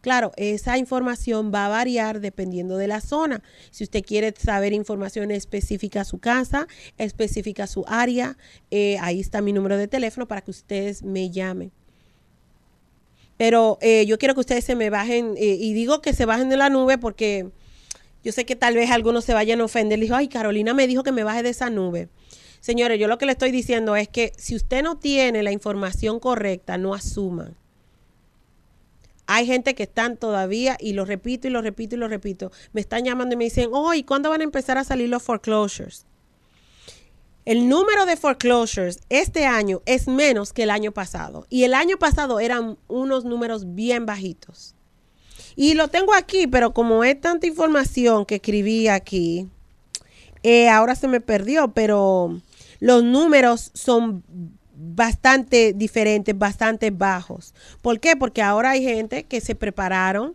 Claro, 0.00 0.32
esa 0.36 0.78
información 0.78 1.52
va 1.54 1.66
a 1.66 1.68
variar 1.68 2.20
dependiendo 2.20 2.78
de 2.78 2.88
la 2.88 3.00
zona. 3.00 3.42
Si 3.70 3.84
usted 3.84 4.02
quiere 4.02 4.32
saber 4.36 4.72
información 4.72 5.30
específica 5.30 6.02
a 6.02 6.04
su 6.04 6.18
casa, 6.18 6.66
específica 6.96 7.64
a 7.64 7.66
su 7.66 7.84
área, 7.86 8.38
eh, 8.70 8.96
ahí 9.00 9.20
está 9.20 9.42
mi 9.42 9.52
número 9.52 9.76
de 9.76 9.88
teléfono 9.88 10.26
para 10.26 10.40
que 10.40 10.50
ustedes 10.50 11.02
me 11.02 11.30
llamen. 11.30 11.70
Pero 13.36 13.78
eh, 13.82 14.06
yo 14.06 14.18
quiero 14.18 14.34
que 14.34 14.40
ustedes 14.40 14.64
se 14.64 14.74
me 14.74 14.90
bajen, 14.90 15.34
eh, 15.36 15.56
y 15.58 15.72
digo 15.74 16.00
que 16.00 16.14
se 16.14 16.24
bajen 16.24 16.48
de 16.48 16.56
la 16.56 16.70
nube 16.70 16.96
porque 16.98 17.50
yo 18.22 18.32
sé 18.32 18.44
que 18.44 18.56
tal 18.56 18.74
vez 18.74 18.90
algunos 18.90 19.24
se 19.24 19.34
vayan 19.34 19.60
a 19.60 19.64
ofender. 19.64 19.98
Le 19.98 20.04
dijo, 20.04 20.14
ay, 20.14 20.28
Carolina 20.28 20.72
me 20.74 20.86
dijo 20.86 21.02
que 21.02 21.12
me 21.12 21.24
baje 21.24 21.42
de 21.42 21.50
esa 21.50 21.68
nube. 21.68 22.08
Señores, 22.60 22.98
yo 22.98 23.08
lo 23.08 23.18
que 23.18 23.26
le 23.26 23.32
estoy 23.32 23.50
diciendo 23.50 23.96
es 23.96 24.08
que 24.08 24.32
si 24.36 24.54
usted 24.54 24.82
no 24.82 24.98
tiene 24.98 25.42
la 25.42 25.52
información 25.52 26.20
correcta, 26.20 26.76
no 26.76 26.92
asuman. 26.92 27.56
Hay 29.32 29.46
gente 29.46 29.76
que 29.76 29.84
están 29.84 30.16
todavía, 30.16 30.76
y 30.80 30.92
lo 30.92 31.04
repito 31.04 31.46
y 31.46 31.52
lo 31.52 31.62
repito 31.62 31.94
y 31.94 31.98
lo 31.98 32.08
repito, 32.08 32.50
me 32.72 32.80
están 32.80 33.04
llamando 33.04 33.34
y 33.34 33.38
me 33.38 33.44
dicen, 33.44 33.70
oh, 33.72 33.94
¿y 33.94 34.02
cuándo 34.02 34.28
van 34.28 34.40
a 34.40 34.44
empezar 34.44 34.76
a 34.76 34.82
salir 34.82 35.08
los 35.08 35.22
foreclosures? 35.22 36.04
El 37.44 37.68
número 37.68 38.06
de 38.06 38.16
foreclosures 38.16 38.98
este 39.08 39.46
año 39.46 39.82
es 39.86 40.08
menos 40.08 40.52
que 40.52 40.64
el 40.64 40.70
año 40.70 40.90
pasado. 40.90 41.46
Y 41.48 41.62
el 41.62 41.74
año 41.74 41.96
pasado 41.96 42.40
eran 42.40 42.76
unos 42.88 43.24
números 43.24 43.76
bien 43.76 44.04
bajitos. 44.04 44.74
Y 45.54 45.74
lo 45.74 45.86
tengo 45.86 46.12
aquí, 46.12 46.48
pero 46.48 46.74
como 46.74 47.04
es 47.04 47.20
tanta 47.20 47.46
información 47.46 48.26
que 48.26 48.34
escribí 48.34 48.88
aquí, 48.88 49.48
eh, 50.42 50.68
ahora 50.68 50.96
se 50.96 51.06
me 51.06 51.20
perdió, 51.20 51.72
pero 51.72 52.40
los 52.80 53.04
números 53.04 53.70
son 53.74 54.24
bastante 54.80 55.74
diferentes, 55.74 56.36
bastante 56.36 56.90
bajos. 56.90 57.54
¿Por 57.82 58.00
qué? 58.00 58.16
Porque 58.16 58.42
ahora 58.42 58.70
hay 58.70 58.82
gente 58.82 59.24
que 59.24 59.40
se 59.40 59.54
prepararon, 59.54 60.34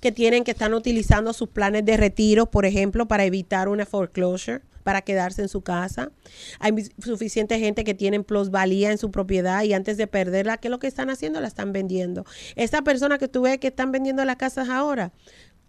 que 0.00 0.12
tienen 0.12 0.44
que 0.44 0.52
están 0.52 0.72
utilizando 0.74 1.32
sus 1.32 1.48
planes 1.48 1.84
de 1.84 1.96
retiro, 1.96 2.50
por 2.50 2.64
ejemplo, 2.64 3.06
para 3.06 3.24
evitar 3.24 3.68
una 3.68 3.84
foreclosure 3.84 4.62
para 4.82 5.02
quedarse 5.02 5.42
en 5.42 5.48
su 5.48 5.60
casa. 5.60 6.10
Hay 6.58 6.72
suficiente 6.98 7.58
gente 7.60 7.84
que 7.84 7.94
tiene 7.94 8.20
plusvalía 8.22 8.90
en 8.90 8.98
su 8.98 9.12
propiedad 9.12 9.62
y 9.62 9.74
antes 9.74 9.96
de 9.96 10.08
perderla, 10.08 10.56
¿qué 10.56 10.68
es 10.68 10.70
lo 10.70 10.80
que 10.80 10.88
están 10.88 11.08
haciendo? 11.08 11.40
La 11.40 11.46
están 11.46 11.72
vendiendo. 11.72 12.24
Esa 12.56 12.82
persona 12.82 13.18
que 13.18 13.28
tú 13.28 13.42
ves 13.42 13.58
que 13.58 13.68
están 13.68 13.92
vendiendo 13.92 14.24
las 14.24 14.36
casas 14.36 14.68
ahora, 14.68 15.12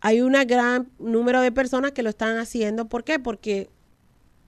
hay 0.01 0.21
un 0.21 0.34
gran 0.47 0.89
número 0.97 1.41
de 1.41 1.51
personas 1.51 1.91
que 1.91 2.01
lo 2.01 2.09
están 2.09 2.38
haciendo. 2.38 2.88
¿Por 2.88 3.03
qué? 3.03 3.19
Porque 3.19 3.69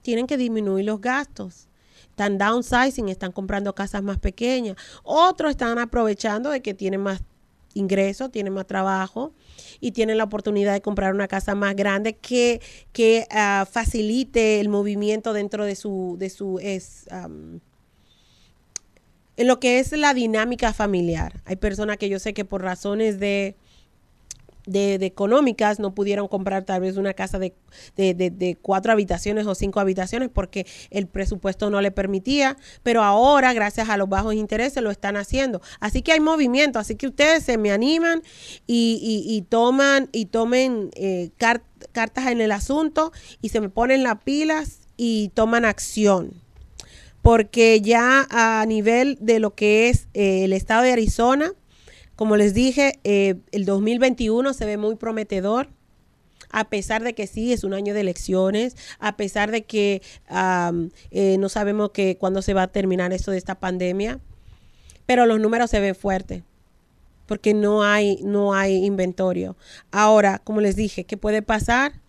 tienen 0.02 0.26
que 0.26 0.36
disminuir 0.36 0.84
los 0.84 1.00
gastos 1.00 1.68
están 2.16 2.38
downsizing, 2.38 3.10
están 3.10 3.30
comprando 3.30 3.74
casas 3.74 4.02
más 4.02 4.18
pequeñas. 4.18 4.74
Otros 5.02 5.50
están 5.50 5.78
aprovechando 5.78 6.48
de 6.48 6.62
que 6.62 6.72
tienen 6.72 7.02
más 7.02 7.20
ingresos, 7.74 8.32
tienen 8.32 8.54
más 8.54 8.66
trabajo 8.66 9.34
y 9.80 9.92
tienen 9.92 10.16
la 10.16 10.24
oportunidad 10.24 10.72
de 10.72 10.80
comprar 10.80 11.12
una 11.12 11.28
casa 11.28 11.54
más 11.54 11.76
grande 11.76 12.14
que, 12.14 12.62
que 12.94 13.26
ah, 13.30 13.68
facilite 13.70 14.60
el 14.60 14.70
movimiento 14.70 15.34
dentro 15.34 15.66
de 15.66 15.76
su, 15.76 16.16
de 16.18 16.30
su 16.30 16.58
es, 16.58 17.06
en 17.10 17.60
lo 19.36 19.60
que 19.60 19.78
es 19.78 19.92
la 19.92 20.14
dinámica 20.14 20.72
familiar. 20.72 21.42
Hay 21.44 21.56
personas 21.56 21.98
que 21.98 22.08
yo 22.08 22.18
sé 22.18 22.32
que 22.32 22.46
por 22.46 22.62
razones 22.62 23.20
de, 23.20 23.56
de, 24.66 24.94
económicas 24.94 25.78
no 25.78 25.94
pudieron 25.94 26.28
comprar 26.28 26.64
tal 26.64 26.80
vez 26.80 26.96
una 26.96 27.14
casa 27.14 27.38
de, 27.38 27.54
de, 27.96 28.58
cuatro 28.60 28.92
habitaciones 28.92 29.46
o 29.46 29.54
cinco 29.54 29.80
habitaciones 29.80 30.28
porque 30.32 30.66
el 30.90 31.06
presupuesto 31.06 31.70
no 31.70 31.80
le 31.80 31.90
permitía, 31.90 32.56
pero 32.82 33.02
ahora 33.02 33.52
gracias 33.52 33.88
a 33.88 33.96
los 33.96 34.08
bajos 34.08 34.34
intereses 34.34 34.82
lo 34.82 34.90
están 34.90 35.16
haciendo. 35.16 35.60
Así 35.80 36.02
que 36.02 36.12
hay 36.12 36.20
movimiento, 36.20 36.78
así 36.78 36.96
que 36.96 37.06
ustedes 37.06 37.44
se 37.44 37.56
me 37.58 37.70
animan 37.70 38.22
y, 38.66 39.24
y, 39.26 39.42
toman 39.42 40.08
y 40.12 40.26
tomen 40.26 40.90
eh, 40.94 41.30
cartas 41.92 42.26
en 42.26 42.40
el 42.40 42.52
asunto 42.52 43.12
y 43.40 43.50
se 43.50 43.60
me 43.60 43.68
ponen 43.68 44.02
las 44.02 44.22
pilas 44.22 44.80
y 44.96 45.30
toman 45.34 45.64
acción 45.64 46.46
porque 47.26 47.80
ya 47.80 48.24
a 48.30 48.64
nivel 48.66 49.18
de 49.20 49.40
lo 49.40 49.52
que 49.56 49.88
es 49.88 50.06
eh, 50.14 50.44
el 50.44 50.52
estado 50.52 50.84
de 50.84 50.92
Arizona, 50.92 51.52
como 52.16 52.36
les 52.36 52.54
dije, 52.54 52.98
eh, 53.04 53.36
el 53.52 53.64
2021 53.64 54.52
se 54.52 54.66
ve 54.66 54.76
muy 54.76 54.96
prometedor 54.96 55.68
a 56.50 56.68
pesar 56.68 57.02
de 57.02 57.14
que 57.14 57.26
sí 57.26 57.52
es 57.52 57.64
un 57.64 57.74
año 57.74 57.92
de 57.92 58.00
elecciones, 58.00 58.76
a 58.98 59.16
pesar 59.16 59.50
de 59.50 59.64
que 59.64 60.00
eh, 61.10 61.36
no 61.38 61.48
sabemos 61.48 61.90
que 61.90 62.16
cuándo 62.16 62.40
se 62.40 62.54
va 62.54 62.62
a 62.62 62.68
terminar 62.68 63.12
esto 63.12 63.30
de 63.30 63.38
esta 63.38 63.56
pandemia, 63.56 64.20
pero 65.06 65.26
los 65.26 65.40
números 65.40 65.70
se 65.70 65.80
ven 65.80 65.94
fuertes 65.94 66.42
porque 67.26 67.54
no 67.54 67.82
hay 67.82 68.20
no 68.22 68.54
hay 68.54 68.84
inventario. 68.84 69.56
Ahora, 69.90 70.38
como 70.38 70.60
les 70.60 70.76
dije, 70.76 71.04
¿qué 71.04 71.16
puede 71.16 71.42
pasar? 71.42 72.00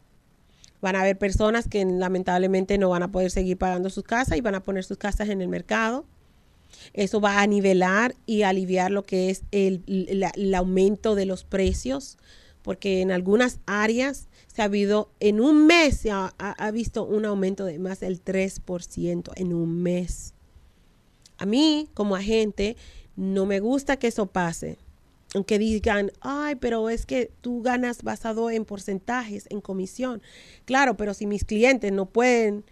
Van 0.81 0.95
a 0.95 1.01
haber 1.01 1.17
personas 1.17 1.67
que 1.67 1.83
lamentablemente 1.83 2.77
no 2.77 2.89
van 2.89 3.03
a 3.03 3.11
poder 3.11 3.31
seguir 3.31 3.57
pagando 3.57 3.89
sus 3.89 4.03
casas 4.03 4.37
y 4.37 4.41
van 4.41 4.55
a 4.55 4.63
poner 4.63 4.83
sus 4.83 4.97
casas 4.97 5.29
en 5.29 5.41
el 5.41 5.47
mercado. 5.47 6.05
Eso 6.93 7.21
va 7.21 7.41
a 7.41 7.47
nivelar 7.47 8.15
y 8.25 8.43
aliviar 8.43 8.91
lo 8.91 9.03
que 9.03 9.29
es 9.29 9.43
el, 9.51 10.53
aumento 10.55 11.15
de 11.15 11.25
los 11.25 11.43
precios, 11.43 12.17
porque 12.61 13.01
en 13.01 13.11
algunas 13.11 13.59
áreas 13.65 14.27
se 14.47 14.61
ha 14.61 14.65
habido, 14.65 15.09
en 15.19 15.39
un 15.41 15.67
mes 15.67 15.97
se 15.97 16.11
ha, 16.11 16.33
ha 16.37 16.71
visto 16.71 17.05
un 17.05 17.25
aumento 17.25 17.65
de 17.65 17.79
más 17.79 17.99
del 17.99 18.23
3% 18.23 19.31
en 19.35 19.53
un 19.53 19.81
mes. 19.81 20.33
A 21.37 21.45
mí, 21.45 21.89
como 21.93 22.15
agente, 22.15 22.75
no 23.15 23.45
me 23.45 23.59
gusta 23.59 23.97
que 23.97 24.07
eso 24.07 24.25
pase 24.25 24.77
aunque 25.35 25.59
digan, 25.59 26.11
ay, 26.21 26.55
pero 26.55 26.89
es 26.89 27.05
que 27.05 27.31
tú 27.41 27.61
ganas 27.61 28.03
basado 28.03 28.49
en 28.49 28.65
porcentajes, 28.65 29.45
en 29.49 29.61
comisión. 29.61 30.21
Claro, 30.65 30.95
pero 30.95 31.13
si 31.13 31.25
mis 31.25 31.43
clientes 31.43 31.91
no 31.91 32.05
pueden 32.05 32.63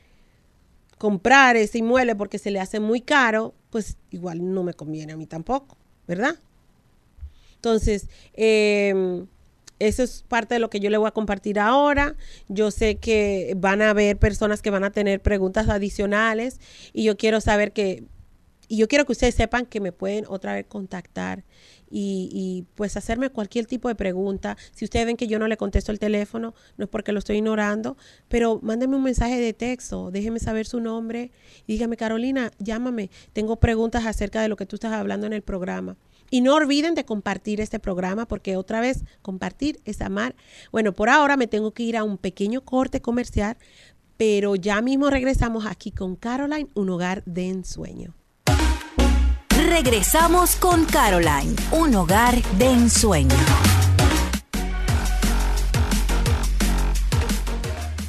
comprar 0.98 1.58
ese 1.58 1.80
inmueble 1.80 2.16
porque 2.16 2.40
se 2.40 2.52
le 2.52 2.60
hace 2.60 2.80
muy 2.80 3.02
caro, 3.02 3.54
pues 3.76 3.98
igual 4.10 4.54
no 4.54 4.64
me 4.64 4.74
conviene 4.74 5.12
a 5.12 5.18
mí 5.18 5.26
tampoco, 5.26 5.76
¿verdad? 6.08 6.38
Entonces, 7.56 8.08
em, 8.32 9.28
eso 9.80 10.02
es 10.02 10.24
parte 10.26 10.54
de 10.54 10.62
lo 10.62 10.70
que 10.70 10.80
yo 10.80 10.90
le 10.90 10.96
voy 10.96 11.10
a 11.10 11.12
compartir 11.12 11.60
ahora. 11.60 12.16
Yo 12.48 12.72
sé 12.72 12.96
que 12.96 13.54
van 13.58 13.82
a 13.82 13.90
haber 13.90 14.16
personas 14.16 14.62
que 14.62 14.70
van 14.70 14.86
a 14.86 14.92
tener 14.92 15.20
preguntas 15.20 15.68
adicionales 15.68 16.62
y 16.94 17.04
yo 17.04 17.18
quiero 17.18 17.42
saber 17.42 17.74
que, 17.74 18.06
y 18.70 18.78
yo 18.78 18.88
quiero 18.88 19.04
que 19.04 19.12
ustedes 19.12 19.36
sepan 19.36 19.66
que 19.66 19.82
me 19.82 19.92
pueden 19.92 20.24
otra 20.30 20.54
vez 20.54 20.66
contactar 20.70 21.44
y, 21.90 22.66
pues 22.76 22.98
hacerme 22.98 23.30
cualquier 23.30 23.66
tipo 23.66 23.88
de 23.88 23.96
pregunta. 23.96 24.58
Si 24.74 24.86
ustedes 24.86 25.06
ven 25.06 25.18
que 25.18 25.28
yo 25.28 25.40
no 25.40 25.48
le 25.48 25.58
contesto 25.58 25.92
el 25.92 26.00
teléfono, 26.00 26.54
no 26.78 26.86
es 26.86 26.90
porque 26.90 27.12
lo 27.12 27.20
estoy 27.20 27.38
ignorando, 27.38 27.98
pero 28.28 28.60
mándenme 28.62 28.96
un 28.96 29.04
mensaje 29.04 29.40
de 29.40 29.54
texto, 29.54 30.12
déjenme 30.12 30.40
saber 30.40 30.66
su 30.66 30.80
nombre 30.80 31.32
y 31.68 31.74
dígame, 31.74 31.98
Carolina, 31.98 32.52
llámame, 32.60 33.10
tengo 33.34 33.58
preguntas 33.58 34.06
acerca 34.06 34.42
de 34.42 34.50
lo 34.50 34.56
que 34.56 34.66
tú 34.66 34.76
estás 34.76 34.94
hablando 34.94 35.28
en 35.28 35.34
el 35.34 35.42
programa. 35.42 35.98
Y 36.32 36.42
no 36.42 36.56
olviden 36.56 36.96
de 36.96 37.06
compartir 37.06 37.62
este 37.62 37.80
programa 37.80 38.28
porque 38.28 38.58
otra 38.58 38.82
vez 38.82 39.04
compartir 39.22 39.80
es 39.86 40.02
amar. 40.02 40.36
Bueno, 40.72 40.94
por 40.94 41.10
ahora 41.10 41.38
me 41.38 41.48
tengo 41.48 41.72
que 41.72 41.84
ir 41.84 41.98
a 41.98 42.04
un 42.04 42.18
pequeño 42.18 42.62
corte 42.62 43.00
comercial, 43.00 43.58
pero 44.18 44.56
ya 44.56 44.82
mismo 44.82 45.10
regresamos 45.10 45.66
aquí 45.66 45.92
con 45.92 46.16
Caroline, 46.16 46.70
un 46.74 46.90
hogar 46.90 47.24
de 47.26 47.50
ensueño. 47.50 48.16
Regresamos 49.68 50.58
con 50.58 50.86
Caroline, 50.86 51.56
un 51.72 51.96
hogar 51.96 52.40
de 52.60 52.70
ensueño. 52.70 53.34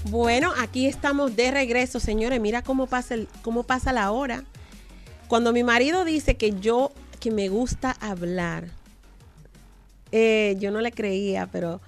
Bueno, 0.05 0.53
aquí 0.59 0.87
estamos 0.87 1.35
de 1.35 1.51
regreso, 1.51 1.99
señores. 1.99 2.41
Mira 2.43 2.61
cómo 2.61 2.87
pasa, 2.87 3.15
el, 3.15 3.27
cómo 3.41 3.63
pasa 3.63 3.95
la 3.95 4.11
hora. 4.11 4.45
Cuando 5.29 5.55
mi 5.55 5.65
marido 5.65 6.05
dice 6.05 6.37
que 6.37 6.61
yo, 6.61 6.93
que 7.21 7.31
me 7.31 7.49
gusta 7.49 7.97
hablar, 8.01 8.67
eh, 10.13 10.57
yo 10.59 10.71
no 10.71 10.83
le 10.83 10.93
creía, 10.93 11.47
pero 11.47 11.81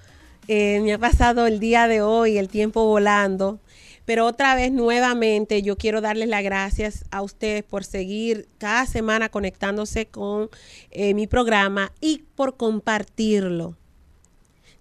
eh, 0.49 0.81
me 0.83 0.95
ha 0.95 0.99
pasado 0.99 1.47
el 1.47 1.61
día 1.61 1.89
de 1.89 2.01
hoy, 2.01 2.39
el 2.39 2.49
tiempo 2.49 2.87
volando. 2.87 3.61
Pero 4.09 4.25
otra 4.25 4.55
vez, 4.55 4.73
nuevamente, 4.73 5.61
yo 5.61 5.77
quiero 5.77 6.01
darles 6.01 6.31
las 6.31 6.43
gracias 6.43 7.05
a 7.11 7.21
ustedes 7.21 7.63
por 7.63 7.85
seguir 7.85 8.49
cada 8.57 8.87
semana 8.87 9.29
conectándose 9.29 10.07
con 10.07 10.49
eh, 10.91 11.13
mi 11.13 11.27
programa 11.27 11.93
y 12.01 12.25
por 12.35 12.57
compartirlo. 12.57 13.77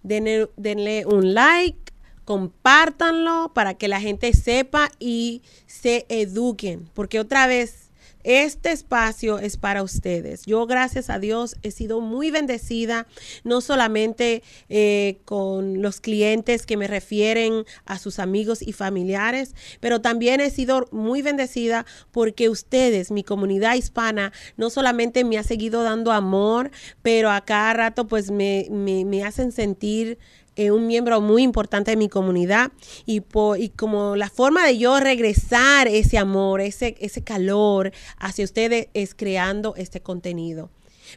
Denle, 0.02 0.48
denle 0.56 1.04
un 1.04 1.34
like, 1.34 1.92
compártanlo 2.24 3.52
para 3.52 3.74
que 3.74 3.86
la 3.86 4.00
gente 4.00 4.32
sepa 4.32 4.90
y 4.98 5.42
se 5.66 6.06
eduquen. 6.08 6.88
Porque 6.94 7.20
otra 7.20 7.46
vez, 7.46 7.87
este 8.28 8.72
espacio 8.72 9.38
es 9.38 9.56
para 9.56 9.82
ustedes. 9.82 10.44
Yo, 10.44 10.66
gracias 10.66 11.08
a 11.08 11.18
Dios, 11.18 11.56
he 11.62 11.70
sido 11.70 12.02
muy 12.02 12.30
bendecida, 12.30 13.06
no 13.42 13.62
solamente 13.62 14.42
eh, 14.68 15.16
con 15.24 15.80
los 15.80 16.02
clientes 16.02 16.66
que 16.66 16.76
me 16.76 16.88
refieren 16.88 17.64
a 17.86 17.98
sus 17.98 18.18
amigos 18.18 18.60
y 18.60 18.74
familiares, 18.74 19.54
pero 19.80 20.02
también 20.02 20.42
he 20.42 20.50
sido 20.50 20.86
muy 20.90 21.22
bendecida 21.22 21.86
porque 22.10 22.50
ustedes, 22.50 23.10
mi 23.10 23.24
comunidad 23.24 23.76
hispana, 23.76 24.30
no 24.58 24.68
solamente 24.68 25.24
me 25.24 25.38
ha 25.38 25.42
seguido 25.42 25.82
dando 25.82 26.12
amor, 26.12 26.70
pero 27.00 27.30
a 27.30 27.46
cada 27.46 27.72
rato 27.72 28.08
pues 28.08 28.30
me, 28.30 28.66
me, 28.70 29.06
me 29.06 29.24
hacen 29.24 29.52
sentir 29.52 30.18
eh, 30.58 30.72
un 30.72 30.88
miembro 30.88 31.20
muy 31.20 31.44
importante 31.44 31.92
de 31.92 31.96
mi 31.96 32.08
comunidad 32.08 32.72
y, 33.06 33.22
y 33.58 33.68
como 33.70 34.16
la 34.16 34.28
forma 34.28 34.66
de 34.66 34.76
yo 34.76 34.98
regresar 34.98 35.86
ese 35.86 36.18
amor, 36.18 36.60
ese, 36.60 36.96
ese 36.98 37.22
calor 37.22 37.92
hacia 38.18 38.44
ustedes 38.44 38.88
es 38.92 39.14
creando 39.14 39.76
este 39.76 40.00
contenido. 40.00 40.70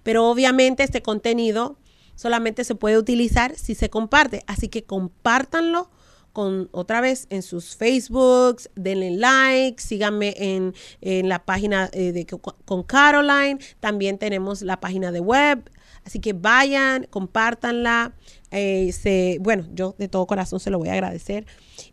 Pero 0.04 0.30
obviamente 0.30 0.84
este 0.84 1.02
contenido 1.02 1.80
solamente 2.14 2.64
se 2.64 2.76
puede 2.76 3.00
utilizar 3.00 3.56
si 3.56 3.74
se 3.74 3.90
comparte, 3.90 4.44
así 4.46 4.68
que 4.68 4.84
compártanlo 4.84 5.90
con 6.34 6.70
otra 6.72 7.02
vez 7.02 7.26
en 7.32 7.42
sus 7.42 7.76
Facebooks, 7.76 8.70
denle 8.76 9.10
like, 9.10 9.82
síganme 9.82 10.36
en, 10.38 11.28
la 11.28 11.44
página 11.44 11.90
eh, 11.94 12.12
de 12.12 12.28
con 12.28 12.84
Caroline, 12.84 13.60
también 13.80 14.20
tenemos 14.20 14.62
la 14.62 14.80
página 14.80 15.12
de 15.12 15.20
web, 15.20 15.68
así 16.06 16.20
que 16.20 16.34
vayan, 16.34 17.08
compártanla, 17.10 18.14
eh, 18.52 19.38
bueno, 19.40 19.66
yo 19.74 19.96
de 19.98 20.08
todo 20.08 20.28
corazón 20.28 20.60
se 20.60 20.70
lo 20.70 20.78
voy 20.78 20.90
a 20.90 20.94
agradecer. 20.94 21.46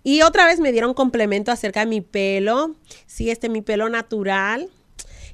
Y 0.03 0.23
otra 0.23 0.47
vez 0.47 0.61
me 0.61 0.73
dieron 0.73 0.95
complemento 0.95 1.53
acerca 1.53 1.81
de 1.81 1.87
mi 1.87 2.01
pelo. 2.01 2.75
Sí, 3.07 3.31
este 3.31 3.49
mi 3.49 3.63
pelo 3.63 3.89
natural. 3.89 4.69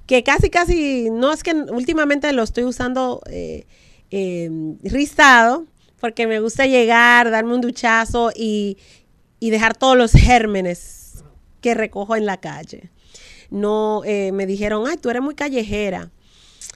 Que 0.06 0.22
casi, 0.22 0.50
casi, 0.50 1.08
no 1.10 1.32
es 1.32 1.42
que 1.42 1.54
últimamente 1.54 2.30
lo 2.32 2.42
estoy 2.42 2.64
usando 2.64 3.22
eh, 3.30 3.66
eh, 4.10 4.50
rizado, 4.82 5.64
porque 5.98 6.26
me 6.26 6.40
gusta 6.40 6.66
llegar, 6.66 7.30
darme 7.30 7.54
un 7.54 7.62
duchazo 7.62 8.30
y, 8.36 8.76
y 9.40 9.48
dejar 9.48 9.74
todos 9.74 9.96
los 9.96 10.12
gérmenes 10.12 11.24
que 11.62 11.72
recojo 11.72 12.16
en 12.16 12.26
la 12.26 12.38
calle. 12.38 12.90
No, 13.48 14.02
me 14.04 14.46
dijeron, 14.46 14.84
ay, 14.86 14.98
tú 14.98 15.08
eres 15.08 15.22
muy 15.22 15.34
callejera. 15.34 16.10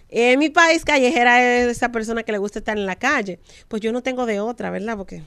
En 0.09 0.39
mi 0.39 0.49
país, 0.49 0.85
callejera 0.85 1.61
es 1.61 1.69
esa 1.69 1.93
persona 1.93 2.23
que 2.23 2.33
le 2.33 2.39
gusta 2.39 2.61
estar 2.61 2.77
en 2.77 2.87
la 2.87 2.97
calle. 2.97 3.39
Pues 3.69 3.83
yo 3.83 3.93
no 3.93 4.03
tengo 4.03 4.27
de 4.27 4.41
otra, 4.41 4.71
¿verdad? 4.71 4.97
Porque 4.97 5.23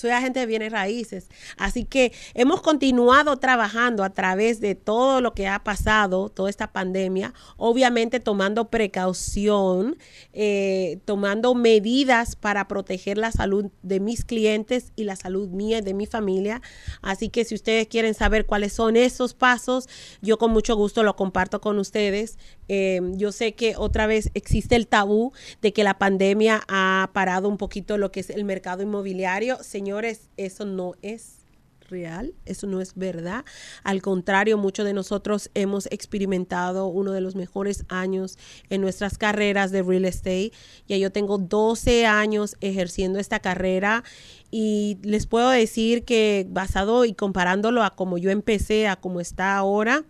soy 0.00 0.10
agente 0.10 0.40
de 0.40 0.46
bienes 0.46 0.72
raíces. 0.72 1.28
Así 1.58 1.84
que 1.84 2.12
hemos 2.34 2.62
continuado 2.62 3.36
trabajando 3.36 4.02
a 4.02 4.10
través 4.10 4.60
de 4.60 4.74
todo 4.74 5.20
lo 5.20 5.34
que 5.34 5.46
ha 5.46 5.62
pasado, 5.62 6.30
toda 6.30 6.48
esta 6.48 6.72
pandemia, 6.72 7.34
obviamente 7.58 8.18
tomando 8.18 8.70
precaución, 8.70 9.98
eh, 10.32 11.00
tomando 11.04 11.54
medidas 11.54 12.34
para 12.34 12.66
proteger 12.66 13.18
la 13.18 13.30
salud 13.30 13.66
de 13.82 14.00
mis 14.00 14.24
clientes 14.24 14.92
y 14.96 15.04
la 15.04 15.16
salud 15.16 15.50
mía 15.50 15.78
y 15.78 15.82
de 15.82 15.92
mi 15.92 16.06
familia. 16.06 16.62
Así 17.02 17.28
que 17.28 17.44
si 17.44 17.54
ustedes 17.54 17.86
quieren 17.86 18.14
saber 18.14 18.46
cuáles 18.46 18.72
son 18.72 18.96
esos 18.96 19.34
pasos, 19.34 19.88
yo 20.22 20.38
con 20.38 20.50
mucho 20.50 20.76
gusto 20.76 21.02
lo 21.02 21.14
comparto 21.14 21.60
con 21.60 21.78
ustedes. 21.78 22.38
Eh, 22.72 23.00
yo 23.16 23.32
sé 23.32 23.54
que 23.56 23.74
otra 23.76 24.06
vez 24.06 24.30
existe 24.34 24.76
el 24.76 24.86
tabú 24.86 25.32
de 25.60 25.72
que 25.72 25.82
la 25.82 25.98
pandemia 25.98 26.62
ha 26.68 27.10
parado 27.12 27.48
un 27.48 27.56
poquito 27.56 27.98
lo 27.98 28.12
que 28.12 28.20
es 28.20 28.30
el 28.30 28.44
mercado 28.44 28.84
inmobiliario. 28.84 29.60
Señores, 29.60 30.28
eso 30.36 30.64
no 30.66 30.94
es 31.02 31.40
real, 31.88 32.32
eso 32.46 32.68
no 32.68 32.80
es 32.80 32.94
verdad. 32.94 33.44
Al 33.82 34.02
contrario, 34.02 34.56
muchos 34.56 34.86
de 34.86 34.92
nosotros 34.92 35.50
hemos 35.54 35.86
experimentado 35.86 36.86
uno 36.86 37.10
de 37.10 37.20
los 37.20 37.34
mejores 37.34 37.84
años 37.88 38.38
en 38.68 38.82
nuestras 38.82 39.18
carreras 39.18 39.72
de 39.72 39.82
real 39.82 40.04
estate. 40.04 40.52
Ya 40.86 40.96
yo 40.96 41.10
tengo 41.10 41.38
12 41.38 42.06
años 42.06 42.54
ejerciendo 42.60 43.18
esta 43.18 43.40
carrera 43.40 44.04
y 44.52 44.98
les 45.02 45.26
puedo 45.26 45.50
decir 45.50 46.04
que 46.04 46.46
basado 46.48 47.04
y 47.04 47.14
comparándolo 47.14 47.82
a 47.82 47.96
como 47.96 48.16
yo 48.16 48.30
empecé, 48.30 48.86
a 48.86 48.94
como 48.94 49.20
está 49.20 49.56
ahora, 49.56 50.04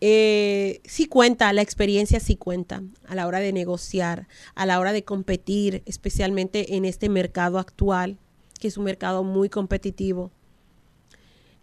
eh, 0.00 0.80
sí 0.84 1.06
cuenta, 1.06 1.52
la 1.52 1.62
experiencia 1.62 2.20
sí 2.20 2.36
cuenta 2.36 2.82
a 3.06 3.14
la 3.14 3.26
hora 3.26 3.40
de 3.40 3.52
negociar, 3.52 4.28
a 4.54 4.66
la 4.66 4.78
hora 4.78 4.92
de 4.92 5.04
competir, 5.04 5.82
especialmente 5.86 6.76
en 6.76 6.84
este 6.84 7.08
mercado 7.08 7.58
actual, 7.58 8.18
que 8.60 8.68
es 8.68 8.76
un 8.76 8.84
mercado 8.84 9.24
muy 9.24 9.48
competitivo 9.48 10.30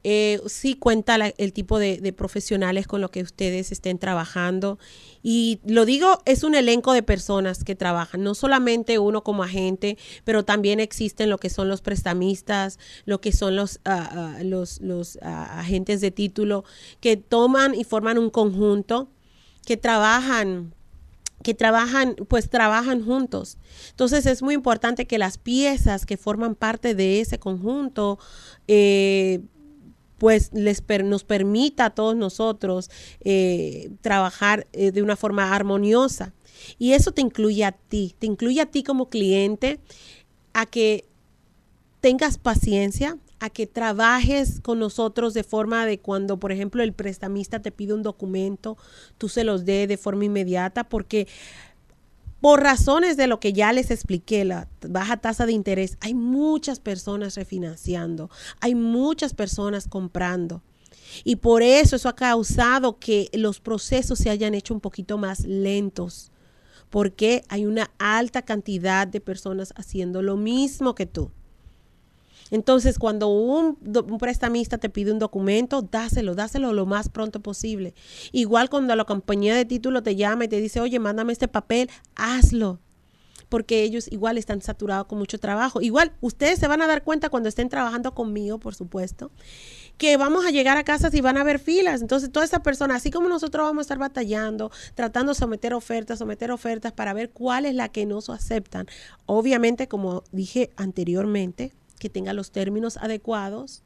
eh, 0.08 0.40
sí 0.46 0.76
cuenta 0.76 1.16
el 1.16 1.52
tipo 1.52 1.80
de, 1.80 2.14
profesionales 2.14 2.86
con 2.86 3.02
los 3.02 3.10
que 3.10 3.24
ustedes 3.24 3.72
estén 3.72 3.98
trabajando. 3.98 4.78
Y 5.24 5.62
lo 5.66 5.84
digo, 5.84 6.20
es 6.26 6.44
un 6.44 6.54
elenco 6.54 6.94
de 6.94 7.02
personas 7.02 7.64
que 7.64 7.74
trabajan, 7.74 8.22
no 8.22 8.36
solamente 8.36 9.00
uno 9.00 9.24
como 9.24 9.42
agente, 9.42 9.98
pero 10.24 10.46
también 10.46 10.80
existen 10.80 11.32
lo 11.32 11.40
que 11.40 11.50
son 11.50 11.70
los 11.70 11.82
prestamistas, 11.82 12.78
lo 13.06 13.20
que 13.20 13.32
son 13.32 13.56
los, 13.56 13.80
ah, 13.84 14.36
ah, 14.38 14.44
los, 14.44 14.80
los 14.80 15.18
ah, 15.24 15.60
agentes 15.60 16.02
de 16.02 16.12
título, 16.12 16.66
que 17.00 17.18
toman 17.18 17.74
y 17.74 17.84
forman 17.84 18.20
un 18.20 18.30
conjunto, 18.30 19.10
que 19.66 19.76
trabajan 19.76 20.76
que 21.42 21.54
trabajan, 21.54 22.16
pues 22.28 22.50
trabajan 22.50 23.06
juntos. 23.06 23.58
Entonces 23.92 24.26
es 24.26 24.42
muy 24.42 24.56
importante 24.56 25.06
que 25.06 25.20
las 25.20 25.38
piezas 25.38 26.08
que 26.08 26.18
forman 26.18 26.56
parte 26.56 26.96
de 26.96 27.22
ese 27.22 27.38
conjunto 27.38 28.18
eh, 28.68 29.42
pues 30.26 30.50
les 30.54 30.82
nos 31.04 31.24
permita 31.24 31.86
a 31.86 31.90
todos 31.92 32.16
nosotros 32.16 32.90
eh, 33.20 33.92
trabajar 34.02 34.66
eh, 34.74 34.90
de 34.92 35.04
una 35.04 35.16
forma 35.16 35.54
armoniosa. 35.54 36.34
Y 36.80 36.94
eso 36.94 37.12
te 37.12 37.22
incluye 37.22 37.64
a 37.64 37.74
ti, 37.74 38.16
te 38.18 38.26
incluye 38.26 38.60
a 38.60 38.66
ti 38.66 38.82
como 38.82 39.08
cliente 39.08 39.80
a 40.54 40.66
que 40.66 41.06
tengas 42.02 42.40
paciencia, 42.40 43.20
a 43.40 43.52
que 43.52 43.68
trabajes 43.68 44.62
con 44.62 44.80
nosotros 44.80 45.36
de 45.36 45.44
forma 45.44 45.86
de 45.86 46.00
cuando, 46.00 46.40
por 46.40 46.52
ejemplo, 46.52 46.82
el 46.82 46.94
prestamista 46.94 47.62
te 47.62 47.72
pide 47.72 47.94
un 47.94 48.02
documento, 48.02 48.80
tú 49.20 49.30
se 49.30 49.44
los 49.44 49.64
dé 49.64 49.86
de 49.86 49.98
forma 49.98 50.26
inmediata, 50.26 50.86
porque 50.86 51.28
por 52.46 52.62
razones 52.62 53.18
de 53.18 53.26
lo 53.26 53.40
que 53.40 53.54
ya 53.54 53.74
les 53.74 53.90
expliqué, 53.90 54.46
la 54.46 54.68
baja 54.88 55.18
tasa 55.18 55.48
de 55.48 55.52
interés, 55.52 55.98
hay 56.00 56.14
muchas 56.14 56.80
personas 56.80 57.34
refinanciando, 57.38 58.30
hay 58.60 58.76
muchas 58.76 59.34
personas 59.34 59.88
comprando. 59.88 60.62
Y 61.24 61.38
por 61.38 61.64
eso 61.64 61.96
eso 61.96 62.08
ha 62.08 62.16
causado 62.16 63.00
que 63.00 63.32
los 63.34 63.60
procesos 63.60 64.20
se 64.20 64.30
hayan 64.30 64.54
hecho 64.54 64.76
un 64.76 64.80
poquito 64.80 65.18
más 65.18 65.40
lentos, 65.46 66.32
porque 66.92 67.44
hay 67.50 67.66
una 67.66 67.90
alta 67.98 68.44
cantidad 68.44 69.08
de 69.08 69.22
personas 69.22 69.74
haciendo 69.76 70.22
lo 70.22 70.38
mismo 70.38 70.94
que 70.94 71.08
tú. 71.08 71.32
Entonces, 72.52 73.00
cuando 73.00 73.30
un, 73.30 73.78
prestamista 74.20 74.78
te 74.78 74.90
pide 74.90 75.12
un 75.12 75.20
documento, 75.20 75.82
dáselo, 75.82 76.36
dáselo 76.36 76.74
lo 76.74 76.86
más 76.86 77.10
pronto 77.10 77.40
posible. 77.40 77.94
Igual 78.32 78.70
cuando 78.70 78.96
la 78.96 79.06
compañía 79.06 79.56
de 79.56 79.66
título 79.66 80.04
te 80.04 80.16
llama 80.16 80.46
y 80.46 80.48
te 80.48 80.62
dice, 80.62 80.80
oye, 80.80 81.00
mándame 81.00 81.34
este 81.34 81.48
papel, 81.48 81.90
hazlo. 82.16 82.80
Porque 83.50 83.84
ellos 83.84 84.12
igual 84.12 84.38
están 84.38 84.62
saturados 84.62 85.08
con 85.08 85.20
mucho 85.20 85.40
trabajo. 85.40 85.82
Igual, 85.82 86.14
ustedes 86.22 86.60
se 86.60 86.68
van 86.68 86.82
a 86.82 86.88
dar 86.88 87.04
cuenta 87.04 87.30
cuando 87.30 87.50
estén 87.50 87.70
trabajando 87.70 88.14
conmigo, 88.14 88.60
por 88.60 88.74
supuesto, 88.74 89.32
que 89.98 90.18
vamos 90.18 90.46
a 90.46 90.52
llegar 90.52 90.78
a 90.78 90.84
casas 90.84 91.14
y 91.14 91.22
van 91.22 91.38
a 91.38 91.42
haber 91.42 91.60
filas. 91.60 92.02
Entonces, 92.02 92.32
toda 92.32 92.46
esa 92.46 92.64
persona, 92.64 92.96
así 92.96 93.12
como 93.12 93.30
nosotros 93.30 93.66
vamos 93.66 93.82
a 93.82 93.86
estar 93.86 93.98
batallando, 94.00 94.72
tratando 94.96 95.34
de 95.34 95.40
someter 95.40 95.74
ofertas, 95.74 96.20
someter 96.20 96.52
ofertas 96.52 96.92
para 96.92 97.14
ver 97.14 97.32
cuál 97.32 97.66
es 97.66 97.76
la 97.76 97.90
que 97.90 98.06
nos 98.06 98.30
aceptan. 98.30 98.88
Obviamente, 99.26 99.88
como 99.88 100.24
dije 100.32 100.72
anteriormente, 100.76 101.72
que 102.00 102.10
tenga 102.10 102.34
los 102.34 102.52
términos 102.52 102.98
adecuados, 102.98 103.84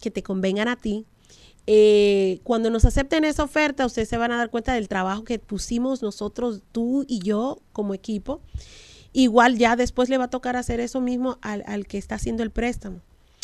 que 0.00 0.10
te 0.10 0.22
convengan 0.22 0.68
a 0.68 0.76
ti. 0.76 1.06
Eh, 1.66 2.40
cuando 2.44 2.70
nos 2.70 2.84
acepten 2.84 3.24
esa 3.24 3.42
oferta, 3.42 3.84
ustedes 3.84 4.08
se 4.08 4.16
van 4.16 4.32
a 4.32 4.38
dar 4.38 4.50
cuenta 4.50 4.72
del 4.72 4.88
trabajo 4.88 5.24
que 5.24 5.38
pusimos 5.38 6.02
nosotros, 6.02 6.62
tú 6.72 7.04
y 7.06 7.18
yo 7.18 7.60
como 7.72 7.94
equipo. 7.94 8.40
Igual 9.12 9.58
ya 9.58 9.76
después 9.76 10.08
le 10.08 10.18
va 10.18 10.24
a 10.24 10.30
tocar 10.30 10.56
hacer 10.56 10.80
eso 10.80 11.00
mismo 11.00 11.38
al, 11.42 11.86
que 11.86 11.98
está 11.98 12.14
haciendo 12.14 12.42
el 12.42 12.50
préstamo. 12.50 13.00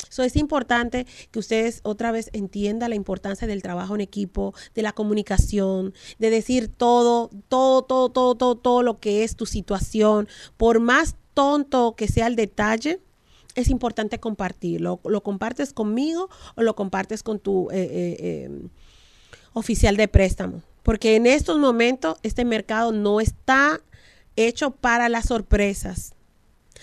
So, 0.09 0.22
es 0.22 0.36
importante 0.36 1.07
que 1.32 1.38
ustedes 1.38 1.80
otra 1.82 2.12
vez 2.12 2.30
entiendan 2.32 2.90
la 2.90 2.96
importancia 2.96 3.48
del 3.48 3.62
trabajo 3.62 3.94
en 3.94 4.00
equipo, 4.00 4.55
de 4.74 4.82
la 4.82 4.92
comunicación, 4.92 5.92
de 6.18 6.30
decir 6.30 6.68
todo, 6.68 7.30
todo, 7.48 7.82
todo, 7.82 8.11
todo, 8.11 8.34
todo, 8.36 8.55
todo 8.55 8.82
lo 8.82 9.00
que 9.00 9.24
es 9.24 9.34
tu 9.36 9.44
situación. 9.44 10.28
Por 10.57 10.80
más 10.80 11.16
tonto 11.34 11.94
que 11.96 12.07
sea 12.09 12.28
el 12.28 12.36
detalle, 12.36 13.00
es 13.55 13.68
importante 13.68 14.20
compartirlo. 14.20 15.00
Lo 15.05 15.22
compartes 15.22 15.72
conmigo 15.72 16.28
o 16.57 16.62
lo 16.62 16.74
compartes 16.74 17.22
con 17.22 17.38
tu 17.38 17.70
eh, 17.70 17.76
eh, 17.90 18.44
em, 18.44 18.68
oficial 19.52 19.96
de 19.96 20.09
préstamo. 20.09 20.62
Porque 20.82 21.16
en 21.16 21.26
estos 21.26 21.59
momentos 21.59 22.18
este 22.22 22.44
mercado 22.44 22.92
no 22.92 23.20
está 23.20 23.80
hecho 24.36 24.72
para 24.72 25.09
las 25.09 25.26
sorpresas. 25.26 26.14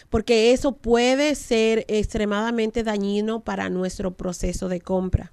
Porque 0.09 0.53
eso 0.53 0.74
puede 0.74 1.36
ser 1.36 1.86
extremadamente 1.88 2.84
dañino 2.84 3.41
para 3.41 3.69
nuestro 3.69 4.11
proceso 4.11 4.69
de 4.69 4.82
compra. 4.82 5.32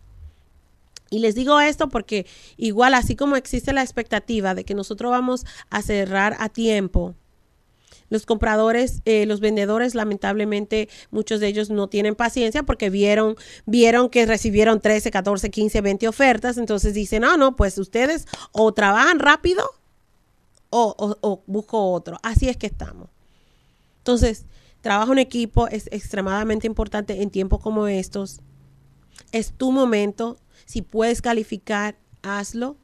Y 1.10 1.20
les 1.20 1.34
digo 1.34 1.58
esto 1.60 1.88
porque 1.88 2.26
igual 2.56 2.94
así 2.94 3.16
como 3.16 3.36
existe 3.36 3.72
la 3.72 3.82
expectativa 3.82 4.54
de 4.54 4.64
que 4.64 4.74
nosotros 4.74 5.10
vamos 5.10 5.46
a 5.70 5.80
cerrar 5.80 6.36
a 6.38 6.50
tiempo, 6.50 7.14
los 8.08 8.26
compradores, 8.26 9.02
eh, 9.04 9.26
los 9.26 9.40
vendedores, 9.40 9.94
lamentablemente, 9.94 10.88
muchos 11.10 11.40
de 11.40 11.48
ellos 11.48 11.70
no 11.70 11.88
tienen 11.88 12.14
paciencia 12.14 12.62
porque 12.62 12.90
vieron, 12.90 13.36
vieron 13.66 14.08
que 14.08 14.26
recibieron 14.26 14.80
13, 14.80 15.10
14, 15.10 15.50
15, 15.50 15.80
20 15.80 16.08
ofertas. 16.08 16.58
Entonces 16.58 16.94
dicen, 16.94 17.22
no, 17.22 17.36
no, 17.36 17.56
pues 17.56 17.78
ustedes 17.78 18.26
o 18.52 18.72
trabajan 18.72 19.18
rápido 19.18 19.64
o, 20.70 21.16
o 21.20 21.42
busco 21.46 21.92
otro. 21.92 22.18
Así 22.22 22.48
es 22.48 22.56
que 22.56 22.66
estamos. 22.66 23.10
Entonces, 23.98 24.46
trabajo 24.80 25.12
en 25.12 25.18
equipo 25.18 25.68
es 25.68 25.86
extremadamente 25.92 26.66
importante 26.66 27.22
en 27.22 27.30
tiempos 27.30 27.60
como 27.60 27.86
estos. 27.88 28.40
Es 29.32 29.52
tu 29.52 29.72
momento. 29.72 30.38
Si 30.64 30.82
puedes 30.82 31.20
calificar, 31.20 31.98
hazlo 32.22 32.76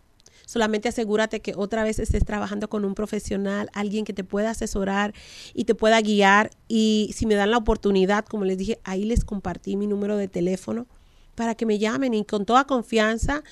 Solamente 0.46 0.88
asegúrate 0.88 1.40
que 1.40 1.54
otra 1.56 1.84
vez 1.84 1.98
estés 1.98 2.24
trabajando 2.24 2.68
con 2.68 2.84
un 2.84 2.94
profesional, 2.94 3.70
alguien 3.72 4.04
que 4.04 4.12
te 4.12 4.24
pueda 4.24 4.50
asesorar 4.50 5.14
y 5.54 5.64
te 5.64 5.74
pueda 5.74 6.00
guiar. 6.00 6.50
Y 6.68 7.10
si 7.14 7.26
me 7.26 7.34
dan 7.34 7.50
la 7.50 7.58
oportunidad, 7.58 8.24
como 8.24 8.44
les 8.44 8.58
dije, 8.58 8.78
ahí 8.84 9.04
les 9.04 9.24
compartí 9.24 9.76
mi 9.76 9.86
número 9.86 10.16
de 10.16 10.28
teléfono 10.28 10.86
para 11.34 11.54
que 11.54 11.66
me 11.66 11.78
llamen 11.78 12.14
y 12.14 12.24
con 12.24 12.46
toda 12.46 12.64
confianza, 12.64 13.42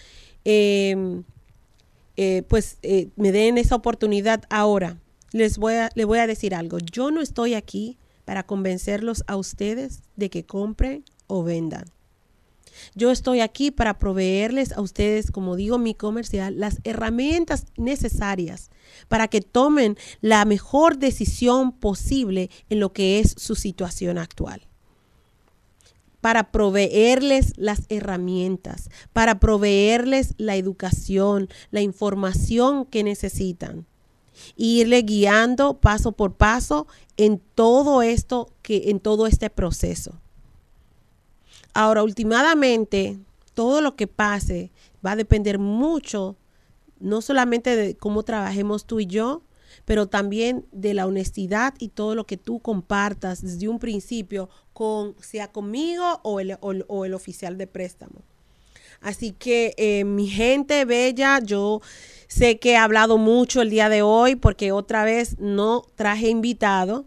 em, 0.44 1.24
eh, 2.16 2.42
pues 2.48 2.78
eh, 2.82 3.08
me 3.16 3.32
den 3.32 3.58
esa 3.58 3.74
oportunidad 3.74 4.44
ahora. 4.50 4.98
Les 5.32 5.58
voy, 5.58 5.74
a, 5.74 5.90
les 5.94 6.06
voy 6.06 6.18
a 6.18 6.26
decir 6.26 6.54
algo. 6.54 6.78
Yo 6.78 7.10
no 7.10 7.20
estoy 7.22 7.54
aquí 7.54 7.98
para 8.24 8.44
convencerlos 8.44 9.24
a 9.26 9.36
ustedes 9.36 10.02
de 10.16 10.30
que 10.30 10.44
compren 10.44 11.04
o 11.26 11.42
vendan. 11.42 11.84
Yo 12.94 13.10
estoy 13.10 13.40
aquí 13.40 13.70
para 13.70 13.98
proveerles 13.98 14.72
a 14.72 14.80
ustedes, 14.80 15.30
como 15.30 15.56
digo 15.56 15.78
mi 15.78 15.94
comercial, 15.94 16.58
las 16.58 16.80
herramientas 16.84 17.66
necesarias 17.76 18.70
para 19.08 19.28
que 19.28 19.40
tomen 19.40 19.96
la 20.20 20.44
mejor 20.44 20.98
decisión 20.98 21.72
posible 21.72 22.50
en 22.68 22.80
lo 22.80 22.92
que 22.92 23.20
es 23.20 23.34
su 23.36 23.54
situación 23.54 24.18
actual 24.18 24.66
para 26.22 26.52
proveerles 26.52 27.52
las 27.56 27.82
herramientas, 27.88 28.88
para 29.12 29.40
proveerles 29.40 30.34
la 30.38 30.54
educación, 30.56 31.48
la 31.70 31.82
información 31.82 32.86
que 32.86 33.02
necesitan. 33.02 33.86
irle 34.56 35.02
guiando 35.02 35.78
paso 35.78 36.12
por 36.12 36.36
paso 36.36 36.86
en 37.16 37.40
todo 37.54 38.02
esto 38.02 38.50
que 38.62 38.90
en 38.90 38.98
todo 38.98 39.26
este 39.26 39.50
proceso. 39.50 40.21
Ahora, 41.74 42.02
últimamente, 42.02 43.18
todo 43.54 43.80
lo 43.80 43.96
que 43.96 44.06
pase 44.06 44.70
va 45.04 45.12
a 45.12 45.16
depender 45.16 45.58
mucho, 45.58 46.36
no 47.00 47.20
solamente 47.22 47.76
de 47.76 47.96
cómo 47.96 48.22
trabajemos 48.22 48.86
tú 48.86 49.00
y 49.00 49.06
yo, 49.06 49.42
pero 49.84 50.06
también 50.06 50.66
de 50.70 50.94
la 50.94 51.06
honestidad 51.06 51.74
y 51.78 51.88
todo 51.88 52.14
lo 52.14 52.26
que 52.26 52.36
tú 52.36 52.60
compartas 52.60 53.42
desde 53.42 53.68
un 53.68 53.78
principio, 53.78 54.48
con, 54.72 55.16
sea 55.20 55.50
conmigo 55.50 56.20
o 56.22 56.40
el, 56.40 56.56
o 56.60 57.04
el 57.04 57.14
oficial 57.14 57.58
de 57.58 57.66
préstamo. 57.66 58.22
Así 59.02 59.32
que 59.32 59.74
eh, 59.78 60.04
mi 60.04 60.28
gente 60.28 60.84
bella, 60.84 61.40
yo 61.42 61.80
sé 62.28 62.58
que 62.58 62.72
he 62.72 62.76
hablado 62.76 63.18
mucho 63.18 63.60
el 63.60 63.70
día 63.70 63.88
de 63.88 64.02
hoy 64.02 64.36
porque 64.36 64.70
otra 64.70 65.04
vez 65.04 65.38
no 65.40 65.84
traje 65.96 66.28
invitado, 66.28 67.04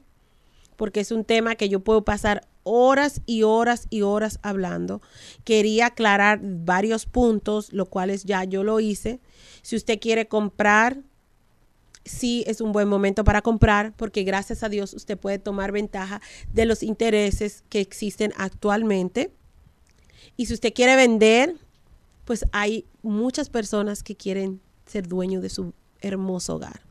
porque 0.76 1.00
es 1.00 1.12
un 1.12 1.24
tema 1.24 1.56
que 1.56 1.70
yo 1.70 1.80
puedo 1.80 2.04
pasar 2.04 2.46
horas 2.66 3.22
y 3.26 3.44
horas 3.44 3.88
y 3.90 4.02
horas 4.02 4.40
hablando. 4.42 5.02
Quería 5.46 5.88
aclarar 5.88 6.42
varios 6.44 7.06
puntos, 7.06 7.72
lo 7.72 7.86
cuales 7.86 8.26
ya 8.26 8.44
yo 8.44 8.64
lo 8.64 8.82
hice. 8.82 9.22
Si 9.62 9.78
usted 9.78 10.00
quiere 10.00 10.28
comprar, 10.28 10.98
sí 12.04 12.44
es 12.48 12.60
un 12.60 12.72
buen 12.72 12.88
momento 12.88 13.24
para 13.24 13.42
comprar 13.42 13.94
porque 13.96 14.24
gracias 14.24 14.64
a 14.64 14.70
Dios 14.70 14.94
usted 14.94 15.18
puede 15.18 15.40
tomar 15.40 15.72
ventaja 15.72 16.22
de 16.52 16.66
los 16.66 16.84
intereses 16.84 17.64
que 17.70 17.80
existen 17.80 18.34
actualmente. 18.36 19.32
Y 20.36 20.48
si 20.48 20.54
usted 20.54 20.74
quiere 20.74 20.96
vender, 20.96 21.56
pues 22.26 22.46
hay 22.52 22.86
muchas 23.04 23.50
personas 23.50 24.04
que 24.04 24.16
quieren 24.16 24.60
ser 24.86 25.08
dueños 25.08 25.42
de 25.42 25.50
su 25.50 25.74
hermoso 26.02 26.56
hogar. 26.56 26.82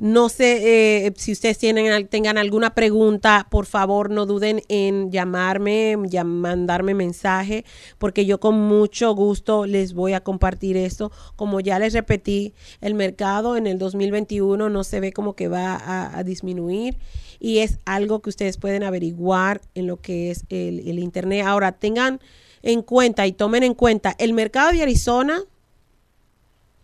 No 0.00 0.28
sé 0.28 1.06
eh, 1.06 1.12
si 1.16 1.30
ustedes 1.30 1.56
tienen, 1.56 2.08
tengan 2.08 2.36
alguna 2.36 2.74
pregunta, 2.74 3.46
por 3.48 3.64
favor 3.64 4.10
no 4.10 4.26
duden 4.26 4.60
en 4.68 5.12
llamarme, 5.12 5.96
mandarme 6.24 6.94
mensaje, 6.94 7.64
porque 7.98 8.26
yo 8.26 8.40
con 8.40 8.58
mucho 8.58 9.14
gusto 9.14 9.66
les 9.66 9.94
voy 9.94 10.12
a 10.14 10.20
compartir 10.20 10.76
esto. 10.76 11.12
Como 11.36 11.60
ya 11.60 11.78
les 11.78 11.92
repetí, 11.92 12.54
el 12.80 12.94
mercado 12.94 13.56
en 13.56 13.68
el 13.68 13.78
2021 13.78 14.68
no 14.68 14.82
se 14.82 14.98
ve 14.98 15.12
como 15.12 15.36
que 15.36 15.46
va 15.46 16.18
a, 16.18 16.24
disminuir 16.24 16.96
y 17.38 17.58
es 17.58 17.78
algo 17.84 18.20
que 18.20 18.30
ustedes 18.30 18.56
pueden 18.56 18.82
averiguar 18.82 19.60
en 19.74 19.86
lo 19.86 19.98
que 19.98 20.32
es 20.32 20.44
el, 20.48 20.88
el 20.88 20.98
Internet. 20.98 21.46
Ahora, 21.46 21.70
tengan 21.70 22.20
en 22.62 22.82
cuenta 22.82 23.26
y 23.28 23.32
tomen 23.32 23.62
en 23.62 23.74
cuenta, 23.74 24.16
el 24.18 24.32
mercado 24.32 24.72
de 24.72 24.82
Arizona 24.82 25.44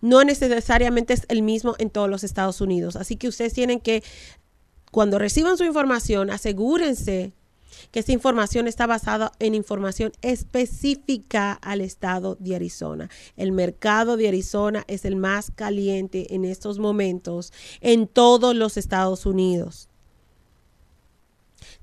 no 0.00 0.24
necesariamente 0.24 1.14
es 1.14 1.26
el 1.28 1.42
mismo 1.42 1.74
en 1.78 1.90
todos 1.90 2.08
los 2.08 2.24
Estados 2.24 2.60
Unidos. 2.60 2.96
Así 2.96 3.16
que 3.16 3.28
ustedes 3.28 3.52
tienen 3.52 3.80
que, 3.80 4.02
cuando 4.90 5.18
reciban 5.18 5.56
su 5.56 5.64
información, 5.64 6.30
asegúrense 6.30 7.32
que 7.90 8.00
esa 8.00 8.12
información 8.12 8.66
está 8.66 8.86
basada 8.86 9.32
en 9.38 9.54
información 9.54 10.12
específica 10.22 11.52
al 11.52 11.80
estado 11.80 12.36
de 12.40 12.56
Arizona. 12.56 13.10
El 13.36 13.52
mercado 13.52 14.16
de 14.16 14.28
Arizona 14.28 14.84
es 14.86 15.04
el 15.04 15.16
más 15.16 15.50
caliente 15.54 16.34
en 16.34 16.44
estos 16.44 16.78
momentos 16.78 17.52
en 17.80 18.06
todos 18.06 18.54
los 18.54 18.76
Estados 18.76 19.26
Unidos. 19.26 19.88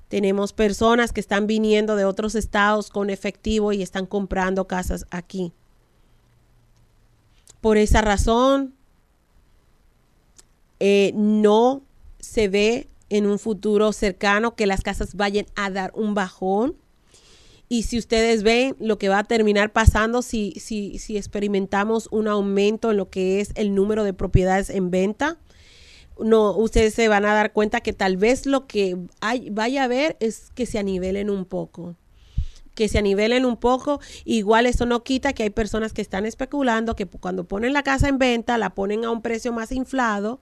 Tenemos 0.07 0.53
personas 0.53 1.11
que 1.11 1.19
están 1.19 1.47
viniendo 1.47 1.97
de 1.97 2.05
otros 2.05 2.35
estados 2.35 2.89
con 2.89 3.09
efectivo 3.09 3.73
y 3.73 3.81
están 3.81 4.05
comprando 4.05 4.65
casas 4.65 5.05
aquí. 5.11 5.51
Por 7.61 7.77
esa 7.77 8.01
razón, 8.01 8.75
eh, 10.79 11.11
no 11.15 11.83
se 12.19 12.47
ve 12.47 12.87
en 13.09 13.25
un 13.25 13.39
futuro 13.39 13.93
cercano 13.93 14.55
que 14.55 14.67
las 14.67 14.81
casas 14.81 15.15
vayan 15.15 15.45
a 15.55 15.69
dar 15.69 15.91
un 15.95 16.13
bajón. 16.13 16.75
Y 17.69 17.83
si 17.83 17.97
ustedes 17.97 18.43
ven 18.43 18.75
lo 18.79 18.97
que 18.97 19.09
va 19.09 19.19
a 19.19 19.23
terminar 19.23 19.73
pasando 19.73 20.21
si, 20.21 20.53
si, 20.53 20.99
si 20.99 21.17
experimentamos 21.17 22.07
un 22.11 22.27
aumento 22.27 22.91
en 22.91 22.97
lo 22.97 23.09
que 23.09 23.41
es 23.41 23.51
el 23.55 23.75
número 23.75 24.03
de 24.03 24.13
propiedades 24.13 24.69
en 24.69 24.89
venta, 24.89 25.37
no, 26.19 26.55
ustedes 26.55 26.93
se 26.93 27.07
van 27.07 27.25
a 27.25 27.33
dar 27.33 27.51
cuenta 27.53 27.81
que 27.81 27.93
tal 27.93 28.17
vez 28.17 28.45
lo 28.45 28.67
que 28.67 28.97
hay, 29.19 29.49
vaya 29.49 29.83
a 29.83 29.87
ver 29.87 30.17
es 30.19 30.49
que 30.55 30.65
se 30.65 30.79
anivelen 30.79 31.29
un 31.29 31.45
poco 31.45 31.95
que 32.77 32.87
se 32.87 32.99
anivelen 32.99 33.43
un 33.43 33.57
poco. 33.57 33.99
Igual 34.23 34.67
eso 34.67 34.85
no 34.85 35.03
quita 35.03 35.33
que 35.33 35.41
hay 35.41 35.49
personas 35.49 35.93
que 35.93 36.01
están 36.03 36.27
especulando 36.27 36.95
que 36.95 37.07
cuando 37.07 37.43
ponen 37.43 37.73
la 37.73 37.81
casa 37.81 38.07
en 38.07 38.19
venta 38.19 38.59
la 38.59 38.75
ponen 38.75 39.03
a 39.03 39.09
un 39.09 39.23
precio 39.23 39.51
más 39.51 39.71
inflado 39.71 40.39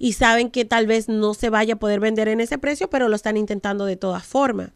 y 0.00 0.14
saben 0.14 0.50
que 0.50 0.64
tal 0.64 0.88
vez 0.88 1.08
no 1.08 1.34
se 1.34 1.50
vaya 1.50 1.74
a 1.74 1.78
poder 1.78 2.00
vender 2.00 2.26
en 2.26 2.40
ese 2.40 2.58
precio, 2.58 2.90
pero 2.90 3.08
lo 3.08 3.14
están 3.14 3.36
intentando 3.36 3.84
de 3.84 3.94
todas 3.94 4.26
formas. 4.26 4.72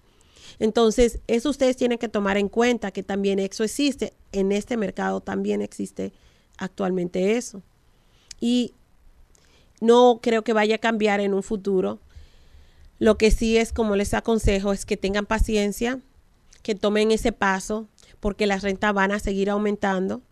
Entonces, 0.61 1.19
eso 1.27 1.51
ustedes 1.51 1.77
tienen 1.77 1.99
que 1.99 2.09
tomar 2.09 2.37
en 2.37 2.49
cuenta 2.49 2.93
que 2.93 3.03
también 3.03 3.41
eso 3.41 3.65
existe. 3.65 4.13
En 4.31 4.53
este 4.53 4.77
mercado 4.77 5.21
también 5.21 5.61
existe 5.61 6.13
actualmente 6.57 7.37
eso. 7.37 7.63
Y 8.39 8.75
no 9.81 10.21
creo 10.23 10.45
que 10.45 10.53
vaya 10.53 10.77
a 10.77 10.79
cambiar 10.79 11.19
en 11.19 11.35
un 11.35 11.43
futuro. 11.43 11.99
Lo 13.01 13.19
que 13.19 13.33
sí 13.33 13.57
es, 13.57 13.73
como 13.73 13.97
les 13.97 14.15
aconsejo, 14.15 14.73
es 14.73 14.87
que 14.87 14.97
tengan 14.97 15.27
paciencia, 15.27 15.99
que 16.63 16.75
tomen 16.75 17.11
ese 17.11 17.33
paso 17.33 17.89
porque 18.21 18.47
las 18.47 18.63
rentas 18.63 18.95
van 18.95 19.13
a 19.13 19.19
seguir 19.19 19.51
aumentando. 19.51 20.23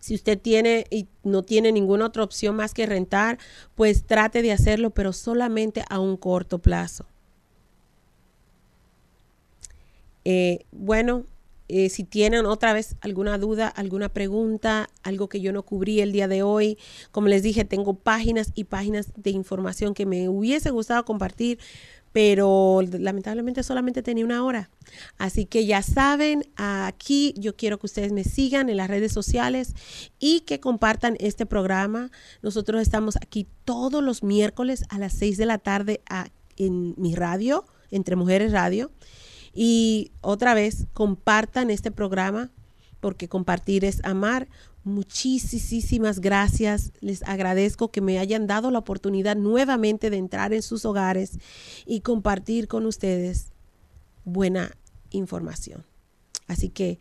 Si 0.00 0.14
usted 0.14 0.38
tiene 0.38 0.86
y 0.90 1.08
no 1.22 1.42
tiene 1.42 1.72
ninguna 1.72 2.06
otra 2.06 2.24
opción 2.24 2.56
más 2.56 2.74
que 2.74 2.86
rentar, 2.86 3.38
pues 3.74 4.04
trate 4.04 4.42
de 4.42 4.52
hacerlo, 4.52 4.90
pero 4.90 5.12
solamente 5.12 5.84
a 5.88 5.98
un 6.00 6.16
corto 6.16 6.58
plazo. 6.58 7.06
Eh, 10.24 10.64
bueno, 10.72 11.26
eh, 11.68 11.88
si 11.88 12.04
tienen 12.04 12.46
otra 12.46 12.72
vez 12.72 12.96
alguna 13.00 13.38
duda, 13.38 13.68
alguna 13.68 14.08
pregunta, 14.10 14.88
algo 15.02 15.28
que 15.28 15.40
yo 15.40 15.52
no 15.52 15.62
cubrí 15.62 16.00
el 16.00 16.12
día 16.12 16.28
de 16.28 16.42
hoy, 16.42 16.78
como 17.10 17.28
les 17.28 17.42
dije, 17.42 17.64
tengo 17.64 17.94
páginas 17.94 18.52
y 18.54 18.64
páginas 18.64 19.12
de 19.16 19.30
información 19.30 19.94
que 19.94 20.06
me 20.06 20.28
hubiese 20.28 20.70
gustado 20.70 21.04
compartir, 21.04 21.58
pero 22.14 22.80
lamentablemente 22.80 23.64
solamente 23.64 24.00
tenía 24.00 24.24
una 24.24 24.44
hora. 24.44 24.70
Así 25.18 25.46
que 25.46 25.66
ya 25.66 25.82
saben, 25.82 26.44
aquí 26.54 27.34
yo 27.36 27.56
quiero 27.56 27.80
que 27.80 27.86
ustedes 27.86 28.12
me 28.12 28.22
sigan 28.22 28.70
en 28.70 28.76
las 28.76 28.88
redes 28.88 29.10
sociales 29.10 29.74
y 30.20 30.42
que 30.42 30.60
compartan 30.60 31.16
este 31.18 31.44
programa. 31.44 32.12
Nosotros 32.40 32.80
estamos 32.80 33.16
aquí 33.16 33.48
todos 33.64 34.00
los 34.00 34.22
miércoles 34.22 34.84
a 34.90 35.00
las 35.00 35.12
6 35.14 35.38
de 35.38 35.46
la 35.46 35.58
tarde 35.58 36.02
en 36.56 36.94
mi 36.96 37.16
radio, 37.16 37.66
Entre 37.90 38.14
Mujeres 38.14 38.52
Radio. 38.52 38.92
Y 39.52 40.12
otra 40.20 40.54
vez, 40.54 40.86
compartan 40.92 41.68
este 41.68 41.90
programa 41.90 42.52
porque 43.00 43.28
compartir 43.28 43.84
es 43.84 44.04
amar. 44.04 44.46
Muchísimas 44.84 46.20
gracias. 46.20 46.92
Les 47.00 47.22
agradezco 47.22 47.90
que 47.90 48.02
me 48.02 48.18
hayan 48.18 48.46
dado 48.46 48.70
la 48.70 48.78
oportunidad 48.78 49.34
nuevamente 49.34 50.10
de 50.10 50.18
entrar 50.18 50.52
en 50.52 50.60
sus 50.60 50.84
hogares 50.84 51.38
y 51.86 52.00
compartir 52.00 52.68
con 52.68 52.84
ustedes 52.84 53.54
buena 54.24 54.76
información. 55.10 55.86
Así 56.46 56.68
que 56.68 56.98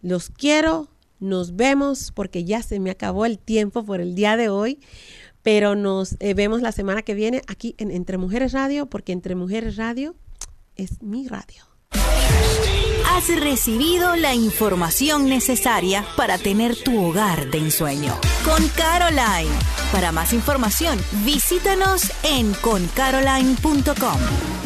los 0.00 0.30
quiero, 0.30 0.88
nos 1.20 1.56
vemos 1.56 2.10
porque 2.12 2.44
ya 2.44 2.62
se 2.62 2.80
me 2.80 2.90
acabó 2.90 3.26
el 3.26 3.38
tiempo 3.38 3.84
por 3.84 4.00
el 4.00 4.14
día 4.14 4.38
de 4.38 4.48
hoy, 4.48 4.80
pero 5.42 5.74
nos 5.74 6.16
eh, 6.20 6.32
vemos 6.32 6.62
la 6.62 6.72
semana 6.72 7.02
que 7.02 7.14
viene 7.14 7.42
aquí 7.48 7.74
en 7.76 7.90
Entre 7.90 8.16
Mujeres 8.16 8.52
Radio 8.52 8.86
porque 8.86 9.12
Entre 9.12 9.34
Mujeres 9.34 9.76
Radio 9.76 10.14
es 10.74 11.02
mi 11.02 11.28
radio. 11.28 11.64
Has 13.16 13.34
recibido 13.34 14.14
la 14.14 14.34
información 14.34 15.26
necesaria 15.26 16.04
para 16.18 16.36
tener 16.36 16.76
tu 16.76 17.02
hogar 17.02 17.50
de 17.50 17.56
ensueño. 17.56 18.12
Con 18.44 18.68
Caroline. 18.68 19.56
Para 19.90 20.12
más 20.12 20.34
información, 20.34 20.98
visítanos 21.24 22.12
en 22.24 22.52
concaroline.com. 22.52 24.65